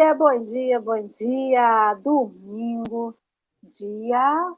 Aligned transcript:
Bom 0.00 0.06
dia, 0.06 0.14
bom 0.14 0.44
dia, 0.44 0.80
bom 0.80 1.06
dia. 1.08 1.94
Domingo, 2.02 3.14
dia. 3.62 4.54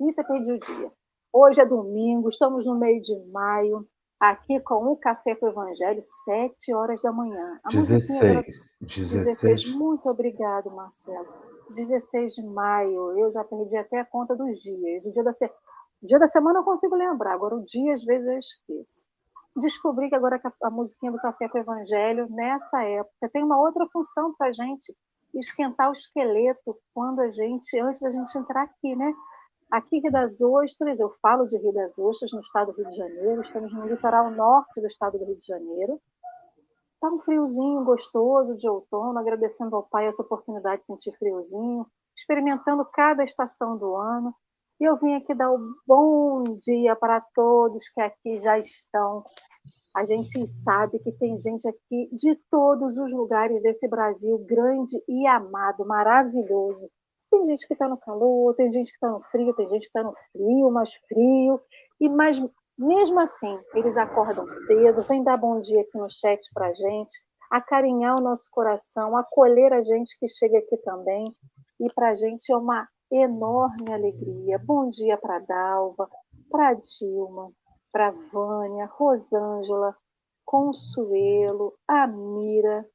Eita, 0.00 0.24
perdi 0.24 0.52
o 0.52 0.58
dia. 0.58 0.90
Hoje 1.30 1.60
é 1.60 1.66
domingo, 1.66 2.30
estamos 2.30 2.64
no 2.64 2.78
meio 2.78 3.02
de 3.02 3.14
maio, 3.30 3.86
aqui 4.18 4.58
com 4.60 4.90
o 4.90 4.96
Café 4.96 5.34
com 5.34 5.44
o 5.44 5.48
Evangelho, 5.50 6.00
7 6.24 6.74
horas 6.74 7.02
da 7.02 7.12
manhã. 7.12 7.60
A 7.62 7.68
16, 7.68 8.78
16. 8.80 9.24
16. 9.26 9.74
Muito 9.74 10.08
obrigado, 10.08 10.70
Marcelo. 10.70 11.28
16 11.74 12.32
de 12.32 12.42
maio, 12.46 13.18
eu 13.18 13.30
já 13.34 13.44
perdi 13.44 13.76
até 13.76 14.00
a 14.00 14.06
conta 14.06 14.34
dos 14.34 14.62
dias. 14.62 15.04
O 15.04 15.12
dia 15.12 15.22
da, 15.22 15.34
se... 15.34 15.44
o 15.44 16.06
dia 16.06 16.18
da 16.18 16.26
semana 16.26 16.60
eu 16.60 16.64
consigo 16.64 16.96
lembrar, 16.96 17.34
agora 17.34 17.54
o 17.54 17.62
dia 17.62 17.92
às 17.92 18.02
vezes 18.02 18.26
eu 18.26 18.38
esqueço 18.38 19.06
descobri 19.60 20.08
que 20.08 20.14
agora 20.14 20.40
a 20.62 20.70
musiquinha 20.70 21.12
do 21.12 21.18
Café 21.18 21.48
com 21.48 21.58
o 21.58 21.60
Evangelho, 21.60 22.26
nessa 22.30 22.82
época, 22.82 23.30
tem 23.32 23.42
uma 23.42 23.58
outra 23.58 23.86
função 23.92 24.34
para 24.34 24.48
a 24.48 24.52
gente 24.52 24.94
esquentar 25.34 25.90
o 25.90 25.92
esqueleto 25.92 26.76
quando 26.94 27.20
a 27.20 27.30
gente, 27.30 27.78
antes 27.78 28.00
da 28.00 28.10
gente 28.10 28.36
entrar 28.36 28.62
aqui, 28.62 28.94
né? 28.96 29.12
Aqui, 29.70 29.98
Rio 29.98 30.12
das 30.12 30.40
Ostras, 30.40 31.00
eu 31.00 31.10
falo 31.20 31.46
de 31.46 31.58
Rio 31.58 31.72
das 31.72 31.98
Ostras, 31.98 32.32
no 32.32 32.40
estado 32.40 32.72
do 32.72 32.82
Rio 32.82 32.90
de 32.90 32.96
Janeiro, 32.96 33.42
estamos 33.42 33.72
no 33.72 33.86
litoral 33.86 34.30
norte 34.30 34.80
do 34.80 34.86
estado 34.86 35.18
do 35.18 35.24
Rio 35.24 35.36
de 35.36 35.46
Janeiro. 35.46 36.00
Está 36.94 37.08
um 37.08 37.18
friozinho 37.20 37.84
gostoso 37.84 38.56
de 38.56 38.68
outono, 38.68 39.18
agradecendo 39.18 39.76
ao 39.76 39.82
Pai 39.82 40.06
essa 40.06 40.22
oportunidade 40.22 40.80
de 40.80 40.86
sentir 40.86 41.12
friozinho, 41.18 41.86
experimentando 42.16 42.84
cada 42.84 43.24
estação 43.24 43.76
do 43.76 43.94
ano. 43.96 44.34
E 44.80 44.84
eu 44.84 44.96
vim 44.96 45.14
aqui 45.14 45.34
dar 45.34 45.50
um 45.50 45.74
bom 45.86 46.42
dia 46.62 46.94
para 46.94 47.20
todos 47.34 47.88
que 47.88 48.00
aqui 48.00 48.38
já 48.38 48.58
estão. 48.58 49.24
A 49.94 50.04
gente 50.04 50.46
sabe 50.46 50.98
que 50.98 51.10
tem 51.10 51.38
gente 51.38 51.66
aqui 51.66 52.10
de 52.12 52.34
todos 52.50 52.98
os 52.98 53.12
lugares 53.12 53.62
desse 53.62 53.88
Brasil 53.88 54.38
grande 54.46 55.02
e 55.08 55.26
amado, 55.26 55.86
maravilhoso. 55.86 56.90
Tem 57.30 57.44
gente 57.46 57.66
que 57.66 57.72
está 57.72 57.88
no 57.88 57.96
calor, 57.96 58.54
tem 58.54 58.70
gente 58.72 58.90
que 58.90 58.96
está 58.96 59.10
no 59.10 59.22
frio, 59.30 59.54
tem 59.54 59.68
gente 59.70 59.82
que 59.82 59.86
está 59.86 60.02
no 60.02 60.14
frio, 60.32 60.70
mais 60.70 60.92
frio. 61.08 61.60
E 61.98 62.08
mais, 62.10 62.38
mesmo 62.78 63.20
assim, 63.20 63.58
eles 63.74 63.96
acordam 63.96 64.46
cedo, 64.66 65.00
vêm 65.02 65.24
dar 65.24 65.38
bom 65.38 65.60
dia 65.60 65.80
aqui 65.80 65.96
no 65.96 66.10
chat 66.10 66.40
para 66.52 66.66
a 66.66 66.74
gente, 66.74 67.18
acarinhar 67.50 68.20
o 68.20 68.22
nosso 68.22 68.50
coração, 68.50 69.16
acolher 69.16 69.72
a 69.72 69.80
gente 69.80 70.18
que 70.18 70.28
chega 70.28 70.58
aqui 70.58 70.76
também. 70.78 71.34
E 71.80 71.90
para 71.94 72.10
a 72.10 72.14
gente 72.14 72.52
é 72.52 72.56
uma 72.56 72.86
enorme 73.10 73.92
alegria. 73.92 74.58
Bom 74.58 74.90
dia 74.90 75.16
para 75.16 75.38
Dalva, 75.38 76.08
para 76.50 76.74
Dilma, 76.74 77.50
para 77.96 78.10
Vânia, 78.30 78.84
Rosângela, 78.92 79.96
Consuelo, 80.44 81.72
Amira, 81.88 82.86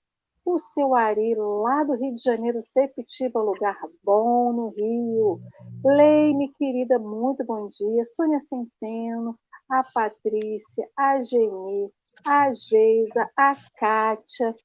o 0.46 0.60
seu 0.60 0.94
Ari 0.94 1.34
lá 1.34 1.84
do 1.84 1.94
Rio 1.94 2.14
de 2.14 2.22
Janeiro, 2.22 2.62
Sepitiba, 2.62 3.42
lugar 3.42 3.80
bom 4.04 4.54
no 4.54 4.70
Rio. 4.70 5.40
Leime, 5.84 6.54
querida, 6.54 7.00
muito 7.00 7.44
bom 7.44 7.68
dia. 7.70 8.06
Sônia 8.06 8.40
Centeno, 8.42 9.36
a 9.68 9.82
Patrícia, 9.92 10.88
a 10.96 11.20
Geni, 11.20 11.92
a 12.24 12.54
Geisa, 12.54 13.28
a 13.36 13.54
Kátia, 13.80 14.56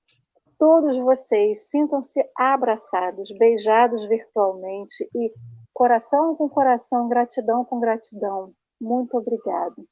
todos 0.59 0.98
vocês 0.98 1.70
sintam-se 1.70 2.23
abraçados, 2.37 3.33
beijados 3.39 4.07
virtualmente 4.07 5.09
e 5.14 5.33
coração 5.73 6.37
com 6.37 6.47
coração, 6.47 7.09
gratidão 7.09 7.64
com 7.64 7.81
gratidão. 7.81 8.53
Muito 8.79 9.17
obrigado. 9.17 9.83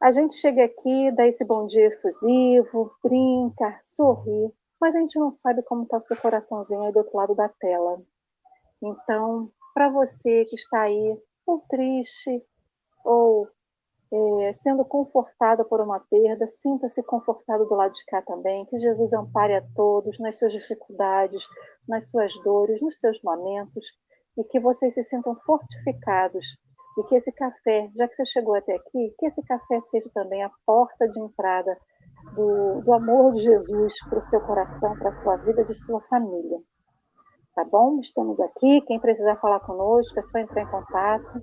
A 0.00 0.10
gente 0.10 0.34
chega 0.34 0.64
aqui, 0.64 1.10
dá 1.12 1.26
esse 1.26 1.44
bom 1.44 1.66
dia 1.66 1.86
efusivo, 1.86 2.94
brinca, 3.02 3.78
sorri, 3.80 4.52
mas 4.78 4.94
a 4.94 5.00
gente 5.00 5.18
não 5.18 5.32
sabe 5.32 5.62
como 5.62 5.84
está 5.84 5.96
o 5.96 6.02
seu 6.02 6.16
coraçãozinho 6.18 6.82
aí 6.82 6.92
do 6.92 6.98
outro 6.98 7.16
lado 7.16 7.34
da 7.34 7.48
tela. 7.48 8.02
Então, 8.82 9.50
para 9.74 9.88
você 9.88 10.44
que 10.44 10.54
está 10.54 10.82
aí, 10.82 11.18
ou 11.46 11.60
triste, 11.68 12.44
ou 13.04 13.48
é, 14.12 14.52
sendo 14.52 14.84
confortada 14.84 15.64
por 15.64 15.80
uma 15.80 15.98
perda, 15.98 16.46
sinta-se 16.46 17.02
confortado 17.02 17.64
do 17.64 17.74
lado 17.74 17.92
de 17.92 18.04
cá 18.04 18.20
também, 18.20 18.66
que 18.66 18.78
Jesus 18.78 19.14
ampare 19.14 19.54
a 19.54 19.64
todos 19.74 20.18
nas 20.18 20.38
suas 20.38 20.52
dificuldades, 20.52 21.42
nas 21.88 22.10
suas 22.10 22.32
dores, 22.44 22.80
nos 22.82 23.00
seus 23.00 23.20
momentos, 23.22 23.84
e 24.36 24.44
que 24.44 24.60
vocês 24.60 24.92
se 24.92 25.04
sintam 25.04 25.34
fortificados, 25.46 26.46
e 26.96 27.02
que 27.04 27.14
esse 27.14 27.30
café, 27.32 27.90
já 27.94 28.08
que 28.08 28.14
você 28.14 28.26
chegou 28.26 28.54
até 28.54 28.74
aqui, 28.74 29.14
que 29.18 29.26
esse 29.26 29.42
café 29.42 29.80
seja 29.82 30.08
também 30.14 30.42
a 30.42 30.50
porta 30.64 31.08
de 31.08 31.20
entrada 31.20 31.76
do, 32.34 32.80
do 32.80 32.92
amor 32.92 33.34
de 33.34 33.42
Jesus 33.42 33.94
para 34.08 34.18
o 34.18 34.22
seu 34.22 34.40
coração, 34.40 34.96
para 34.98 35.10
a 35.10 35.12
sua 35.12 35.36
vida, 35.36 35.64
de 35.64 35.74
sua 35.74 36.00
família. 36.02 36.58
Tá 37.54 37.64
bom? 37.64 38.00
Estamos 38.00 38.40
aqui. 38.40 38.82
Quem 38.82 39.00
precisar 39.00 39.36
falar 39.36 39.60
conosco, 39.60 40.18
é 40.18 40.22
só 40.22 40.38
entrar 40.38 40.62
em 40.62 40.70
contato. 40.70 41.42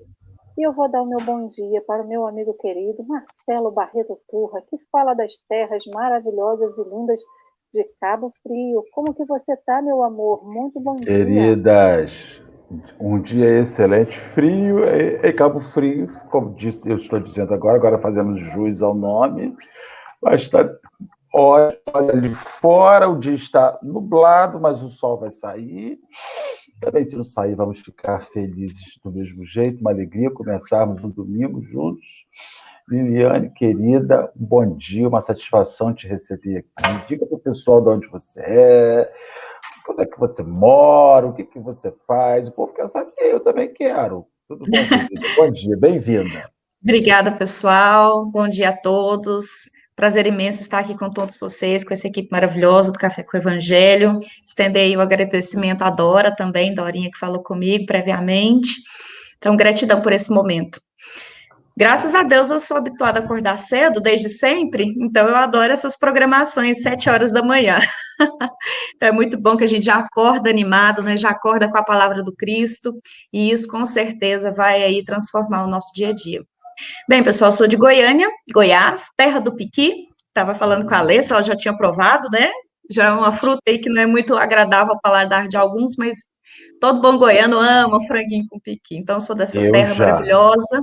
E 0.57 0.67
eu 0.67 0.71
vou 0.71 0.87
dar 0.89 1.01
o 1.01 1.07
meu 1.07 1.17
bom 1.25 1.47
dia 1.49 1.81
para 1.81 2.03
o 2.03 2.07
meu 2.07 2.27
amigo 2.27 2.53
querido 2.55 3.03
Marcelo 3.03 3.71
Barreto 3.71 4.19
Turra, 4.29 4.61
que 4.69 4.77
fala 4.91 5.15
das 5.15 5.35
terras 5.49 5.83
maravilhosas 5.93 6.77
e 6.77 6.83
lindas 6.83 7.21
de 7.73 7.83
Cabo 7.99 8.31
Frio. 8.43 8.83
Como 8.93 9.15
que 9.15 9.25
você 9.25 9.53
está, 9.53 9.81
meu 9.81 10.03
amor? 10.03 10.45
Muito 10.45 10.79
bom 10.79 10.95
dia. 10.95 11.25
Queridas, 11.25 12.39
um 12.99 13.19
dia 13.19 13.59
excelente, 13.59 14.17
frio 14.17 14.79
em 15.23 15.33
Cabo 15.33 15.59
Frio, 15.59 16.09
como 16.29 16.55
disse, 16.55 16.89
eu 16.89 16.97
estou 16.97 17.19
dizendo 17.19 17.53
agora, 17.53 17.75
agora 17.75 17.97
fazemos 17.97 18.39
jus 18.39 18.81
ao 18.81 18.93
nome, 18.93 19.55
mas 20.21 20.43
está 20.43 20.69
olha 21.33 21.75
ali 22.13 22.29
fora, 22.29 23.09
o 23.09 23.17
dia 23.17 23.33
está 23.33 23.79
nublado, 23.81 24.59
mas 24.59 24.83
o 24.83 24.89
sol 24.89 25.19
vai 25.19 25.31
sair. 25.31 25.99
Também, 26.79 27.03
se 27.05 27.15
não 27.15 27.23
sair, 27.23 27.55
vamos 27.55 27.81
ficar 27.81 28.25
felizes 28.25 28.99
do 29.03 29.11
mesmo 29.11 29.45
jeito, 29.45 29.81
uma 29.81 29.91
alegria 29.91 30.29
começarmos 30.29 31.01
no 31.01 31.09
domingo 31.09 31.63
juntos. 31.63 32.27
Liliane, 32.89 33.49
querida, 33.49 34.29
bom 34.35 34.75
dia, 34.75 35.07
uma 35.07 35.21
satisfação 35.21 35.93
te 35.93 36.05
receber 36.07 36.65
aqui. 36.75 37.07
Diga 37.07 37.25
para 37.25 37.35
o 37.35 37.39
pessoal 37.39 37.81
de 37.81 37.89
onde 37.89 38.09
você 38.09 38.41
é, 38.41 39.11
onde 39.89 40.03
é 40.03 40.05
que 40.05 40.19
você 40.19 40.43
mora, 40.43 41.27
o 41.27 41.33
que, 41.33 41.43
que 41.43 41.59
você 41.59 41.93
faz. 42.07 42.47
O 42.47 42.51
povo 42.51 42.73
quer 42.73 42.87
saber, 42.89 43.11
eu 43.19 43.39
também 43.39 43.73
quero. 43.73 44.25
Tudo 44.47 44.65
bom, 44.65 44.77
bom 45.37 45.51
dia, 45.51 45.77
bem-vinda. 45.77 46.49
Obrigada, 46.81 47.31
pessoal. 47.31 48.25
Bom 48.25 48.47
dia 48.47 48.69
a 48.69 48.77
todos. 48.77 49.69
Prazer 49.95 50.25
imenso 50.25 50.61
estar 50.61 50.79
aqui 50.79 50.97
com 50.97 51.09
todos 51.09 51.37
vocês, 51.37 51.83
com 51.83 51.93
essa 51.93 52.07
equipe 52.07 52.29
maravilhosa 52.31 52.91
do 52.91 52.97
Café 52.97 53.23
com 53.23 53.37
o 53.37 53.39
Evangelho. 53.39 54.19
Estender 54.45 54.97
o 54.97 55.01
agradecimento 55.01 55.83
à 55.83 55.89
Dora 55.89 56.33
também, 56.33 56.73
Dorinha 56.73 57.11
que 57.11 57.17
falou 57.17 57.43
comigo 57.43 57.85
previamente. 57.85 58.71
Então, 59.37 59.55
gratidão 59.55 60.01
por 60.01 60.11
esse 60.11 60.31
momento. 60.31 60.81
Graças 61.75 62.13
a 62.13 62.23
Deus 62.23 62.49
eu 62.49 62.59
sou 62.59 62.77
habituada 62.77 63.19
a 63.19 63.23
acordar 63.23 63.57
cedo 63.57 63.99
desde 63.99 64.29
sempre, 64.29 64.93
então 64.99 65.27
eu 65.27 65.35
adoro 65.35 65.73
essas 65.73 65.97
programações 65.97 66.83
sete 66.83 67.09
horas 67.09 67.31
da 67.31 67.41
manhã. 67.41 67.79
então 68.95 69.09
é 69.09 69.11
muito 69.11 69.37
bom 69.39 69.55
que 69.57 69.63
a 69.63 69.67
gente 69.67 69.85
já 69.85 69.95
acorda 69.95 70.49
animado, 70.49 71.01
né? 71.03 71.15
Já 71.17 71.29
acorda 71.29 71.69
com 71.69 71.77
a 71.77 71.83
palavra 71.83 72.23
do 72.23 72.33
Cristo, 72.33 72.91
e 73.31 73.51
isso 73.51 73.67
com 73.67 73.85
certeza 73.85 74.51
vai 74.51 74.83
aí 74.83 75.03
transformar 75.03 75.63
o 75.63 75.67
nosso 75.67 75.93
dia 75.93 76.09
a 76.09 76.13
dia. 76.13 76.43
Bem, 77.07 77.23
pessoal, 77.23 77.51
sou 77.51 77.67
de 77.67 77.75
Goiânia, 77.75 78.29
Goiás, 78.51 79.09
terra 79.15 79.39
do 79.39 79.55
piqui. 79.55 80.07
Estava 80.27 80.55
falando 80.55 80.87
com 80.87 80.93
a 80.95 80.99
Alessa, 80.99 81.35
ela 81.35 81.43
já 81.43 81.55
tinha 81.55 81.75
provado, 81.77 82.27
né? 82.33 82.49
Já 82.89 83.05
é 83.05 83.11
uma 83.11 83.31
fruta 83.31 83.61
aí 83.67 83.77
que 83.77 83.89
não 83.89 84.01
é 84.01 84.05
muito 84.05 84.35
agradável 84.35 84.93
ao 84.93 84.99
paladar 85.01 85.47
de 85.47 85.55
alguns, 85.55 85.95
mas 85.95 86.17
todo 86.81 87.01
bom 87.01 87.17
goiano 87.17 87.59
ama 87.59 88.03
franguinho 88.07 88.45
com 88.49 88.59
piqui. 88.59 88.97
Então, 88.97 89.21
sou 89.21 89.35
dessa 89.35 89.59
Eu 89.59 89.71
terra 89.71 89.93
já. 89.93 90.05
maravilhosa. 90.05 90.81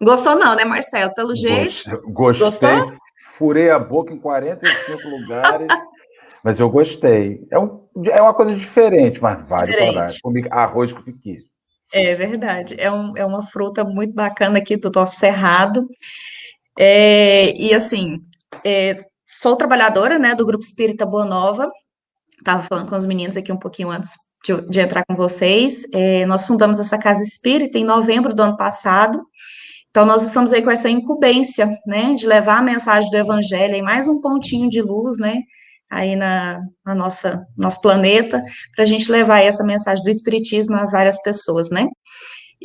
Gostou 0.00 0.36
não, 0.36 0.54
né, 0.54 0.64
Marcelo? 0.64 1.12
Pelo 1.14 1.34
jeito. 1.34 2.00
Gostei. 2.12 2.44
Gostou? 2.44 2.94
Furei 3.36 3.68
a 3.70 3.78
boca 3.78 4.12
em 4.12 4.18
45 4.18 5.02
lugares. 5.10 5.66
Mas 6.44 6.60
eu 6.60 6.68
gostei. 6.68 7.40
É, 7.50 7.58
um, 7.58 7.88
é 8.04 8.20
uma 8.20 8.34
coisa 8.34 8.54
diferente, 8.54 9.20
mas 9.20 9.48
vale 9.48 9.72
diferente. 9.72 10.20
Comigo, 10.20 10.48
arroz 10.50 10.92
com 10.92 11.02
piqui. 11.02 11.38
É 11.90 12.14
verdade. 12.14 12.74
É, 12.78 12.92
um, 12.92 13.16
é 13.16 13.24
uma 13.24 13.42
fruta 13.42 13.82
muito 13.82 14.12
bacana 14.12 14.58
aqui 14.58 14.76
do 14.76 14.90
nosso 14.90 15.16
cerrado. 15.16 15.88
É, 16.78 17.50
e 17.56 17.72
assim, 17.72 18.20
é, 18.62 18.94
sou 19.24 19.56
trabalhadora 19.56 20.18
né, 20.18 20.34
do 20.34 20.44
Grupo 20.44 20.62
Espírita 20.62 21.06
Boa 21.06 21.24
Nova. 21.24 21.70
Estava 22.38 22.62
falando 22.62 22.90
com 22.90 22.96
os 22.96 23.06
meninos 23.06 23.38
aqui 23.38 23.50
um 23.50 23.58
pouquinho 23.58 23.88
antes 23.88 24.12
de, 24.44 24.60
de 24.68 24.80
entrar 24.80 25.02
com 25.06 25.16
vocês. 25.16 25.84
É, 25.94 26.26
nós 26.26 26.46
fundamos 26.46 26.78
essa 26.78 26.98
casa 26.98 27.22
espírita 27.22 27.78
em 27.78 27.84
novembro 27.84 28.34
do 28.34 28.42
ano 28.42 28.56
passado. 28.58 29.18
Então, 29.88 30.04
nós 30.04 30.26
estamos 30.26 30.52
aí 30.52 30.60
com 30.60 30.70
essa 30.70 30.90
incumbência, 30.90 31.68
né, 31.86 32.12
de 32.14 32.26
levar 32.26 32.58
a 32.58 32.62
mensagem 32.62 33.08
do 33.08 33.16
Evangelho 33.16 33.76
em 33.76 33.82
mais 33.82 34.08
um 34.08 34.20
pontinho 34.20 34.68
de 34.68 34.82
luz, 34.82 35.18
né, 35.18 35.36
aí 35.94 36.16
na, 36.16 36.60
na 36.84 36.94
nossa 36.94 37.46
nosso 37.56 37.80
planeta, 37.80 38.42
para 38.74 38.84
a 38.84 38.86
gente 38.86 39.10
levar 39.10 39.40
essa 39.40 39.64
mensagem 39.64 40.02
do 40.02 40.10
Espiritismo 40.10 40.76
a 40.76 40.86
várias 40.86 41.22
pessoas, 41.22 41.70
né? 41.70 41.86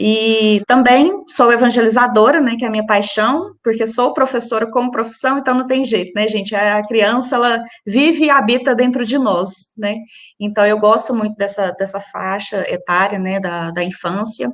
E 0.02 0.62
também 0.66 1.12
sou 1.28 1.52
evangelizadora, 1.52 2.40
né, 2.40 2.56
que 2.58 2.64
é 2.64 2.68
a 2.70 2.72
minha 2.72 2.86
paixão, 2.86 3.52
porque 3.62 3.86
sou 3.86 4.14
professora 4.14 4.72
como 4.72 4.92
profissão, 4.92 5.38
então 5.38 5.54
não 5.54 5.66
tem 5.66 5.84
jeito, 5.84 6.14
né, 6.16 6.26
gente? 6.26 6.56
A 6.56 6.82
criança, 6.84 7.36
ela 7.36 7.62
vive 7.86 8.26
e 8.26 8.30
habita 8.30 8.74
dentro 8.74 9.06
de 9.06 9.18
nós, 9.18 9.50
né? 9.78 9.96
Então 10.40 10.66
eu 10.66 10.80
gosto 10.80 11.14
muito 11.14 11.36
dessa, 11.36 11.72
dessa 11.72 12.00
faixa 12.00 12.64
etária, 12.72 13.20
né, 13.20 13.42
da, 13.42 13.72
da 13.72 13.84
infância, 13.84 14.50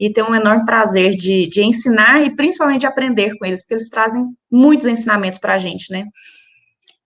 e 0.00 0.12
tenho 0.12 0.30
um 0.30 0.34
enorme 0.34 0.64
prazer 0.64 1.14
de, 1.14 1.46
de 1.48 1.62
ensinar 1.62 2.24
e 2.24 2.34
principalmente 2.34 2.80
de 2.80 2.86
aprender 2.86 3.38
com 3.38 3.46
eles, 3.46 3.62
porque 3.62 3.74
eles 3.74 3.88
trazem 3.88 4.24
muitos 4.50 4.86
ensinamentos 4.88 5.38
para 5.38 5.54
a 5.54 5.58
gente, 5.58 5.92
né? 5.92 6.06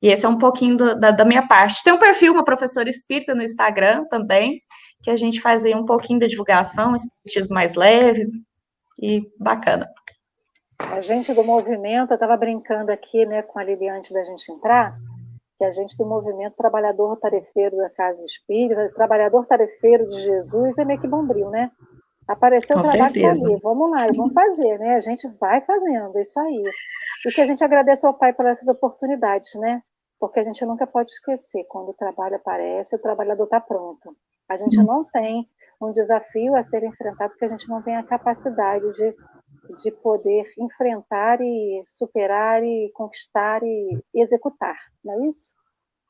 E 0.03 0.09
esse 0.09 0.27
é 0.27 0.29
um 0.29 0.39
pouquinho 0.39 0.77
do, 0.77 0.99
da, 0.99 1.13
da 1.13 1.25
minha 1.25 1.47
parte. 1.47 1.85
Tem 1.85 1.93
um 1.93 1.99
perfil, 1.99 2.33
uma 2.33 2.45
professora 2.45 2.91
espírita 2.91 3.35
no 3.35 3.43
Instagram 3.43 4.05
também, 4.07 4.61
que 5.01 5.11
a 5.11 5.17
gente 5.17 5.41
faz 5.41 5.65
aí 5.65 5.75
um 5.75 5.87
pouquinho 5.87 6.19
da 6.19 6.27
divulgação, 6.27 6.93
um 6.93 6.97
espiritismo 6.97 7.55
mais 7.55 7.77
leve 7.77 8.29
e 9.01 9.23
bacana. 9.39 9.89
A 10.91 11.01
gente 11.01 11.33
do 11.33 11.45
movimento, 11.45 12.11
eu 12.11 12.15
estava 12.15 12.37
brincando 12.37 12.91
aqui 12.91 13.25
né, 13.25 13.43
com 13.43 13.59
a 13.61 13.65
Lili 13.65 13.89
antes 13.89 14.11
da 14.11 14.25
gente 14.25 14.51
entrar, 14.51 14.97
que 15.57 15.65
a 15.65 15.71
gente 15.71 15.97
do 15.97 16.05
movimento 16.05 16.57
Trabalhador 16.57 17.17
Tarefeiro 17.19 17.77
da 17.77 17.89
Casa 17.91 18.21
Espírita, 18.25 18.91
Trabalhador 18.95 19.47
Tarefeiro 19.47 20.09
de 20.09 20.21
Jesus, 20.21 20.79
é 20.79 20.85
meio 20.85 21.01
que 21.01 21.07
bombril, 21.07 21.49
né? 21.51 21.71
Apareceu 22.27 22.77
o 22.77 22.83
trabalho 22.83 23.21
tá 23.21 23.31
ali, 23.31 23.61
vamos 23.63 23.91
lá, 23.91 24.07
vamos 24.15 24.33
fazer, 24.33 24.79
né? 24.79 24.97
A 24.97 25.01
gente 25.01 25.29
vai 25.41 25.61
fazendo, 25.61 26.19
isso 26.19 26.39
aí. 26.41 26.63
E 27.27 27.33
que 27.33 27.41
a 27.41 27.47
gente 27.47 27.63
agradece 27.63 28.07
ao 28.07 28.15
Pai 28.15 28.33
por 28.33 28.47
essas 28.47 28.67
oportunidades, 28.67 29.55
né? 29.55 29.83
Porque 30.23 30.39
a 30.39 30.45
gente 30.45 30.65
nunca 30.65 30.87
pode 30.87 31.11
esquecer, 31.11 31.65
quando 31.65 31.89
o 31.89 31.95
trabalho 31.95 32.37
aparece, 32.37 32.95
o 32.95 32.99
trabalhador 33.01 33.43
está 33.43 33.61
pronto. 33.61 34.17
A 34.49 34.57
gente 34.57 34.79
uhum. 34.79 34.87
não 34.87 35.05
tem 35.05 35.49
um 35.81 35.91
desafio 35.91 36.55
a 36.55 36.63
ser 36.63 36.85
enfrentado 36.85 37.33
porque 37.33 37.47
a 37.47 37.49
gente 37.49 37.69
não 37.69 37.83
tem 37.83 37.97
a 37.97 38.05
capacidade 38.05 38.85
de, 38.93 39.17
de 39.83 39.91
poder 39.91 40.45
enfrentar 40.57 41.41
e 41.41 41.83
superar 41.85 42.63
e 42.63 42.93
conquistar 42.95 43.65
e 43.65 44.01
executar, 44.15 44.77
não 45.05 45.25
é 45.25 45.29
isso? 45.29 45.55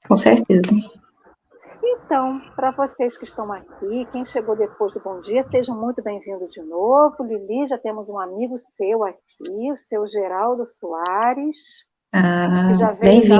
Com 0.07 0.15
certeza. 0.15 0.69
Então, 1.83 2.39
para 2.55 2.71
vocês 2.73 3.17
que 3.17 3.25
estão 3.25 3.51
aqui, 3.51 4.07
quem 4.13 4.27
chegou 4.27 4.55
depois 4.55 4.93
do 4.93 5.01
bom 5.01 5.23
dia, 5.23 5.43
sejam 5.43 5.81
muito 5.81 6.03
bem-vindos 6.03 6.53
de 6.53 6.61
novo. 6.61 7.25
Lili, 7.25 7.67
já 7.67 7.79
temos 7.79 8.11
um 8.11 8.19
amigo 8.19 8.59
seu 8.59 9.05
aqui, 9.05 9.73
o 9.73 9.77
seu 9.79 10.07
Geraldo 10.07 10.67
Soares, 10.67 11.91
ah, 12.13 12.73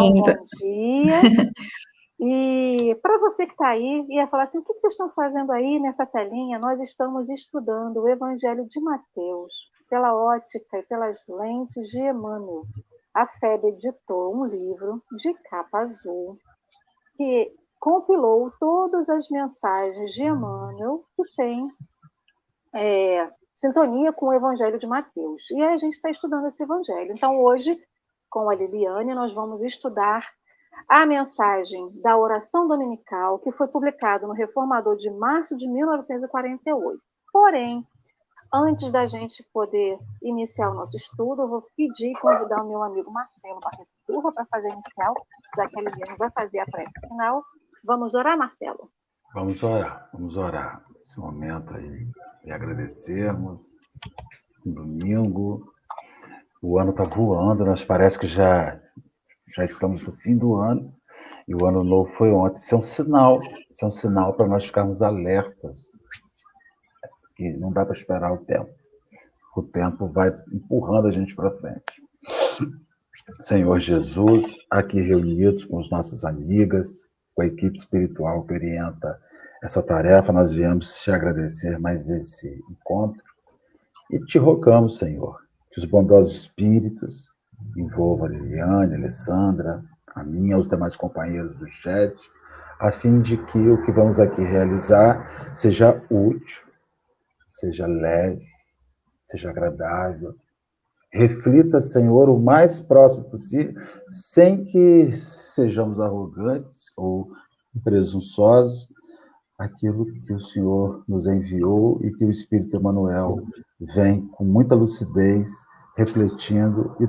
um 0.03 0.13
bom 0.13 0.47
dia. 0.59 1.21
E 2.25 2.95
para 3.03 3.19
você 3.19 3.45
que 3.47 3.51
está 3.51 3.71
aí, 3.71 4.07
ia 4.09 4.29
falar 4.29 4.45
assim: 4.45 4.59
o 4.59 4.63
que 4.63 4.75
vocês 4.75 4.93
estão 4.93 5.11
fazendo 5.11 5.51
aí 5.51 5.81
nessa 5.81 6.07
telinha? 6.07 6.61
Nós 6.61 6.81
estamos 6.81 7.29
estudando 7.29 7.97
o 7.97 8.09
Evangelho 8.09 8.65
de 8.69 8.81
Mateus 8.81 9.53
pela 9.91 10.15
ótica 10.15 10.79
e 10.79 10.85
pelas 10.85 11.19
lentes 11.29 11.89
de 11.89 11.99
Emmanuel. 11.99 12.63
A 13.13 13.27
FEB 13.27 13.71
editou 13.71 14.37
um 14.37 14.45
livro 14.45 15.03
de 15.17 15.35
capa 15.51 15.81
azul 15.81 16.39
que 17.17 17.53
compilou 17.81 18.53
todas 18.61 19.09
as 19.09 19.29
mensagens 19.29 20.13
de 20.13 20.23
Emmanuel 20.23 21.05
que 21.17 21.25
tem 21.37 21.67
é, 22.73 23.29
sintonia 23.53 24.13
com 24.13 24.27
o 24.27 24.33
Evangelho 24.33 24.79
de 24.79 24.87
Mateus. 24.87 25.51
E 25.51 25.61
aí 25.61 25.75
a 25.75 25.77
gente 25.77 25.95
está 25.95 26.09
estudando 26.09 26.47
esse 26.47 26.63
Evangelho. 26.63 27.13
Então, 27.13 27.43
hoje, 27.43 27.77
com 28.33 28.49
a 28.49 28.55
Liliane, 28.55 29.15
nós 29.15 29.35
vamos 29.35 29.63
estudar 29.63 30.27
a 30.89 31.05
mensagem 31.05 31.91
da 32.01 32.17
oração 32.17 32.67
dominical, 32.67 33.39
que 33.39 33.53
foi 33.53 33.69
publicado 33.69 34.27
no 34.27 34.33
Reformador 34.33 34.97
de 34.97 35.11
março 35.11 35.55
de 35.55 35.69
1948. 35.69 36.99
Porém, 37.31 37.87
antes 38.53 38.91
da 38.91 39.05
gente 39.05 39.47
poder 39.53 39.99
iniciar 40.23 40.71
o 40.71 40.75
nosso 40.75 40.97
estudo, 40.97 41.43
eu 41.43 41.49
vou 41.49 41.67
pedir 41.77 42.13
e 42.13 42.21
convidar 42.21 42.63
o 42.63 42.69
meu 42.69 42.83
amigo 42.83 43.13
Marcelo 43.13 43.61
Barreturra 43.61 44.33
para 44.33 44.47
fazer 44.47 44.73
inicial, 44.73 45.15
já 45.55 45.69
que 45.69 45.79
ele 45.79 45.91
mesmo 45.95 46.17
vai 46.19 46.31
fazer 46.31 46.61
a 46.61 46.67
prece 46.67 47.07
final. 47.07 47.45
Vamos 47.85 48.15
orar, 48.15 48.39
Marcelo? 48.39 48.91
Vamos 49.35 49.63
orar, 49.63 50.09
vamos 50.11 50.37
orar. 50.39 50.83
Nesse 50.99 51.21
momento 51.21 51.75
aí, 51.75 52.09
e 52.45 52.51
agradecermos. 52.51 53.61
Domingo, 54.65 55.73
o 56.63 56.79
ano 56.79 56.93
está 56.93 57.03
voando, 57.03 57.65
nós 57.65 57.85
parece 57.85 58.19
que 58.19 58.27
já 58.27 58.81
já 59.55 59.65
estamos 59.65 60.03
no 60.03 60.13
fim 60.13 60.37
do 60.37 60.55
ano 60.57 60.95
e 61.47 61.55
o 61.55 61.67
ano 61.67 61.85
novo 61.85 62.11
foi 62.13 62.31
ontem. 62.31 62.59
Isso 62.59 62.75
é 62.75 62.79
um 62.79 62.83
sinal, 62.83 63.41
isso 63.71 63.85
é 63.85 63.89
um 63.89 63.91
sinal 63.91 64.33
para 64.35 64.47
nós 64.47 64.65
ficarmos 64.65 65.03
alertas. 65.03 65.91
Que 67.37 67.53
não 67.55 67.73
dá 67.73 67.85
para 67.85 67.97
esperar 67.97 68.33
o 68.33 68.39
tempo. 68.39 68.71
O 69.57 69.63
tempo 69.63 70.07
vai 70.09 70.29
empurrando 70.53 71.09
a 71.09 71.11
gente 71.11 71.35
para 71.35 71.51
frente. 71.59 72.03
Senhor 73.41 73.79
Jesus, 73.79 74.57
aqui 74.71 75.01
reunidos 75.01 75.65
com 75.65 75.81
as 75.81 75.91
nossas 75.91 76.25
amigas, 76.25 77.07
com 77.35 77.43
a 77.43 77.47
equipe 77.47 77.77
espiritual 77.77 78.45
que 78.45 78.55
orienta 78.55 79.21
essa 79.63 79.83
tarefa, 79.83 80.33
nós 80.33 80.53
viemos 80.53 80.95
te 81.01 81.11
agradecer 81.11 81.79
mais 81.79 82.09
esse 82.09 82.49
encontro 82.69 83.23
e 84.11 84.19
te 84.25 84.39
rogamos, 84.39 84.99
Senhor, 84.99 85.39
que 85.73 85.81
os 85.81 85.85
bondosos 85.87 86.43
espíritos 86.43 87.31
envolva 87.77 88.27
a 88.27 88.29
Liliane, 88.29 88.95
a 88.95 88.99
Alessandra, 88.99 89.83
a 90.15 90.23
minha, 90.23 90.59
os 90.59 90.69
demais 90.69 90.95
companheiros 90.95 91.57
do 91.57 91.67
chat, 91.69 92.15
a 92.79 92.93
fim 92.93 93.21
de 93.23 93.37
que 93.37 93.59
o 93.59 93.83
que 93.83 93.93
vamos 93.93 94.19
aqui 94.21 94.43
realizar 94.43 95.55
seja 95.55 96.03
útil, 96.11 96.67
seja 97.47 97.87
leve, 97.87 98.45
seja 99.27 99.51
agradável. 99.51 100.35
Reflita, 101.11 101.81
Senhor, 101.81 102.29
o 102.29 102.39
mais 102.39 102.81
próximo 102.81 103.25
possível, 103.25 103.75
sem 104.09 104.65
que 104.65 105.13
sejamos 105.13 106.01
arrogantes 106.01 106.87
ou 106.97 107.31
presunçosos, 107.83 108.89
aquilo 109.59 110.07
que 110.07 110.33
o 110.33 110.41
Senhor 110.41 111.05
nos 111.07 111.27
enviou 111.27 112.01
e 112.03 112.11
que 112.13 112.25
o 112.25 112.31
Espírito 112.31 112.77
Emanuel 112.77 113.47
vem 113.87 114.27
com 114.29 114.45
muita 114.45 114.75
lucidez 114.75 115.51
refletindo 115.97 116.97
e 117.01 117.07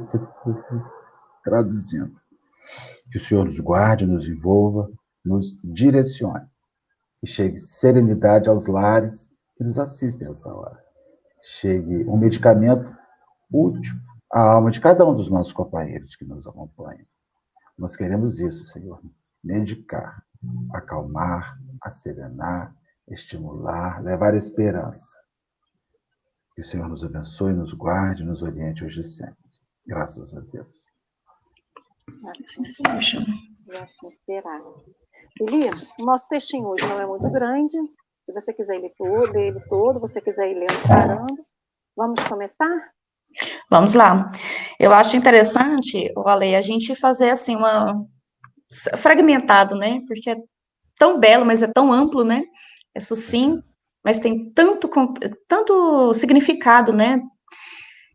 traduzindo. 1.43 2.19
Que 3.11 3.17
o 3.17 3.21
Senhor 3.21 3.45
nos 3.45 3.59
guarde, 3.59 4.05
nos 4.05 4.27
envolva, 4.27 4.89
nos 5.23 5.61
direcione. 5.63 6.45
Que 7.19 7.27
chegue 7.27 7.59
serenidade 7.59 8.49
aos 8.49 8.67
lares 8.67 9.29
que 9.55 9.63
nos 9.63 9.77
assistem 9.77 10.29
essa 10.29 10.53
hora. 10.53 10.77
Chegue 11.43 12.03
um 12.05 12.17
medicamento 12.17 12.89
útil 13.51 13.95
à 14.31 14.41
alma 14.41 14.71
de 14.71 14.81
cada 14.81 15.05
um 15.05 15.15
dos 15.15 15.29
nossos 15.29 15.53
companheiros 15.53 16.15
que 16.15 16.25
nos 16.25 16.47
acompanham. 16.47 17.05
Nós 17.77 17.95
queremos 17.95 18.39
isso, 18.39 18.65
Senhor. 18.65 18.99
Medicar, 19.43 20.23
acalmar, 20.73 21.57
acerenar, 21.81 22.73
estimular, 23.07 24.01
levar 24.01 24.35
esperança 24.35 25.22
que 26.55 26.61
o 26.61 26.65
Senhor 26.65 26.87
nos 26.87 27.03
abençoe, 27.03 27.53
nos 27.53 27.73
guarde, 27.73 28.23
nos 28.23 28.41
oriente 28.41 28.83
hoje 28.83 29.01
e 29.01 29.03
sempre. 29.03 29.35
Graças 29.85 30.35
a 30.35 30.39
Deus. 30.39 30.85
Assim 32.39 32.63
seja. 32.63 33.19
E 33.67 33.75
assim 33.75 34.09
será. 34.25 34.61
Eli, 35.41 35.69
o 35.99 36.05
nosso 36.05 36.27
textinho 36.27 36.67
hoje 36.67 36.85
não 36.85 37.01
é 37.01 37.05
muito 37.05 37.29
grande. 37.31 37.77
Se 38.25 38.31
você 38.33 38.53
quiser 38.53 38.79
ler 38.79 38.93
todo, 38.97 39.33
ler 39.33 39.47
ele 39.47 39.59
todo, 39.67 39.99
você 39.99 40.21
quiser 40.21 40.51
ir 40.51 40.59
lendo 40.59 40.87
parando. 40.87 41.45
Vamos 41.95 42.23
começar? 42.23 42.91
Vamos 43.69 43.93
lá. 43.93 44.31
Eu 44.79 44.93
acho 44.93 45.17
interessante, 45.17 46.13
Ale, 46.23 46.55
a 46.55 46.61
gente 46.61 46.95
fazer 46.95 47.31
assim 47.31 47.55
uma 47.55 48.05
fragmentado, 48.97 49.75
né? 49.75 50.01
Porque 50.07 50.29
é 50.29 50.37
tão 50.97 51.19
belo, 51.19 51.45
mas 51.45 51.63
é 51.63 51.67
tão 51.67 51.91
amplo, 51.91 52.23
né? 52.23 52.43
É 52.93 52.99
sucinto 52.99 53.72
mas 54.03 54.19
tem 54.19 54.51
tanto, 54.51 54.89
tanto 55.47 56.13
significado, 56.13 56.91
né? 56.91 57.21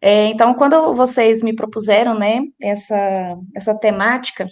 É, 0.01 0.27
então, 0.27 0.55
quando 0.55 0.95
vocês 0.95 1.43
me 1.43 1.55
propuseram, 1.55 2.15
né, 2.17 2.41
essa, 2.63 3.37
essa 3.57 3.75
temática, 3.79 4.49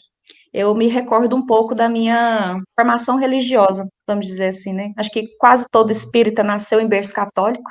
eu 0.52 0.74
me 0.74 0.88
recordo 0.88 1.36
um 1.36 1.44
pouco 1.44 1.74
da 1.74 1.88
minha 1.88 2.58
formação 2.74 3.16
religiosa, 3.18 3.86
vamos 4.06 4.26
dizer 4.26 4.48
assim, 4.48 4.72
né? 4.72 4.92
Acho 4.96 5.10
que 5.10 5.28
quase 5.38 5.66
todo 5.70 5.92
espírita 5.92 6.42
nasceu 6.42 6.80
em 6.80 6.88
berço 6.88 7.12
católico, 7.12 7.70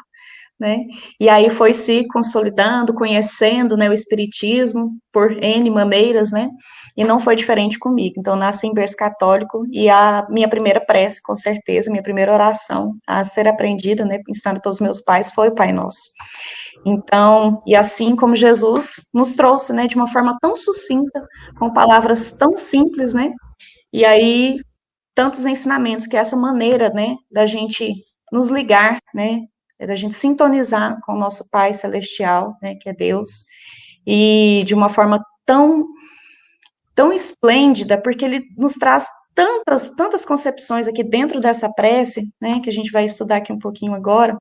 né? 0.60 0.80
E 1.20 1.30
aí 1.30 1.50
foi 1.50 1.74
se 1.74 2.08
consolidando, 2.08 2.94
conhecendo, 2.94 3.76
né, 3.76 3.90
o 3.90 3.94
espiritismo 3.94 4.92
por 5.12 5.32
N 5.44 5.70
maneiras, 5.70 6.32
né? 6.32 6.50
E 6.96 7.04
não 7.04 7.20
foi 7.20 7.36
diferente 7.36 7.78
comigo. 7.78 8.16
Então, 8.18 8.36
nasci 8.36 8.68
em 8.68 8.74
berço 8.74 8.96
católico 8.96 9.66
e 9.72 9.90
a 9.90 10.26
minha 10.30 10.48
primeira 10.48 10.80
prece, 10.80 11.22
com 11.22 11.36
certeza, 11.36 11.92
minha 11.92 12.04
primeira 12.04 12.34
oração 12.34 12.94
a 13.08 13.24
ser 13.24 13.48
aprendida, 13.48 14.06
né, 14.06 14.20
ensinada 14.30 14.62
pelos 14.62 14.80
meus 14.80 15.02
pais, 15.02 15.32
foi 15.32 15.50
o 15.50 15.56
Pai 15.56 15.74
Nosso. 15.74 16.04
Então, 16.86 17.60
e 17.66 17.76
assim 17.76 18.16
como 18.16 18.36
Jesus 18.36 19.08
nos 19.14 19.34
trouxe, 19.36 19.74
né, 19.74 19.88
de 19.88 19.96
uma 19.96 20.08
forma 20.08 20.38
tão 20.42 20.56
sucinta, 20.56 21.26
com 21.58 21.74
palavras 21.74 22.32
tão 22.32 22.56
simples, 22.56 23.14
né? 23.14 23.32
E 23.92 24.06
aí 24.06 24.60
tantos 25.16 25.46
ensinamentos 25.46 26.06
que 26.08 26.18
é 26.18 26.20
essa 26.20 26.36
maneira, 26.36 26.90
né, 26.90 27.16
da 27.32 27.46
gente 27.46 27.94
nos 28.32 28.50
ligar, 28.50 29.00
né, 29.14 29.42
é 29.80 29.86
da 29.86 29.96
gente 29.96 30.16
sintonizar 30.16 31.00
com 31.02 31.14
o 31.14 31.18
nosso 31.18 31.50
Pai 31.50 31.74
Celestial, 31.74 32.58
né, 32.62 32.76
que 32.76 32.90
é 32.90 32.94
Deus, 32.94 33.46
e 34.06 34.64
de 34.66 34.74
uma 34.74 34.90
forma 34.90 35.24
tão, 35.46 35.86
tão 36.94 37.12
esplêndida, 37.12 38.02
porque 38.02 38.24
ele 38.24 38.44
nos 38.58 38.74
traz 38.74 39.08
tantas, 39.34 39.90
tantas 39.96 40.26
concepções 40.26 40.88
aqui 40.88 41.04
dentro 41.04 41.40
dessa 41.40 41.72
prece, 41.72 42.24
né, 42.42 42.60
que 42.62 42.70
a 42.70 42.74
gente 42.74 42.92
vai 42.92 43.06
estudar 43.06 43.38
aqui 43.38 43.52
um 43.52 43.60
pouquinho 43.60 43.94
agora, 43.94 44.38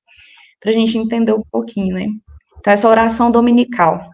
para 0.61 0.71
a 0.71 0.75
gente 0.75 0.97
entender 0.97 1.33
um 1.33 1.43
pouquinho, 1.51 1.95
né. 1.95 2.07
Então, 2.59 2.73
essa 2.73 2.89
oração 2.89 3.31
dominical. 3.31 4.09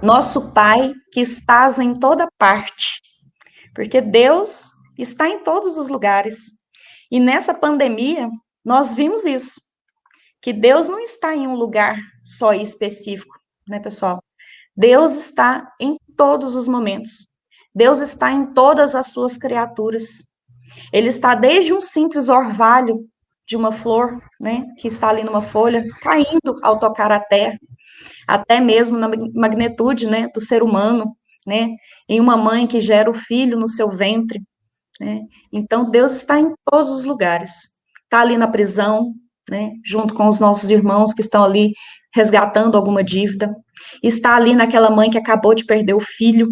Nosso 0.00 0.52
Pai 0.52 0.92
que 1.10 1.20
estás 1.20 1.78
em 1.78 1.92
toda 1.92 2.28
parte, 2.38 3.00
porque 3.74 4.00
Deus 4.00 4.70
está 4.96 5.28
em 5.28 5.42
todos 5.42 5.76
os 5.76 5.88
lugares. 5.88 6.52
E 7.10 7.18
nessa 7.18 7.54
pandemia, 7.54 8.28
nós 8.64 8.94
vimos 8.94 9.24
isso, 9.24 9.60
que 10.40 10.52
Deus 10.52 10.88
não 10.88 11.00
está 11.00 11.34
em 11.34 11.46
um 11.46 11.54
lugar 11.54 11.96
só 12.24 12.52
específico, 12.52 13.34
né, 13.66 13.80
pessoal? 13.80 14.22
Deus 14.76 15.16
está 15.16 15.72
em 15.80 15.96
todos 16.16 16.54
os 16.54 16.68
momentos. 16.68 17.28
Deus 17.74 18.00
está 18.00 18.30
em 18.30 18.52
todas 18.52 18.94
as 18.94 19.08
suas 19.08 19.36
criaturas. 19.36 20.26
Ele 20.92 21.08
está 21.08 21.34
desde 21.34 21.72
um 21.72 21.80
simples 21.80 22.28
orvalho 22.28 23.06
de 23.46 23.56
uma 23.56 23.72
flor, 23.72 24.20
né, 24.40 24.66
que 24.78 24.88
está 24.88 25.08
ali 25.08 25.24
numa 25.24 25.42
folha, 25.42 25.84
caindo 26.02 26.58
ao 26.62 26.78
tocar 26.78 27.10
a 27.10 27.18
terra, 27.18 27.58
até 28.26 28.60
mesmo 28.60 28.98
na 28.98 29.08
magnitude, 29.34 30.06
né, 30.06 30.28
do 30.34 30.40
ser 30.40 30.62
humano, 30.62 31.16
né, 31.46 31.70
em 32.08 32.20
uma 32.20 32.36
mãe 32.36 32.66
que 32.66 32.78
gera 32.78 33.10
o 33.10 33.14
filho 33.14 33.58
no 33.58 33.66
seu 33.66 33.90
ventre, 33.90 34.42
né? 35.00 35.20
Então 35.52 35.90
Deus 35.90 36.12
está 36.12 36.38
em 36.38 36.52
todos 36.64 36.90
os 36.90 37.04
lugares. 37.04 37.76
Está 38.04 38.20
ali 38.20 38.36
na 38.36 38.48
prisão, 38.48 39.14
né, 39.50 39.72
junto 39.84 40.14
com 40.14 40.28
os 40.28 40.38
nossos 40.38 40.70
irmãos 40.70 41.12
que 41.12 41.20
estão 41.20 41.44
ali 41.44 41.72
resgatando 42.14 42.76
alguma 42.76 43.02
dívida. 43.02 43.54
Está 44.02 44.34
ali 44.36 44.54
naquela 44.54 44.90
mãe 44.90 45.10
que 45.10 45.18
acabou 45.18 45.54
de 45.54 45.64
perder 45.64 45.94
o 45.94 46.00
filho, 46.00 46.48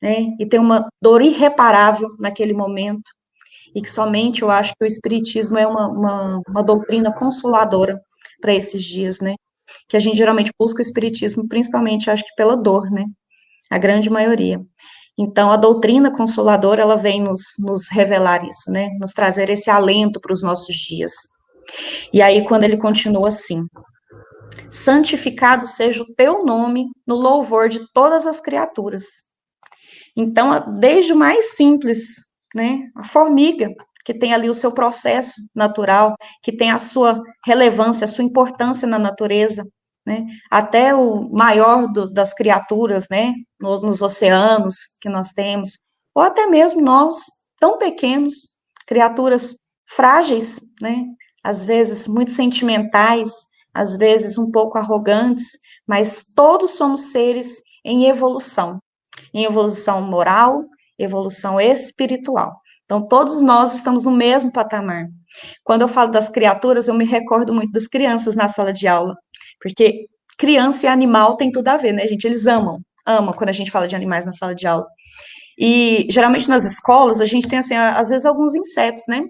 né, 0.00 0.26
e 0.38 0.46
tem 0.46 0.58
uma 0.58 0.88
dor 1.00 1.22
irreparável 1.22 2.08
naquele 2.18 2.52
momento 2.52 3.10
e 3.74 3.80
que 3.80 3.90
somente 3.90 4.42
eu 4.42 4.50
acho 4.50 4.72
que 4.76 4.84
o 4.84 4.86
Espiritismo 4.86 5.58
é 5.58 5.66
uma, 5.66 5.88
uma, 5.88 6.42
uma 6.48 6.62
doutrina 6.62 7.12
consoladora 7.12 8.00
para 8.40 8.54
esses 8.54 8.84
dias, 8.84 9.20
né? 9.20 9.34
Que 9.88 9.96
a 9.96 10.00
gente 10.00 10.16
geralmente 10.16 10.50
busca 10.58 10.80
o 10.80 10.82
Espiritismo, 10.82 11.48
principalmente, 11.48 12.10
acho 12.10 12.24
que 12.24 12.34
pela 12.36 12.56
dor, 12.56 12.90
né? 12.90 13.04
A 13.70 13.78
grande 13.78 14.10
maioria. 14.10 14.60
Então, 15.18 15.50
a 15.50 15.56
doutrina 15.56 16.14
consoladora, 16.14 16.82
ela 16.82 16.96
vem 16.96 17.22
nos, 17.22 17.54
nos 17.60 17.88
revelar 17.88 18.44
isso, 18.46 18.70
né? 18.70 18.88
Nos 18.98 19.12
trazer 19.12 19.48
esse 19.50 19.70
alento 19.70 20.20
para 20.20 20.32
os 20.32 20.42
nossos 20.42 20.74
dias. 20.74 21.12
E 22.12 22.20
aí, 22.20 22.44
quando 22.46 22.64
ele 22.64 22.76
continua 22.76 23.28
assim: 23.28 23.66
santificado 24.70 25.66
seja 25.66 26.02
o 26.02 26.14
teu 26.14 26.44
nome 26.44 26.86
no 27.06 27.14
louvor 27.14 27.68
de 27.68 27.80
todas 27.92 28.26
as 28.26 28.40
criaturas. 28.40 29.04
Então, 30.16 30.78
desde 30.78 31.12
o 31.12 31.16
mais 31.16 31.54
simples, 31.56 32.16
né? 32.54 32.90
A 32.96 33.04
formiga, 33.04 33.68
que 34.04 34.12
tem 34.12 34.34
ali 34.34 34.50
o 34.50 34.54
seu 34.54 34.72
processo 34.72 35.34
natural, 35.54 36.14
que 36.42 36.54
tem 36.56 36.70
a 36.70 36.78
sua 36.78 37.20
relevância, 37.46 38.04
a 38.04 38.08
sua 38.08 38.24
importância 38.24 38.86
na 38.86 38.98
natureza, 38.98 39.64
né? 40.06 40.26
Até 40.50 40.94
o 40.94 41.30
maior 41.30 41.86
do, 41.90 42.10
das 42.10 42.34
criaturas, 42.34 43.06
né? 43.10 43.32
Nos, 43.60 43.80
nos, 43.80 44.02
oceanos 44.02 44.98
que 45.00 45.08
nós 45.08 45.30
temos, 45.30 45.78
ou 46.14 46.22
até 46.22 46.46
mesmo 46.46 46.80
nós, 46.80 47.24
tão 47.58 47.78
pequenos, 47.78 48.34
criaturas 48.86 49.56
frágeis, 49.86 50.60
né? 50.80 51.04
Às 51.42 51.64
vezes 51.64 52.06
muito 52.06 52.30
sentimentais, 52.30 53.32
às 53.74 53.96
vezes 53.96 54.38
um 54.38 54.50
pouco 54.50 54.78
arrogantes, 54.78 55.58
mas 55.86 56.32
todos 56.34 56.72
somos 56.72 57.12
seres 57.12 57.62
em 57.84 58.06
evolução, 58.06 58.78
em 59.34 59.44
evolução 59.44 60.02
moral, 60.02 60.64
evolução 60.98 61.60
espiritual. 61.60 62.60
Então, 62.84 63.06
todos 63.06 63.40
nós 63.40 63.74
estamos 63.74 64.04
no 64.04 64.10
mesmo 64.10 64.52
patamar. 64.52 65.06
Quando 65.64 65.82
eu 65.82 65.88
falo 65.88 66.10
das 66.10 66.28
criaturas, 66.28 66.88
eu 66.88 66.94
me 66.94 67.04
recordo 67.04 67.54
muito 67.54 67.72
das 67.72 67.86
crianças 67.86 68.34
na 68.34 68.48
sala 68.48 68.72
de 68.72 68.86
aula, 68.86 69.16
porque 69.60 70.06
criança 70.38 70.86
e 70.86 70.88
animal 70.88 71.36
tem 71.36 71.50
tudo 71.50 71.68
a 71.68 71.76
ver, 71.76 71.92
né, 71.92 72.06
gente? 72.06 72.24
Eles 72.24 72.46
amam, 72.46 72.80
amam 73.06 73.32
quando 73.32 73.48
a 73.48 73.54
gente 73.54 73.70
fala 73.70 73.88
de 73.88 73.96
animais 73.96 74.26
na 74.26 74.32
sala 74.32 74.54
de 74.54 74.66
aula. 74.66 74.86
E 75.58 76.06
geralmente 76.10 76.48
nas 76.48 76.64
escolas 76.64 77.20
a 77.20 77.24
gente 77.24 77.48
tem 77.48 77.58
assim, 77.58 77.74
às 77.74 78.08
vezes 78.08 78.26
alguns 78.26 78.54
insetos, 78.54 79.04
né? 79.08 79.20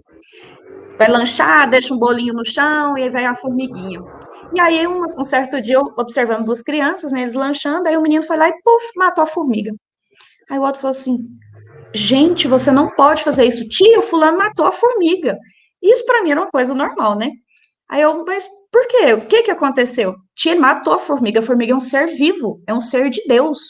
Vai 1.03 1.11
lanchar, 1.11 1.69
deixa 1.69 1.93
um 1.93 1.99
bolinho 1.99 2.33
no 2.33 2.45
chão 2.45 2.97
e 2.97 3.03
aí 3.03 3.11
vai 3.11 3.25
a 3.25 3.35
formiguinha. 3.35 4.01
E 4.55 4.61
aí, 4.61 4.87
um, 4.87 5.01
um 5.01 5.25
certo 5.25 5.61
dia, 5.61 5.75
eu 5.75 5.93
observando 5.99 6.45
duas 6.45 6.63
crianças, 6.63 7.11
né, 7.11 7.23
eles 7.23 7.35
lanchando, 7.35 7.89
aí 7.89 7.97
o 7.97 8.01
menino 8.01 8.23
foi 8.23 8.37
lá 8.37 8.47
e, 8.47 8.53
puf, 8.63 8.87
matou 8.95 9.25
a 9.25 9.27
formiga. 9.27 9.73
Aí 10.49 10.61
o 10.61 10.63
outro 10.63 10.81
falou 10.81 10.93
assim: 10.93 11.17
gente, 11.93 12.47
você 12.47 12.71
não 12.71 12.89
pode 12.95 13.25
fazer 13.25 13.45
isso. 13.45 13.69
Tia, 13.69 14.01
fulano 14.01 14.39
matou 14.39 14.65
a 14.65 14.71
formiga. 14.71 15.37
Isso 15.83 16.07
para 16.07 16.23
mim 16.23 16.31
era 16.31 16.41
uma 16.41 16.51
coisa 16.53 16.73
normal, 16.73 17.19
né? 17.19 17.31
Aí 17.91 18.01
eu, 18.01 18.25
mas 18.25 18.49
por 18.71 18.87
quê? 18.87 19.13
O 19.13 19.23
que 19.23 19.43
que 19.43 19.51
aconteceu? 19.51 20.15
Tia, 20.37 20.55
matou 20.55 20.93
a 20.93 21.01
formiga. 21.01 21.41
A 21.41 21.43
formiga 21.43 21.73
é 21.73 21.77
um 21.77 21.81
ser 21.81 22.07
vivo, 22.07 22.63
é 22.65 22.73
um 22.73 22.81
ser 22.81 23.11
de 23.11 23.21
Deus. 23.27 23.61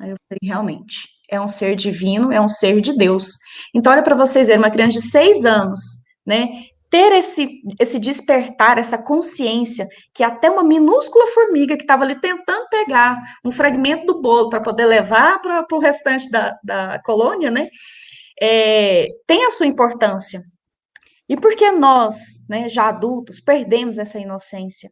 Aí 0.00 0.10
eu 0.10 0.16
falei, 0.28 0.38
realmente, 0.44 1.08
é 1.28 1.40
um 1.40 1.48
ser 1.48 1.74
divino, 1.74 2.32
é 2.32 2.40
um 2.40 2.48
ser 2.48 2.80
de 2.80 2.96
Deus. 2.96 3.32
Então, 3.74 3.92
olha 3.92 4.04
para 4.04 4.14
vocês 4.14 4.46
verem, 4.46 4.62
uma 4.62 4.70
criança 4.70 5.00
de 5.00 5.02
seis 5.02 5.44
anos, 5.44 5.80
né? 6.28 6.66
ter 6.90 7.12
esse, 7.12 7.62
esse 7.78 7.98
despertar, 7.98 8.78
essa 8.78 8.96
consciência, 8.96 9.86
que 10.14 10.22
até 10.22 10.50
uma 10.50 10.62
minúscula 10.62 11.26
formiga 11.28 11.76
que 11.76 11.82
estava 11.82 12.04
ali 12.04 12.18
tentando 12.18 12.66
pegar 12.70 13.18
um 13.44 13.50
fragmento 13.50 14.06
do 14.06 14.22
bolo 14.22 14.48
para 14.48 14.60
poder 14.60 14.86
levar 14.86 15.40
para 15.40 15.66
o 15.70 15.78
restante 15.78 16.30
da, 16.30 16.56
da 16.64 17.00
colônia, 17.02 17.50
né, 17.50 17.68
é, 18.40 19.08
tem 19.26 19.44
a 19.44 19.50
sua 19.50 19.66
importância. 19.66 20.40
E 21.28 21.36
por 21.36 21.54
que 21.54 21.70
nós, 21.70 22.16
né, 22.48 22.68
já 22.70 22.88
adultos, 22.88 23.38
perdemos 23.38 23.98
essa 23.98 24.18
inocência? 24.18 24.90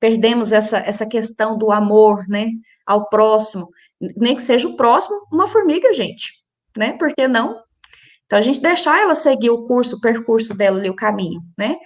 Perdemos 0.00 0.50
essa, 0.50 0.78
essa 0.78 1.06
questão 1.06 1.58
do 1.58 1.70
amor, 1.70 2.26
né, 2.26 2.48
ao 2.86 3.08
próximo, 3.10 3.68
nem 4.16 4.34
que 4.34 4.42
seja 4.42 4.66
o 4.66 4.76
próximo, 4.76 5.26
uma 5.30 5.46
formiga, 5.46 5.92
gente, 5.92 6.32
né? 6.76 6.92
Por 6.92 7.14
que 7.14 7.26
não? 7.28 7.63
Então, 8.26 8.38
a 8.38 8.42
gente 8.42 8.60
deixar 8.60 9.00
ela 9.00 9.14
seguir 9.14 9.50
o 9.50 9.64
curso, 9.64 9.96
o 9.96 10.00
percurso 10.00 10.56
dela 10.56 10.78
ali, 10.78 10.88
o 10.88 10.96
caminho, 10.96 11.40
né? 11.58 11.76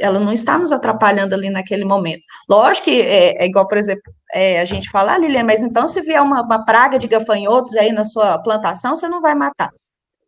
Ela 0.00 0.20
não 0.20 0.32
está 0.32 0.56
nos 0.56 0.70
atrapalhando 0.70 1.34
ali 1.34 1.50
naquele 1.50 1.84
momento. 1.84 2.22
Lógico 2.48 2.84
que 2.84 3.02
é, 3.02 3.42
é 3.42 3.46
igual, 3.46 3.66
por 3.66 3.78
exemplo, 3.78 4.02
é, 4.32 4.60
a 4.60 4.64
gente 4.64 4.88
fala, 4.90 5.14
ah, 5.14 5.18
Lilian, 5.18 5.44
mas 5.44 5.62
então 5.62 5.88
se 5.88 6.00
vier 6.02 6.22
uma, 6.22 6.42
uma, 6.42 6.64
praga 6.64 6.98
de 6.98 7.08
gafanhotos 7.08 7.74
aí 7.76 7.90
na 7.90 8.04
sua 8.04 8.38
plantação, 8.38 8.96
você 8.96 9.08
não 9.08 9.20
vai 9.20 9.34
matar. 9.34 9.70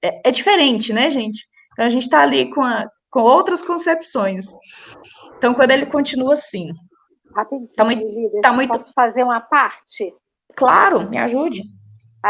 É, 0.02 0.28
é 0.28 0.30
diferente, 0.30 0.92
né, 0.92 1.08
gente? 1.08 1.46
Então, 1.72 1.86
a 1.86 1.90
gente 1.90 2.04
está 2.04 2.22
ali 2.22 2.50
com, 2.52 2.62
a, 2.62 2.88
com 3.10 3.20
outras 3.20 3.62
concepções. 3.62 4.46
Então, 5.36 5.54
quando 5.54 5.70
ele 5.70 5.86
continua 5.86 6.34
assim. 6.34 6.68
Rapidinho, 7.34 7.68
tá 7.76 7.84
muito, 7.84 8.02
Lili, 8.02 8.40
tá 8.40 8.52
muito... 8.52 8.70
posso 8.70 8.92
fazer 8.92 9.22
uma 9.22 9.40
parte? 9.40 10.12
Claro, 10.56 11.08
me 11.08 11.18
ajude. 11.18 11.62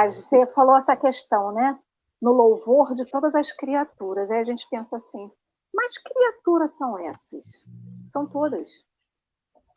Você 0.08 0.46
falou 0.48 0.76
essa 0.76 0.96
questão, 0.96 1.52
né? 1.52 1.76
No 2.24 2.32
louvor 2.32 2.94
de 2.94 3.04
todas 3.04 3.34
as 3.34 3.52
criaturas. 3.52 4.30
Aí 4.30 4.40
a 4.40 4.44
gente 4.44 4.66
pensa 4.70 4.96
assim: 4.96 5.30
mas 5.74 5.98
criaturas 5.98 6.74
são 6.74 6.98
essas? 6.98 7.66
São 8.08 8.26
todas. 8.26 8.82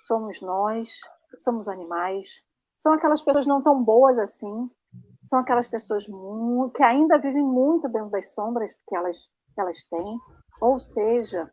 Somos 0.01 0.39
nós, 0.39 1.01
somos 1.38 1.68
animais, 1.68 2.42
são 2.77 2.94
aquelas 2.94 3.22
pessoas 3.22 3.46
não 3.46 3.62
tão 3.62 3.84
boas 3.84 4.18
assim, 4.18 4.72
são 5.25 5.39
aquelas 5.39 5.68
pessoas 5.68 6.06
que 6.74 6.84
ainda 6.84 7.18
vivem 7.18 7.44
muito 7.44 7.89
dentro 7.89 8.12
das 8.12 8.34
sombras 8.34 8.77
que 8.88 8.96
elas, 8.96 9.30
que 9.54 9.60
elas 9.60 9.84
têm. 9.84 10.18
Ou 10.62 10.80
seja, 10.80 11.51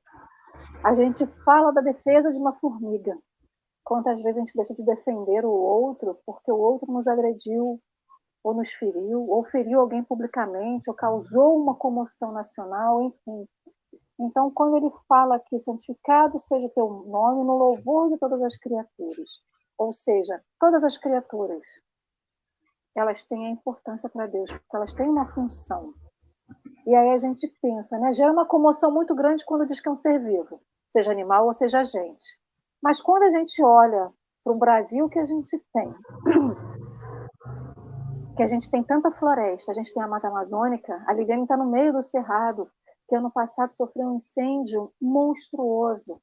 a 0.85 0.95
gente 0.95 1.27
fala 1.45 1.73
da 1.73 1.81
defesa 1.81 2.31
de 2.31 2.39
uma 2.39 2.53
formiga. 2.61 3.19
Quantas 3.83 4.23
vezes 4.23 4.37
a 4.37 4.41
gente 4.41 4.57
deixa 4.57 4.75
de 4.75 4.85
defender 4.85 5.45
o 5.45 5.51
outro 5.51 6.17
porque 6.25 6.53
o 6.53 6.59
outro 6.59 6.93
nos 6.93 7.09
agrediu, 7.09 7.81
ou 8.45 8.53
nos 8.53 8.71
feriu, 8.73 9.27
ou 9.27 9.43
feriu 9.45 9.81
alguém 9.81 10.05
publicamente, 10.05 10.91
ou 10.91 10.95
causou 10.95 11.57
uma 11.57 11.75
comoção 11.75 12.31
nacional, 12.31 13.03
enfim. 13.03 13.49
Então, 14.21 14.51
quando 14.51 14.77
ele 14.77 14.93
fala 15.09 15.41
que 15.41 15.59
santificado 15.59 16.39
seja 16.39 16.67
o 16.67 16.71
teu 16.71 16.89
nome 17.07 17.43
no 17.43 17.57
louvor 17.57 18.11
de 18.11 18.19
todas 18.19 18.41
as 18.43 18.57
criaturas, 18.57 19.43
ou 19.79 19.93
seja, 19.93 20.41
todas 20.61 20.85
as 20.85 20.99
criaturas, 20.99 21.67
elas 22.95 23.25
têm 23.25 23.47
a 23.47 23.51
importância 23.51 24.09
para 24.09 24.27
Deus, 24.27 24.53
porque 24.53 24.77
elas 24.77 24.93
têm 24.93 25.09
uma 25.09 25.27
função. 25.33 25.95
E 26.87 26.95
aí 26.95 27.11
a 27.11 27.19
gente 27.19 27.49
pensa, 27.63 27.99
né? 27.99 28.13
Gera 28.13 28.31
uma 28.31 28.47
comoção 28.47 28.93
muito 28.93 29.15
grande 29.15 29.45
quando 29.45 29.67
diz 29.67 29.81
que 29.81 29.89
é 29.89 29.91
um 29.91 29.97
ser 29.97 30.23
vivo, 30.23 30.61
seja 30.91 31.11
animal 31.11 31.47
ou 31.47 31.53
seja 31.55 31.83
gente. 31.83 32.39
Mas 32.83 33.01
quando 33.01 33.23
a 33.23 33.31
gente 33.31 33.65
olha 33.65 34.13
para 34.45 34.53
o 34.53 34.59
Brasil 34.59 35.09
que 35.09 35.19
a 35.19 35.25
gente 35.25 35.59
tem, 35.73 35.93
que 38.35 38.43
a 38.43 38.47
gente 38.47 38.71
tem 38.71 38.83
tanta 38.83 39.11
floresta, 39.11 39.71
a 39.71 39.75
gente 39.75 39.93
tem 39.93 40.03
a 40.03 40.09
Mata 40.09 40.29
Amazônica, 40.29 41.03
a 41.07 41.13
Liliane 41.13 41.43
está 41.43 41.57
no 41.57 41.71
meio 41.71 41.93
do 41.93 42.03
Cerrado, 42.03 42.69
que 43.09 43.15
ano 43.15 43.31
passado 43.31 43.75
sofreu 43.75 44.09
um 44.09 44.17
incêndio 44.17 44.93
monstruoso. 45.01 46.21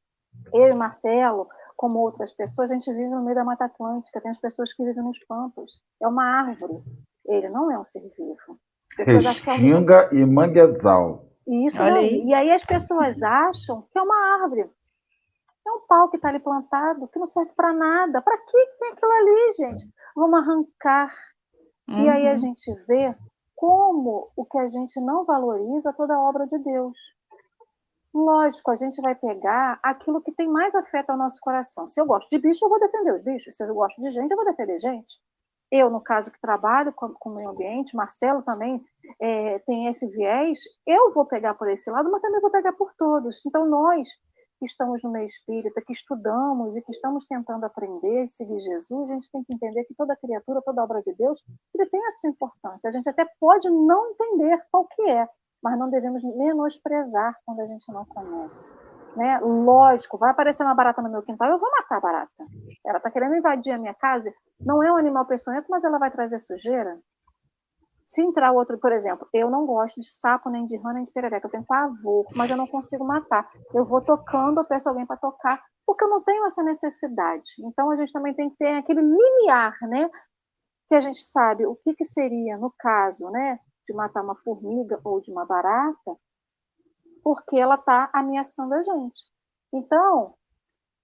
Eu 0.53 0.67
e 0.67 0.73
Marcelo, 0.73 1.47
como 1.75 1.99
outras 1.99 2.31
pessoas, 2.31 2.71
a 2.71 2.73
gente 2.73 2.91
vive 2.91 3.09
no 3.09 3.23
meio 3.23 3.35
da 3.35 3.43
Mata 3.43 3.65
Atlântica, 3.65 4.21
tem 4.21 4.31
as 4.31 4.37
pessoas 4.37 4.73
que 4.73 4.83
vivem 4.83 5.03
nos 5.03 5.19
pampas. 5.25 5.71
É 6.01 6.07
uma 6.07 6.23
árvore. 6.23 6.81
Ele 7.25 7.49
não 7.49 7.71
é 7.71 7.79
um 7.79 7.85
ser 7.85 8.01
vivo. 8.17 8.59
Restinga 8.97 10.09
é 10.11 10.15
um... 10.15 10.17
e 10.17 10.25
manguezal. 10.25 11.25
Isso 11.47 11.81
aí. 11.81 12.23
E 12.25 12.33
aí 12.33 12.51
as 12.51 12.63
pessoas 12.63 13.21
acham 13.23 13.83
que 13.91 13.97
é 13.97 14.01
uma 14.01 14.43
árvore. 14.43 14.69
É 15.65 15.71
um 15.71 15.81
pau 15.87 16.09
que 16.09 16.17
está 16.17 16.29
ali 16.29 16.39
plantado, 16.39 17.07
que 17.07 17.19
não 17.19 17.27
serve 17.27 17.51
para 17.55 17.71
nada. 17.71 18.21
Para 18.21 18.37
que 18.37 18.65
tem 18.79 18.91
aquilo 18.91 19.11
ali, 19.11 19.51
gente? 19.57 19.87
Vamos 20.15 20.39
arrancar. 20.39 21.13
Uhum. 21.91 22.05
E 22.05 22.09
aí 22.09 22.27
a 22.27 22.31
uhum. 22.31 22.37
gente 22.37 22.73
vê 22.87 23.15
como 23.55 24.31
o 24.35 24.45
que 24.45 24.57
a 24.57 24.67
gente 24.67 24.99
não 24.99 25.25
valoriza 25.25 25.93
toda 25.93 26.15
a 26.15 26.21
obra 26.21 26.47
de 26.47 26.57
Deus. 26.57 26.97
Lógico, 28.13 28.71
a 28.71 28.75
gente 28.75 29.01
vai 29.01 29.15
pegar 29.15 29.79
aquilo 29.83 30.21
que 30.21 30.31
tem 30.31 30.47
mais 30.47 30.75
afeto 30.75 31.11
ao 31.11 31.17
nosso 31.17 31.39
coração. 31.39 31.87
Se 31.87 32.01
eu 32.01 32.05
gosto 32.05 32.29
de 32.29 32.39
bicho, 32.39 32.65
eu 32.65 32.69
vou 32.69 32.79
defender 32.79 33.13
os 33.13 33.23
bichos. 33.23 33.55
Se 33.55 33.63
eu 33.63 33.73
gosto 33.73 34.01
de 34.01 34.09
gente, 34.09 34.31
eu 34.31 34.37
vou 34.37 34.45
defender 34.45 34.79
gente. 34.79 35.17
Eu, 35.71 35.89
no 35.89 36.01
caso, 36.01 36.31
que 36.31 36.41
trabalho 36.41 36.91
com, 36.91 37.13
com 37.13 37.29
o 37.29 37.35
meio 37.35 37.49
ambiente, 37.49 37.95
Marcelo 37.95 38.41
também 38.41 38.83
é, 39.21 39.59
tem 39.59 39.87
esse 39.87 40.05
viés, 40.07 40.59
eu 40.85 41.13
vou 41.13 41.25
pegar 41.25 41.53
por 41.53 41.69
esse 41.69 41.89
lado, 41.89 42.11
mas 42.11 42.21
também 42.21 42.41
vou 42.41 42.51
pegar 42.51 42.73
por 42.73 42.93
todos. 42.97 43.45
Então, 43.45 43.65
nós 43.65 44.09
que 44.61 44.65
estamos 44.65 45.01
no 45.01 45.09
meio 45.09 45.25
espírita, 45.25 45.81
que 45.81 45.91
estudamos 45.91 46.77
e 46.77 46.83
que 46.83 46.91
estamos 46.91 47.25
tentando 47.25 47.65
aprender 47.65 48.21
e 48.21 48.27
seguir 48.27 48.59
Jesus, 48.59 49.09
a 49.09 49.13
gente 49.15 49.31
tem 49.31 49.43
que 49.43 49.55
entender 49.55 49.83
que 49.85 49.95
toda 49.95 50.15
criatura, 50.15 50.61
toda 50.61 50.83
obra 50.83 51.01
de 51.01 51.15
Deus, 51.15 51.41
ele 51.73 51.89
tem 51.89 51.99
a 52.05 52.11
sua 52.11 52.29
importância. 52.29 52.87
A 52.87 52.91
gente 52.91 53.09
até 53.09 53.25
pode 53.39 53.67
não 53.71 54.11
entender 54.11 54.63
qual 54.71 54.85
que 54.85 55.01
é, 55.09 55.27
mas 55.63 55.79
não 55.79 55.89
devemos 55.89 56.23
menosprezar 56.23 57.35
quando 57.43 57.61
a 57.61 57.65
gente 57.65 57.91
não 57.91 58.05
conhece. 58.05 58.71
Né? 59.15 59.39
Lógico, 59.39 60.19
vai 60.19 60.29
aparecer 60.29 60.63
uma 60.63 60.75
barata 60.75 61.01
no 61.01 61.09
meu 61.09 61.23
quintal, 61.23 61.49
eu 61.49 61.59
vou 61.59 61.71
matar 61.71 61.97
a 61.97 62.01
barata. 62.01 62.45
Ela 62.85 62.97
está 62.97 63.09
querendo 63.09 63.35
invadir 63.35 63.73
a 63.73 63.79
minha 63.79 63.95
casa, 63.95 64.31
não 64.59 64.83
é 64.83 64.93
um 64.93 64.97
animal 64.97 65.25
peçonhento, 65.25 65.65
mas 65.71 65.83
ela 65.83 65.97
vai 65.97 66.11
trazer 66.11 66.37
sujeira. 66.37 66.99
Se 68.05 68.21
entrar 68.21 68.51
outro, 68.51 68.77
por 68.77 68.91
exemplo, 68.91 69.27
eu 69.33 69.49
não 69.49 69.65
gosto 69.65 69.99
de 69.99 70.09
sapo, 70.09 70.49
nem 70.49 70.65
de 70.65 70.77
rã, 70.77 70.93
nem 70.93 71.05
de 71.05 71.11
perereca, 71.11 71.47
eu 71.47 71.51
tenho 71.51 71.65
pavor, 71.65 72.25
mas 72.35 72.49
eu 72.49 72.57
não 72.57 72.67
consigo 72.67 73.05
matar. 73.05 73.49
Eu 73.73 73.85
vou 73.85 74.01
tocando, 74.01 74.59
eu 74.59 74.65
peço 74.65 74.89
alguém 74.89 75.05
para 75.05 75.17
tocar, 75.17 75.63
porque 75.85 76.03
eu 76.03 76.09
não 76.09 76.21
tenho 76.21 76.45
essa 76.45 76.63
necessidade. 76.63 77.51
Então 77.59 77.89
a 77.89 77.95
gente 77.95 78.11
também 78.11 78.33
tem 78.33 78.49
que 78.49 78.57
ter 78.57 78.75
aquele 78.75 79.01
limiar, 79.01 79.77
né? 79.83 80.09
Que 80.87 80.95
a 80.95 80.99
gente 80.99 81.19
sabe 81.19 81.65
o 81.65 81.75
que, 81.75 81.93
que 81.93 82.03
seria, 82.03 82.57
no 82.57 82.73
caso, 82.77 83.29
né, 83.29 83.59
de 83.85 83.93
matar 83.93 84.23
uma 84.23 84.35
formiga 84.35 84.99
ou 85.03 85.21
de 85.21 85.31
uma 85.31 85.45
barata, 85.45 86.17
porque 87.23 87.57
ela 87.57 87.75
está 87.75 88.09
ameaçando 88.13 88.73
a 88.73 88.81
gente. 88.81 89.23
Então, 89.73 90.33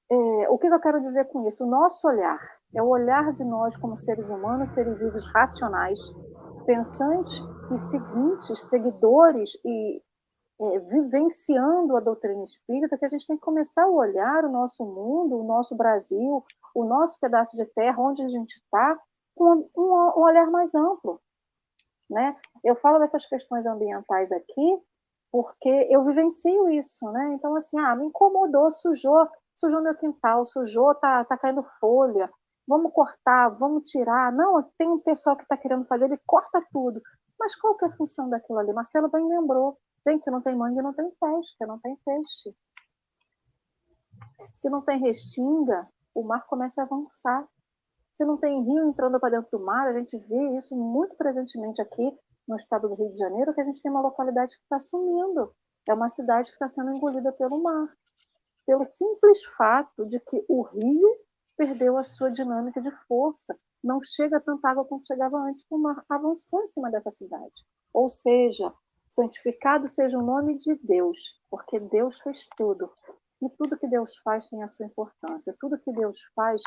é, 0.09 0.49
o 0.49 0.57
que 0.57 0.67
eu 0.67 0.79
quero 0.79 1.01
dizer 1.01 1.25
com 1.25 1.47
isso? 1.47 1.63
O 1.63 1.69
nosso 1.69 2.07
olhar 2.07 2.39
é 2.73 2.81
o 2.81 2.87
olhar 2.87 3.33
de 3.33 3.43
nós 3.43 3.75
como 3.77 3.95
seres 3.95 4.29
humanos, 4.29 4.73
seres 4.73 4.97
vivos 4.97 5.25
racionais, 5.33 5.99
pensantes 6.67 7.41
e 7.73 7.77
seguintes, 7.79 8.59
seguidores 8.69 9.57
e 9.65 10.03
é, 10.59 10.79
vivenciando 10.79 11.95
a 11.95 12.01
doutrina 12.01 12.43
espírita, 12.43 12.97
que 12.97 13.05
a 13.05 13.09
gente 13.09 13.25
tem 13.25 13.37
que 13.37 13.43
começar 13.43 13.83
a 13.83 13.89
olhar 13.89 14.43
o 14.43 14.51
nosso 14.51 14.83
mundo, 14.83 15.37
o 15.37 15.43
nosso 15.43 15.75
Brasil, 15.75 16.43
o 16.75 16.83
nosso 16.83 17.17
pedaço 17.19 17.55
de 17.55 17.65
terra, 17.73 18.01
onde 18.01 18.21
a 18.21 18.27
gente 18.27 18.57
está, 18.57 18.99
com 19.33 19.69
um, 19.75 19.81
um, 19.81 20.21
olhar 20.21 20.49
mais 20.51 20.75
amplo. 20.75 21.21
Né? 22.09 22.35
Eu 22.63 22.75
falo 22.75 22.99
dessas 22.99 23.25
questões 23.25 23.65
ambientais 23.65 24.31
aqui 24.31 24.81
porque 25.31 25.87
eu 25.89 26.03
vivencio 26.05 26.69
isso, 26.69 27.05
né? 27.11 27.33
Então, 27.33 27.55
assim, 27.55 27.77
ah, 27.79 27.95
me 27.95 28.05
incomodou, 28.05 28.71
sujou, 28.71 29.27
sujou 29.53 29.81
meu 29.81 29.93
quintal, 29.93 30.45
sujou, 30.45 30.95
tá, 30.95 31.23
tá 31.25 31.37
caindo 31.37 31.63
folha, 31.79 32.31
vamos 32.67 32.91
cortar, 32.91 33.49
vamos 33.49 33.89
tirar. 33.89 34.31
Não, 34.31 34.61
tem 34.77 34.89
um 34.89 34.99
pessoal 34.99 35.35
que 35.35 35.43
está 35.43 35.55
querendo 35.55 35.85
fazer, 35.85 36.05
ele 36.05 36.19
corta 36.25 36.61
tudo. 36.71 37.01
Mas 37.39 37.55
qual 37.55 37.77
que 37.77 37.85
é 37.85 37.87
a 37.87 37.95
função 37.95 38.29
daquilo 38.29 38.59
ali? 38.59 38.73
Marcelo 38.73 39.09
bem 39.09 39.27
lembrou. 39.27 39.77
Gente, 40.07 40.23
se 40.23 40.31
não 40.31 40.41
tem 40.41 40.55
mangue, 40.55 40.81
não 40.81 40.93
tem 40.93 41.09
pesca, 41.09 41.65
não 41.65 41.79
tem 41.79 41.95
peixe. 42.05 42.55
Se 44.53 44.69
não 44.69 44.81
tem 44.81 44.99
restinga, 44.99 45.87
o 46.13 46.23
mar 46.23 46.45
começa 46.47 46.81
a 46.81 46.85
avançar. 46.85 47.47
Se 48.13 48.25
não 48.25 48.37
tem 48.37 48.63
rio 48.63 48.89
entrando 48.89 49.19
para 49.19 49.37
dentro 49.37 49.59
do 49.59 49.63
mar, 49.63 49.87
a 49.87 49.93
gente 49.93 50.17
vê 50.17 50.57
isso 50.57 50.75
muito 50.75 51.15
presentemente 51.15 51.81
aqui 51.81 52.17
no 52.47 52.55
estado 52.55 52.87
do 52.87 52.95
Rio 52.95 53.11
de 53.11 53.17
Janeiro, 53.17 53.53
que 53.53 53.61
a 53.61 53.63
gente 53.63 53.81
tem 53.81 53.91
uma 53.91 54.01
localidade 54.01 54.55
que 54.55 54.63
está 54.63 54.79
sumindo. 54.79 55.53
É 55.87 55.93
uma 55.93 56.09
cidade 56.09 56.49
que 56.49 56.55
está 56.55 56.67
sendo 56.67 56.91
engolida 56.95 57.31
pelo 57.33 57.61
mar. 57.61 57.87
Pelo 58.65 58.85
simples 58.85 59.45
fato 59.57 60.05
de 60.07 60.19
que 60.19 60.43
o 60.49 60.63
rio 60.63 61.26
perdeu 61.57 61.97
a 61.97 62.03
sua 62.03 62.31
dinâmica 62.31 62.81
de 62.81 62.91
força. 63.07 63.57
Não 63.83 63.99
chega 64.01 64.39
tanta 64.39 64.69
água 64.69 64.85
como 64.85 65.05
chegava 65.05 65.37
antes, 65.37 65.65
o 65.69 65.77
mar 65.77 66.03
avançou 66.09 66.61
em 66.61 66.67
cima 66.67 66.89
dessa 66.89 67.11
cidade. 67.11 67.65
Ou 67.93 68.07
seja, 68.07 68.73
santificado 69.09 69.87
seja 69.87 70.17
o 70.17 70.23
nome 70.23 70.57
de 70.57 70.75
Deus, 70.75 71.41
porque 71.49 71.79
Deus 71.79 72.19
fez 72.19 72.47
tudo. 72.55 72.91
E 73.41 73.49
tudo 73.49 73.77
que 73.77 73.87
Deus 73.87 74.15
faz 74.23 74.47
tem 74.47 74.63
a 74.63 74.67
sua 74.67 74.85
importância. 74.85 75.55
Tudo 75.59 75.79
que 75.79 75.91
Deus 75.91 76.19
faz 76.35 76.61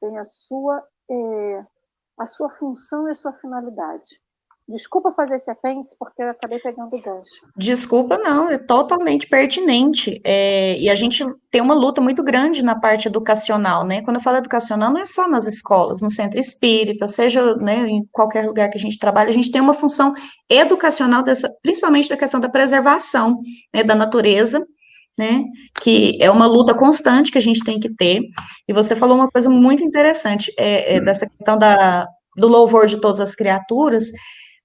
tem 0.00 0.18
a 0.18 0.24
sua, 0.24 0.86
é, 1.10 1.66
a 2.18 2.26
sua 2.26 2.50
função 2.50 3.06
e 3.06 3.10
a 3.10 3.14
sua 3.14 3.32
finalidade. 3.34 4.20
Desculpa 4.68 5.12
fazer 5.12 5.36
esse 5.36 5.48
apêndice, 5.48 5.94
porque 5.96 6.20
eu 6.20 6.30
acabei 6.30 6.58
pegando 6.58 6.92
o 6.92 7.00
gancho. 7.00 7.46
Desculpa, 7.56 8.18
não, 8.18 8.50
é 8.50 8.58
totalmente 8.58 9.28
pertinente. 9.28 10.20
É, 10.24 10.76
e 10.76 10.90
a 10.90 10.94
gente 10.96 11.24
tem 11.52 11.60
uma 11.60 11.74
luta 11.74 12.00
muito 12.00 12.20
grande 12.24 12.64
na 12.64 12.74
parte 12.74 13.06
educacional, 13.06 13.86
né? 13.86 14.02
Quando 14.02 14.16
eu 14.16 14.22
falo 14.22 14.38
educacional, 14.38 14.90
não 14.90 15.00
é 15.00 15.06
só 15.06 15.28
nas 15.28 15.46
escolas, 15.46 16.02
no 16.02 16.10
centro 16.10 16.40
espírita, 16.40 17.06
seja 17.06 17.54
né, 17.58 17.86
em 17.86 18.04
qualquer 18.10 18.44
lugar 18.44 18.68
que 18.68 18.76
a 18.76 18.80
gente 18.80 18.98
trabalha, 18.98 19.28
a 19.28 19.32
gente 19.32 19.52
tem 19.52 19.60
uma 19.60 19.72
função 19.72 20.12
educacional, 20.50 21.22
dessa, 21.22 21.48
principalmente 21.62 22.08
da 22.08 22.16
questão 22.16 22.40
da 22.40 22.48
preservação 22.48 23.40
né, 23.72 23.84
da 23.84 23.94
natureza, 23.94 24.66
né? 25.16 25.44
Que 25.80 26.18
é 26.20 26.28
uma 26.28 26.46
luta 26.46 26.74
constante 26.74 27.30
que 27.30 27.38
a 27.38 27.42
gente 27.42 27.62
tem 27.62 27.78
que 27.78 27.94
ter. 27.94 28.20
E 28.66 28.72
você 28.72 28.96
falou 28.96 29.16
uma 29.16 29.30
coisa 29.30 29.48
muito 29.48 29.84
interessante 29.84 30.52
é, 30.58 30.96
é, 30.96 31.00
dessa 31.00 31.24
questão 31.30 31.56
da, 31.56 32.08
do 32.36 32.48
louvor 32.48 32.86
de 32.86 33.00
todas 33.00 33.20
as 33.20 33.36
criaturas 33.36 34.10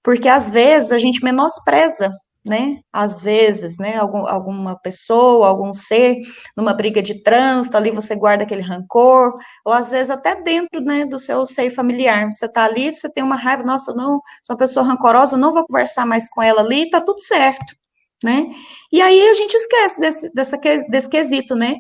porque 0.04 0.28
às 0.28 0.50
vezes 0.50 0.92
a 0.92 0.98
gente 0.98 1.24
menospreza, 1.24 2.12
né? 2.44 2.80
Às 2.92 3.22
vezes, 3.22 3.78
né? 3.78 3.98
Algum, 3.98 4.26
alguma 4.28 4.76
pessoa, 4.80 5.48
algum 5.48 5.74
ser, 5.74 6.18
numa 6.58 6.74
briga 6.74 7.02
de 7.02 7.22
trânsito, 7.22 7.78
ali 7.78 7.92
você 7.92 8.16
guarda 8.16 8.44
aquele 8.44 8.62
rancor, 8.62 9.38
ou 9.64 9.74
às 9.74 9.92
vezes 9.92 10.10
até 10.10 10.42
dentro, 10.42 10.82
né, 10.82 11.06
do 11.06 11.20
seu 11.20 11.46
seio 11.46 11.72
familiar. 11.72 12.32
Você 12.32 12.52
tá 12.52 12.66
ali, 12.66 12.94
você 12.94 13.12
tem 13.14 13.24
uma 13.24 13.36
raiva, 13.36 13.64
nossa, 13.64 13.94
não, 13.94 14.20
sou 14.44 14.56
uma 14.56 14.58
pessoa 14.58 14.86
rancorosa, 14.86 15.38
não 15.38 15.54
vou 15.54 15.66
conversar 15.66 16.06
mais 16.06 16.30
com 16.30 16.42
ela 16.42 16.62
ali, 16.62 16.90
tá 16.90 17.00
tudo 17.00 17.20
certo, 17.20 17.76
né? 18.24 18.48
E 18.92 19.02
aí 19.02 19.22
a 19.30 19.34
gente 19.36 19.54
esquece 19.56 20.00
desse, 20.00 20.34
dessa, 20.34 20.58
desse 20.90 21.10
quesito, 21.10 21.56
né? 21.56 21.76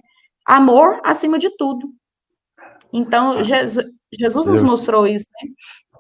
Amor 0.46 1.02
acima 1.04 1.40
de 1.40 1.50
tudo. 1.58 1.90
Então, 2.94 3.44
Jesus, 3.44 3.86
Jesus 4.14 4.46
nos 4.46 4.62
mostrou 4.62 5.08
isso, 5.08 5.26
né? 5.42 5.50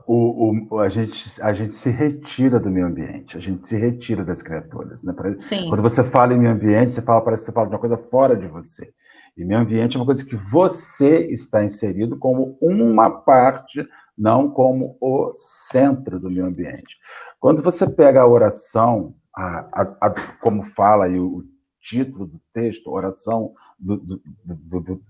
O, 0.05 0.53
o, 0.69 0.79
a, 0.79 0.89
gente, 0.89 1.41
a 1.41 1.53
gente 1.53 1.73
se 1.73 1.89
retira 1.89 2.59
do 2.59 2.69
meio 2.69 2.87
ambiente, 2.87 3.37
a 3.37 3.39
gente 3.39 3.67
se 3.67 3.77
retira 3.77 4.23
das 4.23 4.41
criaturas. 4.41 5.03
Né? 5.03 5.13
Sim. 5.39 5.69
Quando 5.69 5.81
você 5.81 6.03
fala 6.03 6.33
em 6.33 6.39
meio 6.39 6.51
ambiente, 6.51 6.91
você 6.91 7.01
fala, 7.01 7.21
parece 7.21 7.43
que 7.43 7.45
você 7.47 7.51
fala 7.53 7.67
de 7.67 7.73
uma 7.73 7.79
coisa 7.79 7.97
fora 7.97 8.35
de 8.35 8.47
você. 8.47 8.93
E 9.37 9.45
meio 9.45 9.59
ambiente 9.61 9.95
é 9.95 9.99
uma 9.99 10.05
coisa 10.05 10.25
que 10.25 10.35
você 10.35 11.27
está 11.31 11.63
inserido 11.63 12.17
como 12.17 12.57
uma 12.61 13.09
parte, 13.09 13.87
não 14.17 14.49
como 14.49 14.97
o 14.99 15.31
centro 15.33 16.19
do 16.19 16.29
meio 16.29 16.45
ambiente. 16.45 16.97
Quando 17.39 17.63
você 17.63 17.89
pega 17.89 18.21
a 18.21 18.27
oração, 18.27 19.15
a, 19.35 19.69
a, 19.73 20.07
a, 20.07 20.37
como 20.41 20.63
fala 20.63 21.05
aí 21.05 21.17
o, 21.17 21.43
título 21.81 22.27
do 22.27 22.39
texto, 22.53 22.91
oração 22.91 23.53
do, 23.79 23.97
do, 23.97 24.21
do, 24.45 24.79
do 24.79 25.01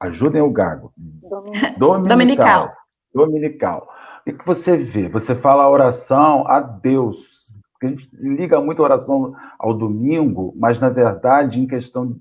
ajudem 0.00 0.40
o 0.40 0.50
gago. 0.50 0.92
Dominical. 1.76 2.02
Dominical. 2.02 2.72
Dominical. 3.12 3.88
O 4.26 4.32
que 4.32 4.46
você 4.46 4.76
vê? 4.76 5.08
Você 5.08 5.34
fala 5.34 5.64
a 5.64 5.70
oração 5.70 6.46
a 6.46 6.60
Deus. 6.60 7.54
A 7.82 7.86
gente 7.86 8.08
liga 8.12 8.60
muito 8.60 8.82
a 8.82 8.84
oração 8.84 9.34
ao 9.58 9.72
domingo, 9.72 10.54
mas 10.56 10.78
na 10.78 10.90
verdade, 10.90 11.60
em 11.60 11.66
questão 11.66 12.16